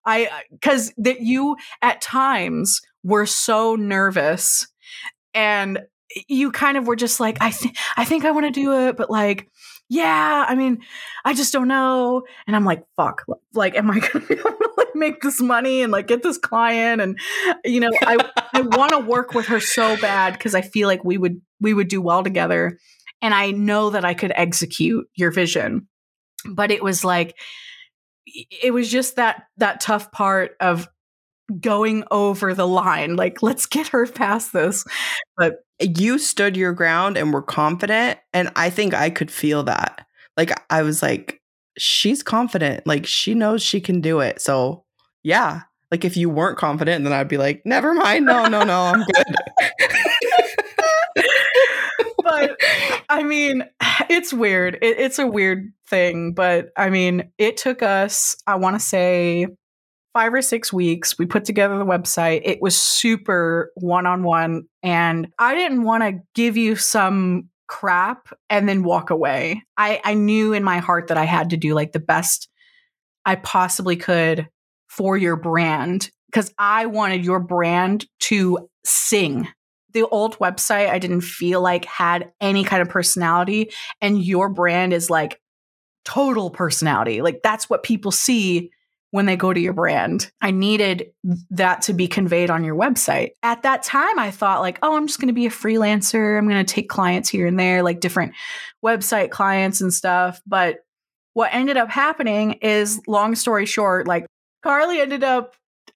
I, 0.09 0.43
because 0.51 0.91
that 0.97 1.21
you 1.21 1.57
at 1.81 2.01
times 2.01 2.81
were 3.03 3.25
so 3.25 3.75
nervous 3.75 4.67
and 5.33 5.79
you 6.27 6.51
kind 6.51 6.77
of 6.77 6.87
were 6.87 6.95
just 6.95 7.19
like, 7.19 7.37
I 7.39 7.51
think, 7.51 7.77
I 7.95 8.05
think 8.05 8.25
I 8.25 8.31
want 8.31 8.47
to 8.47 8.51
do 8.51 8.87
it, 8.87 8.97
but 8.97 9.09
like, 9.09 9.47
yeah, 9.89 10.45
I 10.47 10.55
mean, 10.55 10.79
I 11.25 11.33
just 11.33 11.51
don't 11.51 11.67
know. 11.67 12.23
And 12.45 12.55
I'm 12.55 12.65
like, 12.65 12.83
fuck, 12.95 13.25
like, 13.53 13.75
am 13.75 13.89
I 13.89 13.99
going 13.99 14.25
to 14.25 14.35
be 14.35 14.39
able 14.39 14.51
to 14.51 14.73
like 14.77 14.95
make 14.95 15.21
this 15.21 15.41
money 15.41 15.81
and 15.81 15.91
like 15.91 16.07
get 16.07 16.23
this 16.23 16.37
client? 16.37 17.01
And, 17.01 17.19
you 17.65 17.79
know, 17.79 17.91
I, 18.03 18.17
I 18.53 18.61
want 18.61 18.91
to 18.91 18.99
work 18.99 19.33
with 19.33 19.47
her 19.47 19.59
so 19.59 19.97
bad 19.97 20.33
because 20.33 20.53
I 20.53 20.61
feel 20.61 20.87
like 20.87 21.03
we 21.03 21.17
would, 21.17 21.41
we 21.59 21.73
would 21.73 21.87
do 21.87 22.01
well 22.01 22.23
together. 22.23 22.77
And 23.21 23.33
I 23.33 23.51
know 23.51 23.89
that 23.89 24.05
I 24.05 24.13
could 24.13 24.31
execute 24.35 25.07
your 25.15 25.31
vision. 25.31 25.87
But 26.49 26.71
it 26.71 26.81
was 26.81 27.03
like, 27.03 27.35
it 28.63 28.73
was 28.73 28.89
just 28.89 29.15
that, 29.15 29.43
that 29.57 29.81
tough 29.81 30.11
part 30.11 30.55
of 30.59 30.87
going 31.59 32.03
over 32.11 32.53
the 32.53 32.67
line. 32.67 33.15
Like, 33.15 33.41
let's 33.41 33.65
get 33.65 33.87
her 33.89 34.05
past 34.07 34.53
this. 34.53 34.85
But 35.37 35.63
you 35.79 36.17
stood 36.19 36.57
your 36.57 36.73
ground 36.73 37.17
and 37.17 37.33
were 37.33 37.41
confident. 37.41 38.19
And 38.33 38.51
I 38.55 38.69
think 38.69 38.93
I 38.93 39.09
could 39.09 39.31
feel 39.31 39.63
that. 39.63 40.05
Like, 40.37 40.51
I 40.69 40.83
was 40.83 41.01
like, 41.01 41.41
she's 41.77 42.23
confident. 42.23 42.85
Like, 42.85 43.05
she 43.05 43.33
knows 43.33 43.61
she 43.61 43.81
can 43.81 44.01
do 44.01 44.19
it. 44.19 44.41
So, 44.41 44.85
yeah. 45.23 45.61
Like, 45.91 46.05
if 46.05 46.15
you 46.15 46.29
weren't 46.29 46.57
confident, 46.57 47.03
then 47.03 47.13
I'd 47.13 47.27
be 47.27 47.37
like, 47.37 47.63
never 47.65 47.93
mind. 47.93 48.25
No, 48.25 48.47
no, 48.47 48.63
no, 48.63 48.81
I'm 48.81 49.03
good. 49.03 49.25
but 52.39 52.57
I 53.09 53.23
mean, 53.23 53.65
it's 54.09 54.33
weird. 54.33 54.75
It, 54.81 54.99
it's 54.99 55.19
a 55.19 55.27
weird 55.27 55.71
thing. 55.87 56.33
But 56.33 56.69
I 56.77 56.89
mean, 56.89 57.31
it 57.37 57.57
took 57.57 57.81
us, 57.81 58.35
I 58.47 58.55
want 58.55 58.75
to 58.75 58.85
say, 58.85 59.47
five 60.13 60.33
or 60.33 60.41
six 60.41 60.73
weeks. 60.73 61.17
We 61.17 61.25
put 61.25 61.45
together 61.45 61.77
the 61.77 61.85
website. 61.85 62.41
It 62.43 62.61
was 62.61 62.77
super 62.77 63.71
one 63.75 64.05
on 64.05 64.23
one. 64.23 64.63
And 64.83 65.27
I 65.37 65.55
didn't 65.55 65.83
want 65.83 66.03
to 66.03 66.21
give 66.33 66.57
you 66.57 66.75
some 66.75 67.49
crap 67.67 68.29
and 68.49 68.67
then 68.67 68.83
walk 68.83 69.11
away. 69.11 69.63
I, 69.77 70.01
I 70.03 70.15
knew 70.15 70.53
in 70.53 70.63
my 70.63 70.79
heart 70.79 71.07
that 71.07 71.17
I 71.17 71.25
had 71.25 71.51
to 71.51 71.57
do 71.57 71.73
like 71.73 71.91
the 71.91 71.99
best 71.99 72.49
I 73.25 73.35
possibly 73.35 73.95
could 73.95 74.47
for 74.87 75.15
your 75.15 75.35
brand 75.35 76.09
because 76.31 76.51
I 76.57 76.87
wanted 76.87 77.23
your 77.23 77.39
brand 77.39 78.07
to 78.21 78.69
sing. 78.83 79.47
The 79.93 80.05
old 80.07 80.37
website 80.39 80.89
I 80.89 80.99
didn't 80.99 81.21
feel 81.21 81.61
like 81.61 81.85
had 81.85 82.31
any 82.39 82.63
kind 82.63 82.81
of 82.81 82.89
personality, 82.89 83.71
and 84.01 84.23
your 84.23 84.49
brand 84.49 84.93
is 84.93 85.09
like 85.09 85.41
total 86.05 86.49
personality. 86.49 87.21
Like 87.21 87.41
that's 87.43 87.69
what 87.69 87.83
people 87.83 88.11
see 88.11 88.71
when 89.11 89.25
they 89.25 89.35
go 89.35 89.51
to 89.51 89.59
your 89.59 89.73
brand. 89.73 90.31
I 90.39 90.51
needed 90.51 91.07
that 91.49 91.81
to 91.83 91.93
be 91.93 92.07
conveyed 92.07 92.51
on 92.51 92.63
your 92.63 92.75
website. 92.75 93.31
At 93.41 93.63
that 93.63 93.81
time, 93.81 94.19
I 94.19 94.29
thought, 94.29 94.61
like, 94.61 94.77
oh, 94.83 94.95
I'm 94.95 95.07
just 95.07 95.19
going 95.19 95.29
to 95.29 95.33
be 95.33 95.47
a 95.47 95.49
freelancer. 95.51 96.37
I'm 96.37 96.47
going 96.47 96.63
to 96.63 96.73
take 96.73 96.89
clients 96.89 97.27
here 97.27 97.47
and 97.47 97.59
there, 97.59 97.81
like 97.81 98.01
different 98.01 98.33
website 98.85 99.31
clients 99.31 99.81
and 99.81 99.91
stuff. 99.91 100.41
But 100.45 100.85
what 101.33 101.53
ended 101.53 101.75
up 101.75 101.89
happening 101.89 102.53
is, 102.61 103.01
long 103.07 103.33
story 103.33 103.65
short, 103.65 104.05
like, 104.05 104.27
Carlee 104.63 105.01
ended 105.01 105.23
up 105.23 105.55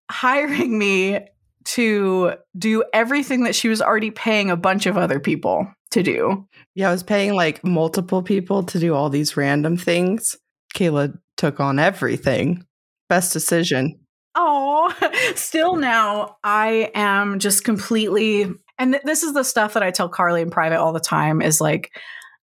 hiring 0.09 0.79
me 0.79 1.19
to 1.65 2.33
do 2.57 2.83
everything 2.93 3.43
that 3.43 3.55
she 3.55 3.69
was 3.69 3.81
already 3.81 4.11
paying 4.11 4.49
a 4.49 4.57
bunch 4.57 4.85
of 4.85 4.97
other 4.97 5.19
people 5.19 5.67
to 5.91 6.03
do. 6.03 6.47
Yeah, 6.75 6.89
I 6.89 6.91
was 6.91 7.03
paying 7.03 7.33
like 7.33 7.63
multiple 7.63 8.23
people 8.23 8.63
to 8.63 8.79
do 8.79 8.93
all 8.93 9.09
these 9.09 9.37
random 9.37 9.77
things. 9.77 10.35
Kayla 10.75 11.17
took 11.37 11.59
on 11.59 11.79
everything. 11.79 12.65
Best 13.09 13.33
decision. 13.33 13.99
Oh, 14.35 14.93
still 15.35 15.75
now 15.75 16.37
I 16.43 16.91
am 16.95 17.39
just 17.39 17.63
completely 17.63 18.51
and 18.79 18.93
th- 18.93 19.03
this 19.03 19.23
is 19.23 19.33
the 19.33 19.43
stuff 19.43 19.73
that 19.73 19.83
I 19.83 19.91
tell 19.91 20.09
Carlee 20.09 20.41
in 20.41 20.49
private 20.49 20.79
all 20.79 20.93
the 20.93 20.99
time 20.99 21.41
is 21.41 21.61
like 21.61 21.91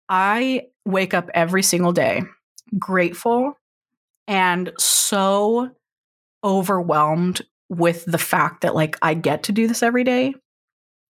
I 0.08 0.64
wake 0.86 1.14
up 1.14 1.30
every 1.34 1.64
single 1.64 1.92
day 1.92 2.24
grateful 2.80 3.54
and 4.28 4.72
so 4.80 5.72
overwhelmed 6.44 7.42
with 7.70 8.06
the 8.06 8.18
fact 8.18 8.62
that 8.62 8.76
like 8.76 8.98
I 9.02 9.14
get 9.14 9.44
to 9.44 9.52
do 9.52 9.68
this 9.68 9.84
every 9.84 10.04
day. 10.04 10.34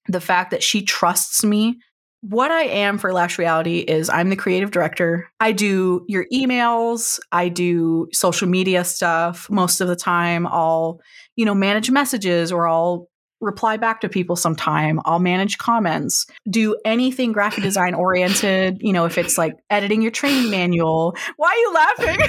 The 0.08 0.22
fact 0.22 0.52
that 0.52 0.64
she 0.64 0.82
trusts 0.82 1.44
me 1.44 1.80
what 2.22 2.52
I 2.52 2.64
am 2.64 2.98
for 2.98 3.14
Lash 3.14 3.38
Reality 3.38 3.80
is 3.80 4.10
I'm 4.10 4.30
the 4.30 4.36
creative 4.36 4.72
director. 4.72 5.30
I 5.40 5.54
do 5.54 6.04
your 6.08 6.26
emails, 6.34 7.20
I 7.32 7.48
do 7.48 8.10
social 8.12 8.48
media 8.48 8.84
stuff 8.84 9.50
most 9.50 9.80
of 9.80 9.88
the 9.88 9.96
time. 9.96 10.46
I'll, 10.48 11.00
you 11.38 11.46
know, 11.46 11.56
manage 11.56 11.90
messages 11.90 12.52
or 12.52 12.68
I'll 12.68 13.08
reply 13.42 13.78
back 13.78 14.02
to 14.02 14.10
people 14.10 14.36
sometime. 14.36 15.00
I'll 15.06 15.20
manage 15.20 15.58
comments, 15.58 16.26
do 16.50 16.76
anything 16.86 17.32
graphic 17.32 17.64
design 17.64 17.94
oriented, 17.94 18.78
you 18.82 18.94
know, 18.94 19.06
if 19.06 19.18
it's 19.18 19.38
like 19.38 19.56
editing 19.70 20.02
your 20.02 20.12
training 20.12 20.50
manual. 20.50 21.16
Why 21.38 21.50
are 21.50 21.56
you 21.56 21.74
laughing? 21.74 22.20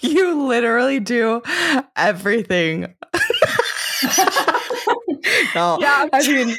you 0.00 0.46
literally 0.46 1.00
do 1.00 1.42
everything. 1.96 2.82
no, 5.54 5.78
yeah, 5.80 6.08
I 6.12 6.26
mean, 6.26 6.56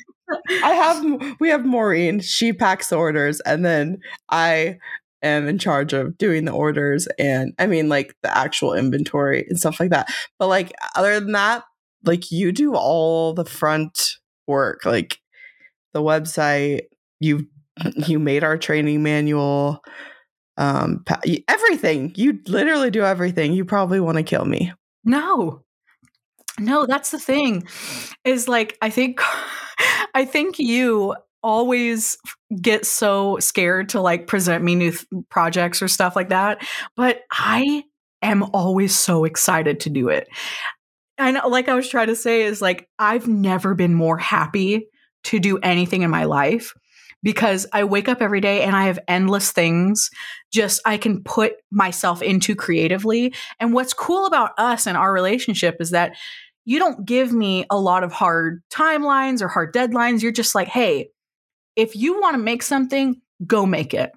I 0.64 0.72
have 0.72 1.36
we 1.40 1.50
have 1.50 1.66
Maureen. 1.66 2.20
She 2.20 2.54
packs 2.54 2.90
the 2.90 2.98
orders, 2.98 3.40
and 3.42 3.64
then 3.64 4.00
I 4.30 4.78
am 5.26 5.48
in 5.48 5.58
charge 5.58 5.92
of 5.94 6.18
doing 6.18 6.46
the 6.46 6.52
orders 6.52 7.08
and 7.18 7.54
I 7.58 7.66
mean 7.66 7.90
like 7.90 8.16
the 8.22 8.38
actual 8.38 8.74
inventory 8.74 9.46
and 9.50 9.58
stuff 9.58 9.80
like 9.80 9.90
that. 9.90 10.08
But 10.38 10.48
like 10.48 10.72
other 10.96 11.20
than 11.20 11.34
that, 11.34 11.64
like 12.06 12.32
you 12.32 12.52
do 12.52 12.76
all 12.76 13.34
the 13.34 13.46
front 13.46 14.18
work, 14.48 14.86
like 14.86 15.20
the 15.94 16.02
website. 16.02 16.82
You 17.20 17.48
you 18.08 18.20
made 18.20 18.44
our 18.44 18.58
training 18.58 19.04
manual, 19.04 19.84
um, 20.58 21.04
everything. 21.48 22.14
You 22.16 22.40
literally 22.48 22.92
do 22.92 23.04
everything. 23.04 23.54
You 23.54 23.66
probably 23.66 24.00
want 24.00 24.18
to 24.18 24.24
kill 24.24 24.46
me. 24.46 24.74
No, 25.04 25.62
no, 26.60 26.86
that's 26.86 27.12
the 27.12 27.20
thing. 27.20 27.68
Is 28.24 28.48
like 28.48 28.78
I 28.82 28.90
think. 28.90 29.22
I 30.14 30.24
think 30.24 30.58
you 30.60 31.14
always 31.44 32.18
get 32.62 32.86
so 32.86 33.38
scared 33.40 33.90
to 33.90 34.02
like 34.02 34.28
present 34.28 34.64
me 34.64 34.74
new 34.74 34.92
th- 34.92 35.06
projects 35.30 35.82
or 35.82 35.88
stuff 35.88 36.16
like 36.16 36.30
that, 36.30 36.66
but 36.96 37.22
I 37.32 37.84
am 38.22 38.44
always 38.54 38.98
so 38.98 39.26
excited 39.26 39.80
to 39.82 39.90
do 39.90 40.10
it. 40.10 40.28
And 41.18 41.40
like 41.48 41.70
I 41.70 41.76
was 41.76 41.90
trying 41.90 42.08
to 42.08 42.16
say 42.16 42.44
is 42.44 42.62
like 42.62 42.90
I've 43.00 43.28
never 43.28 43.74
been 43.74 43.94
more 43.94 44.18
happy 44.18 44.88
to 45.26 45.40
do 45.40 45.58
anything 45.60 46.02
in 46.02 46.12
my 46.12 46.26
life 46.26 46.74
because 47.24 47.66
I 47.74 47.86
wake 47.86 48.08
up 48.08 48.22
every 48.22 48.40
day 48.42 48.62
and 48.62 48.76
I 48.76 48.84
have 48.84 49.00
endless 49.08 49.52
things 49.52 50.12
just 50.54 50.80
I 50.86 50.98
can 50.98 51.24
put 51.24 51.54
myself 51.72 52.22
into 52.22 52.56
creatively. 52.56 53.34
And 53.60 53.74
what's 53.74 53.94
cool 53.94 54.28
about 54.28 54.52
us 54.58 54.86
and 54.86 54.96
our 54.96 55.12
relationship 55.12 55.78
is 55.80 55.90
that 55.92 56.16
you 56.66 56.80
don't 56.80 57.06
give 57.06 57.32
me 57.32 57.66
a 57.70 57.80
lot 57.80 58.04
of 58.04 58.12
hard 58.12 58.62
timelines 58.72 59.42
or 59.42 59.48
hard 59.48 59.74
deadlines. 59.74 60.22
You're 60.22 60.32
just 60.32 60.56
like, 60.56 60.68
hey, 60.68 61.10
if 61.76 61.96
you 61.96 62.20
want 62.22 62.36
to 62.36 62.42
make 62.42 62.64
something, 62.64 63.22
go 63.46 63.66
make 63.66 63.94
it. 63.94 64.12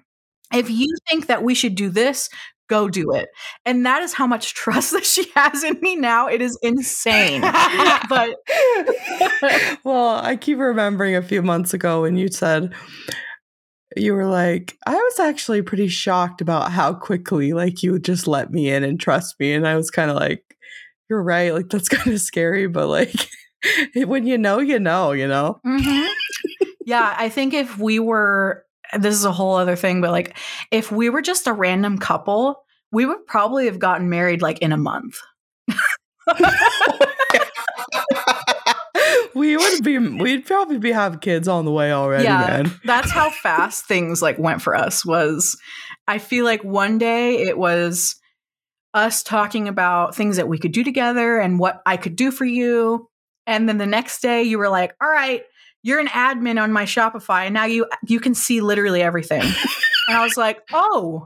If 0.53 0.69
you 0.69 0.87
think 1.07 1.27
that 1.27 1.43
we 1.43 1.55
should 1.55 1.75
do 1.75 1.89
this, 1.89 2.29
go 2.69 2.87
do 2.87 3.11
it. 3.11 3.29
And 3.65 3.85
that 3.85 4.01
is 4.01 4.13
how 4.13 4.27
much 4.27 4.53
trust 4.53 4.91
that 4.91 5.05
she 5.05 5.29
has 5.35 5.63
in 5.63 5.79
me 5.81 5.95
now. 5.95 6.27
It 6.27 6.41
is 6.41 6.57
insane. 6.61 7.41
but 8.09 8.35
well, 9.83 10.15
I 10.23 10.37
keep 10.39 10.59
remembering 10.59 11.15
a 11.15 11.21
few 11.21 11.41
months 11.41 11.73
ago 11.73 12.03
when 12.03 12.15
you 12.15 12.29
said 12.29 12.73
you 13.97 14.13
were 14.13 14.27
like, 14.27 14.77
I 14.85 14.93
was 14.93 15.19
actually 15.19 15.61
pretty 15.61 15.87
shocked 15.87 16.41
about 16.41 16.71
how 16.71 16.93
quickly 16.93 17.53
like 17.53 17.81
you 17.81 17.97
just 17.99 18.27
let 18.27 18.51
me 18.51 18.69
in 18.69 18.83
and 18.83 18.99
trust 18.99 19.39
me. 19.39 19.53
And 19.53 19.67
I 19.67 19.75
was 19.75 19.89
kind 19.89 20.11
of 20.11 20.15
like, 20.15 20.43
you're 21.09 21.23
right. 21.23 21.53
Like 21.53 21.69
that's 21.69 21.89
kind 21.89 22.13
of 22.13 22.21
scary, 22.21 22.67
but 22.67 22.87
like 22.87 23.29
when 23.95 24.27
you 24.27 24.37
know, 24.37 24.59
you 24.59 24.79
know, 24.79 25.11
you 25.11 25.27
know. 25.27 25.59
Mm-hmm. 25.65 26.07
yeah, 26.85 27.15
I 27.17 27.29
think 27.29 27.53
if 27.53 27.77
we 27.77 27.99
were, 27.99 28.63
this 28.97 29.15
is 29.15 29.25
a 29.25 29.31
whole 29.31 29.55
other 29.55 29.75
thing, 29.75 30.01
but 30.01 30.11
like 30.11 30.37
if 30.71 30.91
we 30.91 31.09
were 31.09 31.21
just 31.21 31.47
a 31.47 31.53
random 31.53 31.97
couple, 31.97 32.63
we 32.91 33.05
would 33.05 33.25
probably 33.27 33.65
have 33.65 33.79
gotten 33.79 34.09
married 34.09 34.41
like 34.41 34.59
in 34.59 34.71
a 34.71 34.77
month. 34.77 35.15
we 39.35 39.57
would 39.57 39.83
be 39.83 39.97
we'd 39.97 40.45
probably 40.45 40.77
be 40.77 40.91
have 40.91 41.21
kids 41.21 41.47
on 41.47 41.65
the 41.65 41.71
way 41.71 41.91
already 41.91 42.25
yeah, 42.25 42.39
man 42.39 42.71
that's 42.85 43.09
how 43.09 43.29
fast 43.31 43.85
things 43.85 44.21
like 44.21 44.37
went 44.37 44.61
for 44.61 44.75
us 44.75 45.03
was 45.05 45.57
i 46.07 46.19
feel 46.19 46.45
like 46.45 46.63
one 46.63 46.99
day 46.99 47.41
it 47.41 47.57
was 47.57 48.19
us 48.93 49.23
talking 49.23 49.67
about 49.67 50.15
things 50.15 50.37
that 50.37 50.47
we 50.47 50.57
could 50.57 50.71
do 50.71 50.83
together 50.83 51.39
and 51.39 51.59
what 51.59 51.81
I 51.85 51.97
could 51.97 52.15
do 52.15 52.31
for 52.31 52.45
you. 52.45 53.07
And 53.45 53.67
then 53.67 53.77
the 53.77 53.85
next 53.85 54.21
day 54.21 54.43
you 54.43 54.57
were 54.57 54.69
like, 54.69 54.93
"All 55.01 55.09
right, 55.09 55.43
you're 55.83 55.99
an 55.99 56.07
admin 56.07 56.61
on 56.61 56.71
my 56.71 56.83
Shopify 56.85 57.45
and 57.45 57.53
now 57.53 57.65
you 57.65 57.85
you 58.07 58.19
can 58.19 58.33
see 58.33 58.61
literally 58.61 59.01
everything." 59.01 59.41
and 59.41 60.17
I 60.17 60.23
was 60.23 60.37
like, 60.37 60.59
"Oh, 60.71 61.25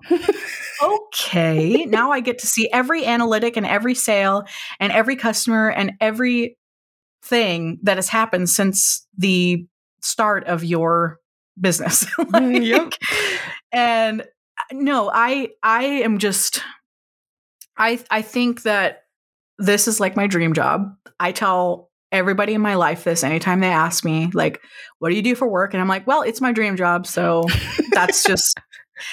okay. 0.82 1.86
now 1.86 2.12
I 2.12 2.20
get 2.20 2.40
to 2.40 2.48
see 2.48 2.70
every 2.72 3.06
analytic 3.06 3.58
and 3.58 3.66
every 3.66 3.96
sale 3.96 4.44
and 4.80 4.92
every 4.92 5.16
customer 5.16 5.70
and 5.70 5.94
every 6.02 6.58
thing 7.24 7.80
that 7.84 7.98
has 7.98 8.10
happened 8.10 8.50
since 8.50 9.08
the 9.18 9.66
start 10.02 10.46
of 10.46 10.64
your 10.64 11.20
business. 11.60 12.06
Mm, 12.18 12.54
Like, 12.54 12.64
yep. 12.64 12.94
And 13.72 14.22
uh, 14.22 14.26
no, 14.74 15.10
I 15.14 15.50
I 15.62 15.84
am 15.84 16.18
just 16.18 16.62
I 17.78 18.00
I 18.12 18.22
think 18.22 18.64
that 18.64 19.04
this 19.60 19.88
is 19.88 20.00
like 20.00 20.16
my 20.16 20.28
dream 20.28 20.54
job. 20.54 20.94
I 21.20 21.32
tell 21.32 21.90
everybody 22.14 22.54
in 22.54 22.62
my 22.62 22.76
life 22.76 23.04
this 23.04 23.24
anytime 23.24 23.60
they 23.60 23.68
ask 23.68 24.06
me 24.06 24.30
like 24.34 24.62
what 25.00 25.10
do 25.10 25.16
you 25.16 25.22
do 25.22 25.36
for 25.36 25.48
work? 25.48 25.74
And 25.74 25.82
i'm 25.82 25.88
like 25.90 26.08
well 26.08 26.22
it's 26.22 26.42
my 26.42 26.52
dream 26.52 26.78
job. 26.78 27.06
So 27.06 27.44
that's 27.92 28.24
just 28.24 28.60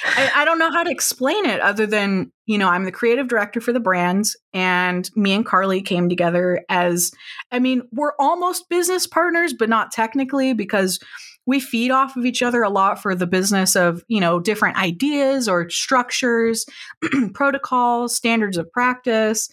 I, 0.05 0.31
I 0.37 0.45
don't 0.45 0.59
know 0.59 0.71
how 0.71 0.83
to 0.83 0.91
explain 0.91 1.47
it 1.47 1.61
other 1.61 1.87
than 1.87 2.33
you 2.47 2.59
know 2.59 2.69
i'm 2.69 2.85
the 2.85 2.93
creative 2.93 3.29
director 3.29 3.61
for 3.61 3.73
the 3.73 3.81
brand 3.81 4.27
and 4.53 5.09
me 5.17 5.33
and 5.33 5.47
carlee 5.47 5.85
came 5.85 6.09
together 6.09 6.65
as 6.69 7.11
i 7.51 7.59
mean 7.59 7.83
we're 7.91 8.13
almost 8.19 8.69
business 8.69 9.07
partners 9.07 9.55
but 9.55 9.69
not 9.69 9.91
technically 9.91 10.53
because 10.53 11.01
we 11.47 11.59
feed 11.59 11.91
off 11.91 12.17
of 12.17 12.27
each 12.27 12.43
other 12.43 12.63
a 12.63 12.69
lot 12.69 13.01
for 13.01 13.15
the 13.15 13.27
business 13.27 13.75
of 13.75 14.05
you 14.09 14.21
know 14.21 14.39
different 14.39 14.77
ideas 14.77 15.49
or 15.49 15.69
structures 15.71 16.67
protocols 17.35 18.15
standards 18.15 18.59
of 18.59 18.71
practice 18.73 19.49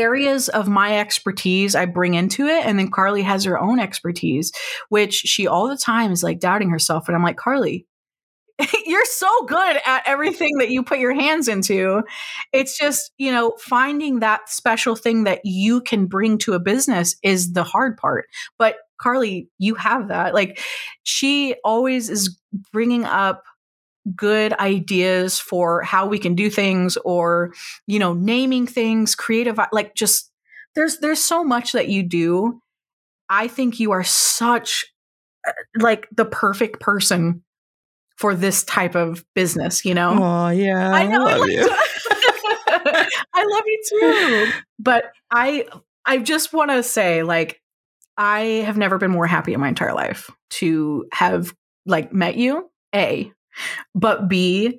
areas 0.00 0.48
of 0.48 0.68
my 0.68 0.98
expertise 0.98 1.74
I 1.74 1.86
bring 1.86 2.14
into 2.14 2.46
it. 2.46 2.64
And 2.66 2.78
then 2.78 2.90
Carlee 2.90 3.22
has 3.22 3.44
her 3.44 3.58
own 3.58 3.78
expertise, 3.78 4.52
which 4.88 5.14
she 5.14 5.46
all 5.46 5.68
the 5.68 5.76
time 5.76 6.12
is 6.12 6.22
like 6.22 6.40
doubting 6.40 6.70
herself. 6.70 7.08
And 7.08 7.16
I'm 7.16 7.22
like, 7.22 7.36
Carlee, 7.36 7.84
you're 8.86 9.04
so 9.04 9.28
good 9.46 9.76
at 9.86 10.02
everything 10.06 10.58
that 10.58 10.70
you 10.70 10.82
put 10.82 10.98
your 10.98 11.14
hands 11.14 11.48
into. 11.48 12.02
It's 12.52 12.78
just, 12.78 13.12
you 13.18 13.30
know, 13.30 13.54
finding 13.58 14.20
that 14.20 14.48
special 14.48 14.96
thing 14.96 15.24
that 15.24 15.40
you 15.44 15.80
can 15.80 16.06
bring 16.06 16.38
to 16.38 16.54
a 16.54 16.60
business 16.60 17.16
is 17.22 17.52
the 17.52 17.64
hard 17.64 17.96
part. 17.96 18.26
But 18.58 18.76
Carlee, 19.00 19.48
you 19.58 19.74
have 19.76 20.08
that. 20.08 20.34
Like 20.34 20.60
she 21.04 21.54
always 21.64 22.10
is 22.10 22.38
bringing 22.72 23.04
up 23.04 23.44
good 24.16 24.52
ideas 24.54 25.38
for 25.38 25.82
how 25.82 26.06
we 26.06 26.18
can 26.18 26.34
do 26.34 26.48
things 26.48 26.96
or 27.04 27.52
you 27.86 27.98
know 27.98 28.14
naming 28.14 28.66
things 28.66 29.14
creative 29.14 29.58
like 29.72 29.94
just 29.94 30.30
there's 30.74 30.98
there's 30.98 31.22
so 31.22 31.44
much 31.44 31.72
that 31.72 31.88
you 31.88 32.02
do 32.02 32.60
i 33.28 33.46
think 33.46 33.78
you 33.78 33.90
are 33.90 34.04
such 34.04 34.86
uh, 35.46 35.52
like 35.78 36.08
the 36.16 36.24
perfect 36.24 36.80
person 36.80 37.42
for 38.16 38.34
this 38.34 38.64
type 38.64 38.94
of 38.94 39.24
business 39.34 39.84
you 39.84 39.94
know 39.94 40.12
Oh 40.12 40.48
yeah, 40.48 40.90
i 40.90 41.06
know 41.06 41.26
I 41.26 41.36
love 41.36 41.40
like, 41.40 41.50
you. 41.50 41.68
i 43.34 43.44
love 43.44 43.62
you 43.66 43.82
too 43.90 44.52
but 44.78 45.12
i 45.30 45.66
i 46.06 46.16
just 46.16 46.54
want 46.54 46.70
to 46.70 46.82
say 46.82 47.22
like 47.22 47.60
i 48.16 48.40
have 48.64 48.78
never 48.78 48.96
been 48.96 49.10
more 49.10 49.26
happy 49.26 49.52
in 49.52 49.60
my 49.60 49.68
entire 49.68 49.92
life 49.92 50.30
to 50.48 51.06
have 51.12 51.54
like 51.84 52.14
met 52.14 52.36
you 52.36 52.70
a 52.94 53.30
but 53.94 54.28
b 54.28 54.78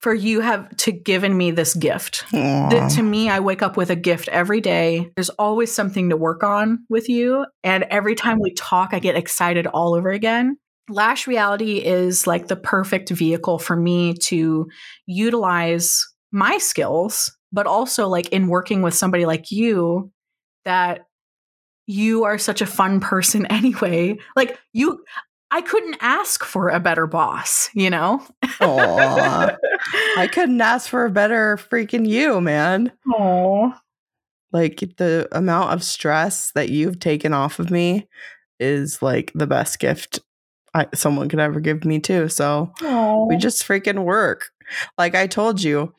for 0.00 0.14
you 0.14 0.40
have 0.40 0.76
to 0.76 0.92
given 0.92 1.36
me 1.36 1.50
this 1.50 1.74
gift. 1.74 2.24
That 2.30 2.92
to 2.92 3.02
me 3.02 3.28
i 3.28 3.40
wake 3.40 3.62
up 3.62 3.76
with 3.76 3.90
a 3.90 3.96
gift 3.96 4.28
every 4.28 4.60
day. 4.60 5.10
There's 5.16 5.30
always 5.30 5.74
something 5.74 6.10
to 6.10 6.16
work 6.16 6.42
on 6.42 6.84
with 6.88 7.08
you. 7.08 7.46
And 7.64 7.84
every 7.90 8.14
time 8.14 8.38
we 8.40 8.52
talk 8.54 8.90
i 8.92 8.98
get 8.98 9.16
excited 9.16 9.66
all 9.66 9.94
over 9.94 10.10
again. 10.10 10.56
Lash 10.88 11.26
reality 11.26 11.78
is 11.78 12.26
like 12.26 12.46
the 12.46 12.56
perfect 12.56 13.10
vehicle 13.10 13.58
for 13.58 13.76
me 13.76 14.14
to 14.14 14.68
utilize 15.06 16.06
my 16.32 16.58
skills 16.58 17.32
but 17.52 17.66
also 17.66 18.08
like 18.08 18.28
in 18.28 18.48
working 18.48 18.82
with 18.82 18.94
somebody 18.94 19.26
like 19.26 19.50
you 19.50 20.10
that 20.64 21.06
you 21.86 22.24
are 22.24 22.38
such 22.38 22.60
a 22.60 22.66
fun 22.66 23.00
person 23.00 23.46
anyway. 23.50 24.18
Like 24.36 24.58
you 24.72 25.02
i 25.50 25.60
couldn't 25.60 25.96
ask 26.00 26.44
for 26.44 26.68
a 26.68 26.80
better 26.80 27.06
boss 27.06 27.70
you 27.74 27.90
know 27.90 28.22
Aw. 28.60 29.56
I 30.16 30.26
couldn't 30.26 30.60
ask 30.60 30.88
for 30.88 31.04
a 31.04 31.10
better 31.10 31.56
freaking 31.56 32.06
you, 32.06 32.40
man. 32.40 32.92
oh 33.14 33.72
Like 34.52 34.80
the 34.96 35.28
amount 35.32 35.72
of 35.72 35.84
stress 35.84 36.52
that 36.52 36.70
you've 36.70 36.98
taken 37.00 37.32
off 37.32 37.58
of 37.58 37.70
me 37.70 38.08
is 38.58 39.02
like 39.02 39.32
the 39.34 39.46
best 39.46 39.78
gift 39.78 40.20
I, 40.74 40.86
someone 40.94 41.28
could 41.28 41.40
ever 41.40 41.60
give 41.60 41.84
me 41.84 42.00
too. 42.00 42.28
So 42.28 42.72
we 43.28 43.36
just 43.36 43.66
freaking 43.66 44.04
work. 44.04 44.50
Like 44.96 45.14
I 45.14 45.26
told 45.26 45.62
you, 45.62 45.94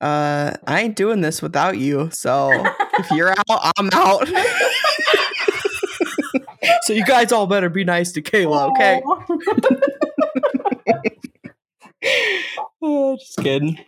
uh, 0.00 0.54
I 0.66 0.80
ain't 0.80 0.96
doing 0.96 1.20
this 1.20 1.42
without 1.42 1.78
you. 1.78 2.10
So 2.10 2.50
if 2.98 3.10
you're 3.10 3.30
out, 3.30 3.72
I'm 3.76 3.90
out. 3.92 4.28
so 6.82 6.92
you 6.92 7.04
guys 7.04 7.32
all 7.32 7.46
better 7.46 7.68
be 7.68 7.84
nice 7.84 8.12
to 8.12 8.22
Kayla, 8.22 8.70
okay? 8.70 9.02
Oh, 12.82 13.16
just 13.20 13.38
kidding. 13.38 13.78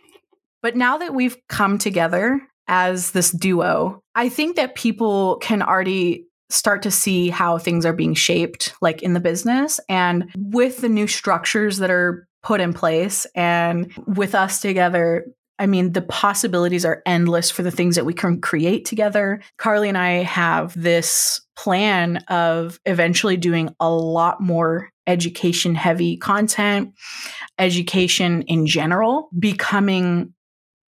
But 0.61 0.75
now 0.75 0.97
that 0.97 1.13
we've 1.13 1.37
come 1.47 1.77
together 1.77 2.41
as 2.67 3.11
this 3.11 3.31
duo, 3.31 4.01
I 4.15 4.29
think 4.29 4.55
that 4.55 4.75
people 4.75 5.37
can 5.37 5.61
already 5.61 6.25
start 6.49 6.81
to 6.83 6.91
see 6.91 7.29
how 7.29 7.57
things 7.57 7.85
are 7.85 7.93
being 7.93 8.13
shaped, 8.13 8.73
like 8.81 9.01
in 9.01 9.13
the 9.13 9.19
business. 9.19 9.79
And 9.89 10.31
with 10.37 10.77
the 10.77 10.89
new 10.89 11.07
structures 11.07 11.77
that 11.77 11.91
are 11.91 12.27
put 12.43 12.61
in 12.61 12.73
place, 12.73 13.25
and 13.35 13.91
with 14.07 14.35
us 14.35 14.61
together, 14.61 15.25
I 15.57 15.67
mean, 15.67 15.93
the 15.93 16.01
possibilities 16.01 16.85
are 16.85 17.01
endless 17.05 17.49
for 17.49 17.63
the 17.63 17.71
things 17.71 17.95
that 17.95 18.05
we 18.05 18.13
can 18.13 18.41
create 18.41 18.85
together. 18.85 19.41
Carlee 19.57 19.87
and 19.87 19.97
I 19.97 20.23
have 20.23 20.73
this 20.79 21.41
plan 21.55 22.17
of 22.27 22.79
eventually 22.85 23.37
doing 23.37 23.73
a 23.79 23.89
lot 23.89 24.41
more 24.41 24.89
education 25.07 25.75
heavy 25.75 26.17
content, 26.17 26.93
education 27.57 28.41
in 28.43 28.65
general, 28.65 29.29
becoming 29.37 30.33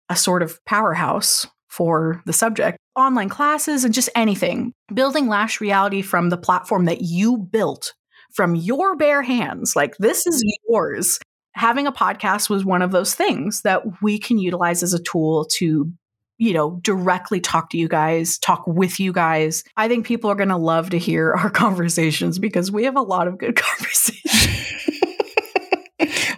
a 0.09 0.17
sort 0.17 0.43
of 0.43 0.65
powerhouse 0.65 1.47
for 1.69 2.23
the 2.27 2.33
subject. 2.33 2.79
Online 2.97 3.29
classes 3.29 3.85
and 3.85 3.93
just 3.93 4.09
anything. 4.15 4.73
Building 4.93 5.29
Lash 5.29 5.61
Reality 5.61 6.01
from 6.03 6.31
the 6.31 6.39
platform 6.39 6.87
that 6.87 7.03
you 7.03 7.37
built 7.37 7.93
from 8.33 8.55
your 8.55 8.97
bare 8.97 9.23
hands. 9.23 9.77
Like, 9.77 9.97
this 9.99 10.27
is 10.27 10.43
yours. 10.69 11.19
Having 11.57 11.87
a 11.87 11.93
podcast 11.93 12.49
was 12.49 12.65
one 12.65 12.83
of 12.83 12.93
those 12.93 13.15
things 13.15 13.63
that 13.63 14.03
we 14.03 14.19
can 14.19 14.39
utilize 14.39 14.83
as 14.83 14.95
a 14.95 15.03
tool 15.03 15.47
to 15.57 15.93
you 16.39 16.53
know, 16.53 16.79
directly 16.83 17.41
talk 17.41 17.71
to 17.71 17.79
you 17.79 17.89
guys, 17.89 18.39
talk 18.39 18.67
with 18.67 19.01
you 19.01 19.13
guys. 19.13 19.65
I 19.77 19.89
think 19.89 20.07
people 20.07 20.31
are 20.31 20.35
going 20.35 20.51
to 20.51 20.57
love 20.57 20.91
to 20.91 20.99
hear 20.99 21.33
our 21.33 21.51
conversations 21.51 22.39
because 22.39 22.71
we 22.71 22.85
have 22.85 22.97
a 22.97 23.03
lot 23.03 23.29
of 23.29 23.39
good 23.39 23.57
conversations. 23.57 24.83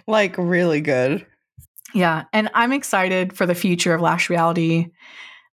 like 0.07 0.35
really 0.37 0.81
good. 0.81 1.25
Yeah. 1.93 2.23
And 2.33 2.49
I'm 2.53 2.71
excited 2.71 3.35
for 3.35 3.45
the 3.45 3.55
future 3.55 3.93
of 3.93 4.01
Lash 4.01 4.29
Reality, 4.29 4.87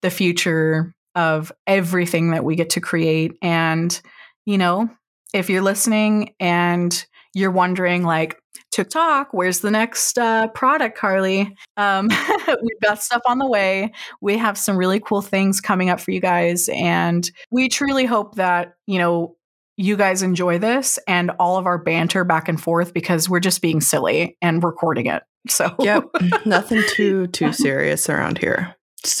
the 0.00 0.10
future 0.10 0.94
of 1.14 1.52
everything 1.66 2.30
that 2.30 2.44
we 2.44 2.56
get 2.56 2.70
to 2.70 2.80
create. 2.80 3.36
And, 3.42 4.00
you 4.46 4.58
know, 4.58 4.88
if 5.34 5.50
you're 5.50 5.62
listening 5.62 6.34
and 6.40 7.06
you're 7.34 7.50
wondering, 7.50 8.04
like, 8.04 8.38
TikTok, 8.72 9.28
where's 9.32 9.60
the 9.60 9.70
next 9.70 10.18
uh, 10.18 10.48
product, 10.48 10.98
Carlee? 10.98 11.54
Um, 11.76 12.08
we've 12.48 12.80
got 12.82 13.02
stuff 13.02 13.22
on 13.26 13.38
the 13.38 13.46
way. 13.46 13.92
We 14.20 14.38
have 14.38 14.56
some 14.56 14.76
really 14.76 14.98
cool 14.98 15.22
things 15.22 15.60
coming 15.60 15.90
up 15.90 16.00
for 16.00 16.10
you 16.10 16.20
guys. 16.20 16.68
And 16.72 17.30
we 17.50 17.68
truly 17.68 18.06
hope 18.06 18.36
that, 18.36 18.74
you 18.86 18.98
know, 18.98 19.36
you 19.76 19.96
guys 19.96 20.22
enjoy 20.22 20.58
this 20.58 20.98
and 21.06 21.30
all 21.38 21.56
of 21.56 21.66
our 21.66 21.78
banter 21.78 22.24
back 22.24 22.48
and 22.48 22.60
forth 22.60 22.94
because 22.94 23.28
we're 23.28 23.40
just 23.40 23.62
being 23.62 23.80
silly 23.80 24.36
and 24.42 24.62
recording 24.62 25.06
it. 25.06 25.22
So 25.48 25.74
Yep. 25.78 26.04
Nothing 26.46 26.82
too 26.88 27.26
too 27.28 27.52
serious 27.52 28.08
around 28.08 28.38
here. 28.38 28.76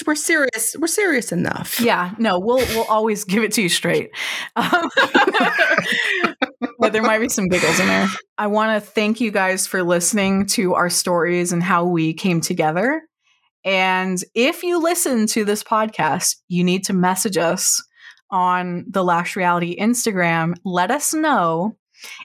We're 0.06 0.14
serious. 0.14 0.76
We're 0.78 0.86
serious 0.86 1.32
enough. 1.32 1.80
yeah, 1.80 2.14
no, 2.18 2.38
we'll 2.38 2.64
we'll 2.68 2.84
always 2.84 3.24
give 3.32 3.42
it 3.42 3.52
to 3.52 3.62
you 3.62 3.68
straight. 3.68 4.10
Um, 4.56 4.90
but 6.78 6.92
there 6.92 7.02
might 7.02 7.18
be 7.18 7.28
some 7.28 7.48
giggles 7.48 7.80
in 7.80 7.86
there. 7.86 8.08
I 8.38 8.46
want 8.46 8.82
to 8.82 8.90
thank 8.90 9.20
you 9.20 9.30
guys 9.30 9.66
for 9.66 9.82
listening 9.82 10.46
to 10.46 10.74
our 10.74 10.90
stories 10.90 11.52
and 11.52 11.62
how 11.62 11.84
we 11.84 12.14
came 12.14 12.40
together. 12.40 13.02
And 13.64 14.18
if 14.34 14.62
you 14.62 14.82
listen 14.82 15.26
to 15.28 15.44
this 15.44 15.62
podcast, 15.62 16.36
you 16.48 16.64
need 16.64 16.84
to 16.84 16.92
message 16.92 17.36
us 17.36 17.82
on 18.30 18.84
the 18.88 19.04
Lash 19.04 19.36
Reality 19.36 19.76
Instagram. 19.78 20.54
Let 20.64 20.90
us 20.90 21.14
know. 21.14 21.76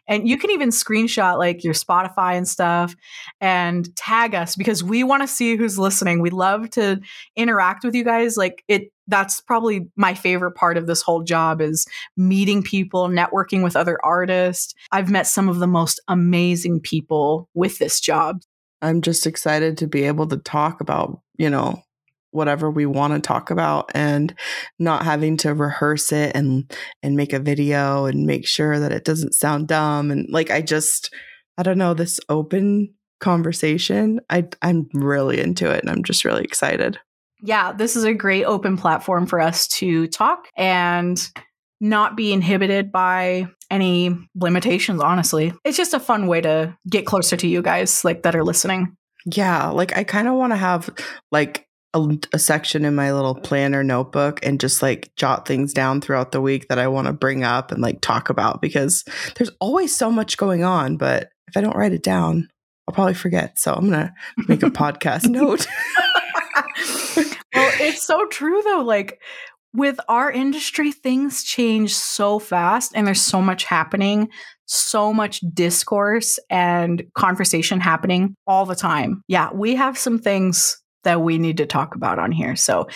And 0.08 0.28
you 0.28 0.38
can 0.38 0.52
even 0.52 0.70
screenshot 0.70 1.38
like 1.38 1.64
your 1.64 1.74
Spotify 1.74 2.36
and 2.36 2.48
stuff 2.48 2.96
and 3.42 3.94
tag 3.96 4.36
us 4.36 4.56
because 4.56 4.84
we 4.84 5.04
want 5.04 5.24
to 5.24 5.28
see 5.28 5.56
who's 5.56 5.80
listening. 5.80 6.22
We 6.22 6.30
love 6.30 6.70
to 6.72 7.00
interact 7.36 7.84
with 7.84 7.96
you 7.96 8.04
guys. 8.04 8.38
Like 8.38 8.64
it 8.68 8.92
that's 9.08 9.40
probably 9.40 9.88
my 9.96 10.14
favorite 10.14 10.52
part 10.52 10.78
of 10.78 10.86
this 10.86 11.02
whole 11.02 11.24
job 11.24 11.62
is 11.62 11.86
meeting 12.18 12.62
people, 12.62 13.08
networking 13.08 13.64
with 13.64 13.76
other 13.76 13.98
artists. 14.04 14.74
I've 14.92 15.10
met 15.10 15.28
some 15.28 15.48
of 15.50 15.60
the 15.60 15.68
most 15.68 16.02
amazing 16.08 16.82
people 16.82 17.50
with 17.54 17.80
this 17.80 18.00
job. 18.02 18.42
I'm 18.82 19.02
just 19.02 19.26
excited 19.26 19.78
to 19.78 19.88
be 19.88 20.04
able 20.04 20.28
to 20.28 20.38
talk 20.38 20.82
about, 20.82 21.22
you 21.38 21.50
know, 21.50 21.82
whatever 22.32 22.70
we 22.70 22.86
want 22.86 23.14
to 23.14 23.20
talk 23.20 23.50
about 23.52 23.90
and 23.94 24.34
not 24.80 25.04
having 25.04 25.38
to 25.38 25.54
rehearse 25.54 26.12
it 26.12 26.36
and 26.36 26.72
and 27.02 27.16
make 27.16 27.34
a 27.34 27.40
video 27.40 28.06
and 28.06 28.26
make 28.26 28.46
sure 28.48 28.80
that 28.80 28.92
it 28.92 29.06
doesn't 29.06 29.34
sound 29.34 29.68
dumb 29.68 30.12
and 30.12 30.28
like 30.30 30.52
I 30.52 30.62
just 30.62 31.14
I 31.58 31.64
don't 31.64 31.78
know, 31.78 31.94
this 31.94 32.20
open 32.30 32.94
conversation. 33.20 34.20
I 34.30 34.48
I'm 34.62 34.90
really 34.94 35.40
into 35.40 35.70
it 35.72 35.82
and 35.82 35.90
I'm 35.90 36.04
just 36.04 36.26
really 36.26 36.44
excited. 36.44 37.00
Yeah, 37.42 37.72
this 37.72 37.96
is 37.96 38.04
a 38.04 38.14
great 38.14 38.46
open 38.46 38.78
platform 38.78 39.28
for 39.28 39.40
us 39.40 39.68
to 39.68 40.08
talk 40.08 40.48
and 40.56 41.20
not 41.80 42.18
be 42.18 42.34
inhibited 42.34 42.92
by 42.92 43.48
any 43.70 44.18
limitations, 44.36 45.02
honestly. 45.02 45.54
It's 45.64 45.78
just 45.78 45.94
a 45.94 46.00
fun 46.00 46.28
way 46.28 46.42
to 46.42 46.76
get 46.90 47.06
closer 47.06 47.38
to 47.38 47.48
you 47.48 47.62
guys 47.62 48.04
like 48.04 48.24
that 48.24 48.36
are 48.36 48.44
listening. 48.44 48.96
Yeah, 49.26 49.68
like 49.68 49.96
I 49.96 50.04
kind 50.04 50.28
of 50.28 50.36
want 50.36 50.54
to 50.54 50.58
have 50.58 50.90
like 51.32 51.67
a, 52.06 52.18
a, 52.34 52.40
section 52.40 52.86
in 52.86 52.96
my 52.96 53.12
little 53.12 53.36
planner 53.36 53.84
notebook 53.84 54.40
and 54.46 54.60
just 54.60 54.82
like 54.82 55.12
jot 55.16 55.48
things 55.48 55.74
down 55.74 56.02
throughout 56.02 56.32
the 56.32 56.42
week 56.42 56.68
that 56.68 56.80
I 56.80 56.88
want 56.88 57.08
to 57.08 57.14
bring 57.14 57.44
up 57.44 57.72
and 57.72 57.82
like 57.82 58.02
talk 58.02 58.30
about 58.30 58.62
because 58.62 59.04
there's 59.36 59.52
always 59.60 59.96
so 59.96 60.12
much 60.12 60.38
going 60.38 60.64
on, 60.64 60.98
but 60.98 61.30
if 61.48 61.58
I 61.58 61.62
don't 61.62 61.76
write 61.76 61.94
it 61.94 62.04
down, 62.04 62.50
I'll 62.88 62.94
probably 62.94 63.14
forget. 63.14 63.60
So 63.60 63.74
I'm 63.74 63.90
going 63.90 64.08
to 64.08 64.14
make 64.48 64.64
a 64.64 64.70
podcast 64.70 65.30
note. 65.30 65.68
well, 67.18 67.72
it's 67.80 68.04
so 68.04 68.26
true 68.28 68.62
though. 68.64 68.82
Like 68.82 69.22
with 69.74 70.00
our 70.08 70.32
industry, 70.32 70.92
things 70.92 71.44
change 71.44 71.94
so 71.94 72.40
fast 72.40 72.94
and 72.96 73.06
there's 73.06 73.22
so 73.22 73.42
much 73.42 73.64
happening, 73.64 74.30
so 74.66 75.14
much 75.14 75.42
discourse 75.54 76.40
and 76.50 77.04
conversation 77.16 77.80
happening 77.80 78.36
all 78.46 78.66
the 78.66 78.76
time. 78.76 79.22
Yeah, 79.28 79.52
we 79.54 79.76
have 79.76 79.98
some 79.98 80.20
things 80.20 80.82
that 81.08 81.22
we 81.22 81.38
need 81.38 81.58
to 81.58 81.66
talk 81.66 81.96
about 81.96 82.20
on 82.20 82.32
here. 82.32 82.56
So, 82.56 82.88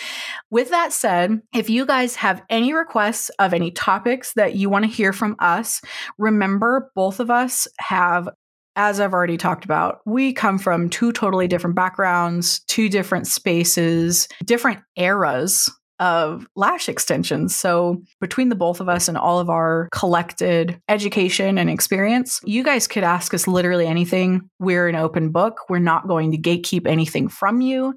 with 0.50 0.68
that 0.70 0.92
said, 0.92 1.40
if 1.54 1.70
you 1.70 1.86
guys 1.86 2.14
have 2.16 2.42
any 2.50 2.74
requests 2.74 3.30
of 3.38 3.54
any 3.54 3.70
topics 3.70 4.34
that 4.34 4.54
you 4.54 4.68
want 4.68 4.84
to 4.84 4.90
hear 4.90 5.12
from 5.12 5.34
us, 5.38 5.80
remember 6.18 6.90
both 6.94 7.20
of 7.20 7.30
us 7.30 7.66
have 7.78 8.28
as 8.74 9.00
I've 9.00 9.12
already 9.12 9.36
talked 9.36 9.66
about, 9.66 10.00
we 10.06 10.32
come 10.32 10.58
from 10.58 10.88
two 10.88 11.12
totally 11.12 11.46
different 11.46 11.76
backgrounds, 11.76 12.60
two 12.68 12.88
different 12.88 13.26
spaces, 13.26 14.28
different 14.46 14.80
eras 14.96 15.70
of 16.02 16.48
lash 16.56 16.88
extensions. 16.88 17.54
So, 17.54 18.02
between 18.20 18.48
the 18.48 18.56
both 18.56 18.80
of 18.80 18.88
us 18.88 19.06
and 19.06 19.16
all 19.16 19.38
of 19.38 19.48
our 19.48 19.88
collected 19.92 20.80
education 20.88 21.58
and 21.58 21.70
experience, 21.70 22.40
you 22.44 22.64
guys 22.64 22.88
could 22.88 23.04
ask 23.04 23.32
us 23.32 23.46
literally 23.46 23.86
anything. 23.86 24.50
We're 24.58 24.88
an 24.88 24.96
open 24.96 25.30
book. 25.30 25.60
We're 25.68 25.78
not 25.78 26.08
going 26.08 26.32
to 26.32 26.38
gatekeep 26.38 26.88
anything 26.88 27.28
from 27.28 27.60
you. 27.60 27.94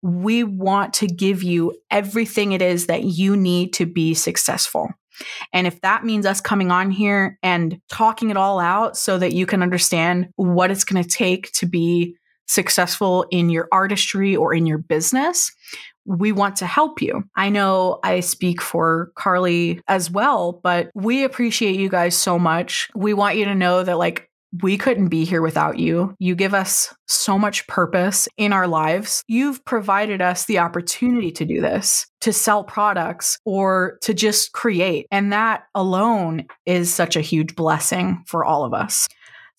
We 0.00 0.44
want 0.44 0.94
to 0.94 1.08
give 1.08 1.42
you 1.42 1.74
everything 1.90 2.52
it 2.52 2.62
is 2.62 2.86
that 2.86 3.02
you 3.02 3.36
need 3.36 3.72
to 3.74 3.84
be 3.84 4.14
successful. 4.14 4.88
And 5.52 5.66
if 5.66 5.80
that 5.80 6.04
means 6.04 6.26
us 6.26 6.40
coming 6.40 6.70
on 6.70 6.92
here 6.92 7.36
and 7.42 7.80
talking 7.90 8.30
it 8.30 8.36
all 8.36 8.60
out 8.60 8.96
so 8.96 9.18
that 9.18 9.32
you 9.32 9.44
can 9.44 9.60
understand 9.60 10.28
what 10.36 10.70
it's 10.70 10.84
going 10.84 11.02
to 11.02 11.08
take 11.08 11.50
to 11.54 11.66
be 11.66 12.16
successful 12.46 13.26
in 13.30 13.48
your 13.48 13.68
artistry 13.70 14.34
or 14.34 14.54
in 14.54 14.66
your 14.66 14.78
business, 14.78 15.52
we 16.10 16.32
want 16.32 16.56
to 16.56 16.66
help 16.66 17.00
you. 17.00 17.22
I 17.36 17.50
know 17.50 18.00
I 18.02 18.20
speak 18.20 18.60
for 18.60 19.12
Carlee 19.16 19.80
as 19.86 20.10
well, 20.10 20.60
but 20.62 20.90
we 20.94 21.22
appreciate 21.22 21.78
you 21.78 21.88
guys 21.88 22.16
so 22.16 22.38
much. 22.38 22.88
We 22.96 23.14
want 23.14 23.36
you 23.36 23.44
to 23.44 23.54
know 23.54 23.84
that, 23.84 23.96
like, 23.96 24.28
we 24.62 24.76
couldn't 24.76 25.08
be 25.08 25.24
here 25.24 25.42
without 25.42 25.78
you. 25.78 26.16
You 26.18 26.34
give 26.34 26.54
us 26.54 26.92
so 27.06 27.38
much 27.38 27.68
purpose 27.68 28.26
in 28.36 28.52
our 28.52 28.66
lives. 28.66 29.22
You've 29.28 29.64
provided 29.64 30.20
us 30.20 30.46
the 30.46 30.58
opportunity 30.58 31.30
to 31.30 31.44
do 31.44 31.60
this, 31.60 32.08
to 32.22 32.32
sell 32.32 32.64
products 32.64 33.38
or 33.44 33.98
to 34.02 34.12
just 34.12 34.52
create. 34.52 35.06
And 35.12 35.32
that 35.32 35.62
alone 35.76 36.46
is 36.66 36.92
such 36.92 37.14
a 37.14 37.20
huge 37.20 37.54
blessing 37.54 38.24
for 38.26 38.44
all 38.44 38.64
of 38.64 38.74
us. 38.74 39.06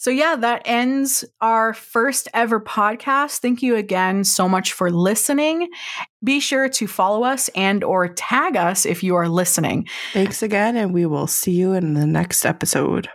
So 0.01 0.09
yeah, 0.09 0.35
that 0.35 0.63
ends 0.65 1.23
our 1.41 1.75
first 1.75 2.27
ever 2.33 2.59
podcast. 2.59 3.37
Thank 3.37 3.61
you 3.61 3.75
again 3.75 4.23
so 4.23 4.49
much 4.49 4.73
for 4.73 4.89
listening. 4.89 5.69
Be 6.23 6.39
sure 6.39 6.67
to 6.69 6.87
follow 6.87 7.23
us 7.23 7.49
and 7.49 7.83
or 7.83 8.07
tag 8.07 8.57
us 8.57 8.87
if 8.87 9.03
you 9.03 9.13
are 9.13 9.29
listening. 9.29 9.87
Thanks 10.11 10.41
again 10.41 10.75
and 10.75 10.91
we 10.91 11.05
will 11.05 11.27
see 11.27 11.51
you 11.51 11.73
in 11.73 11.93
the 11.93 12.07
next 12.07 12.45
episode. 12.45 13.09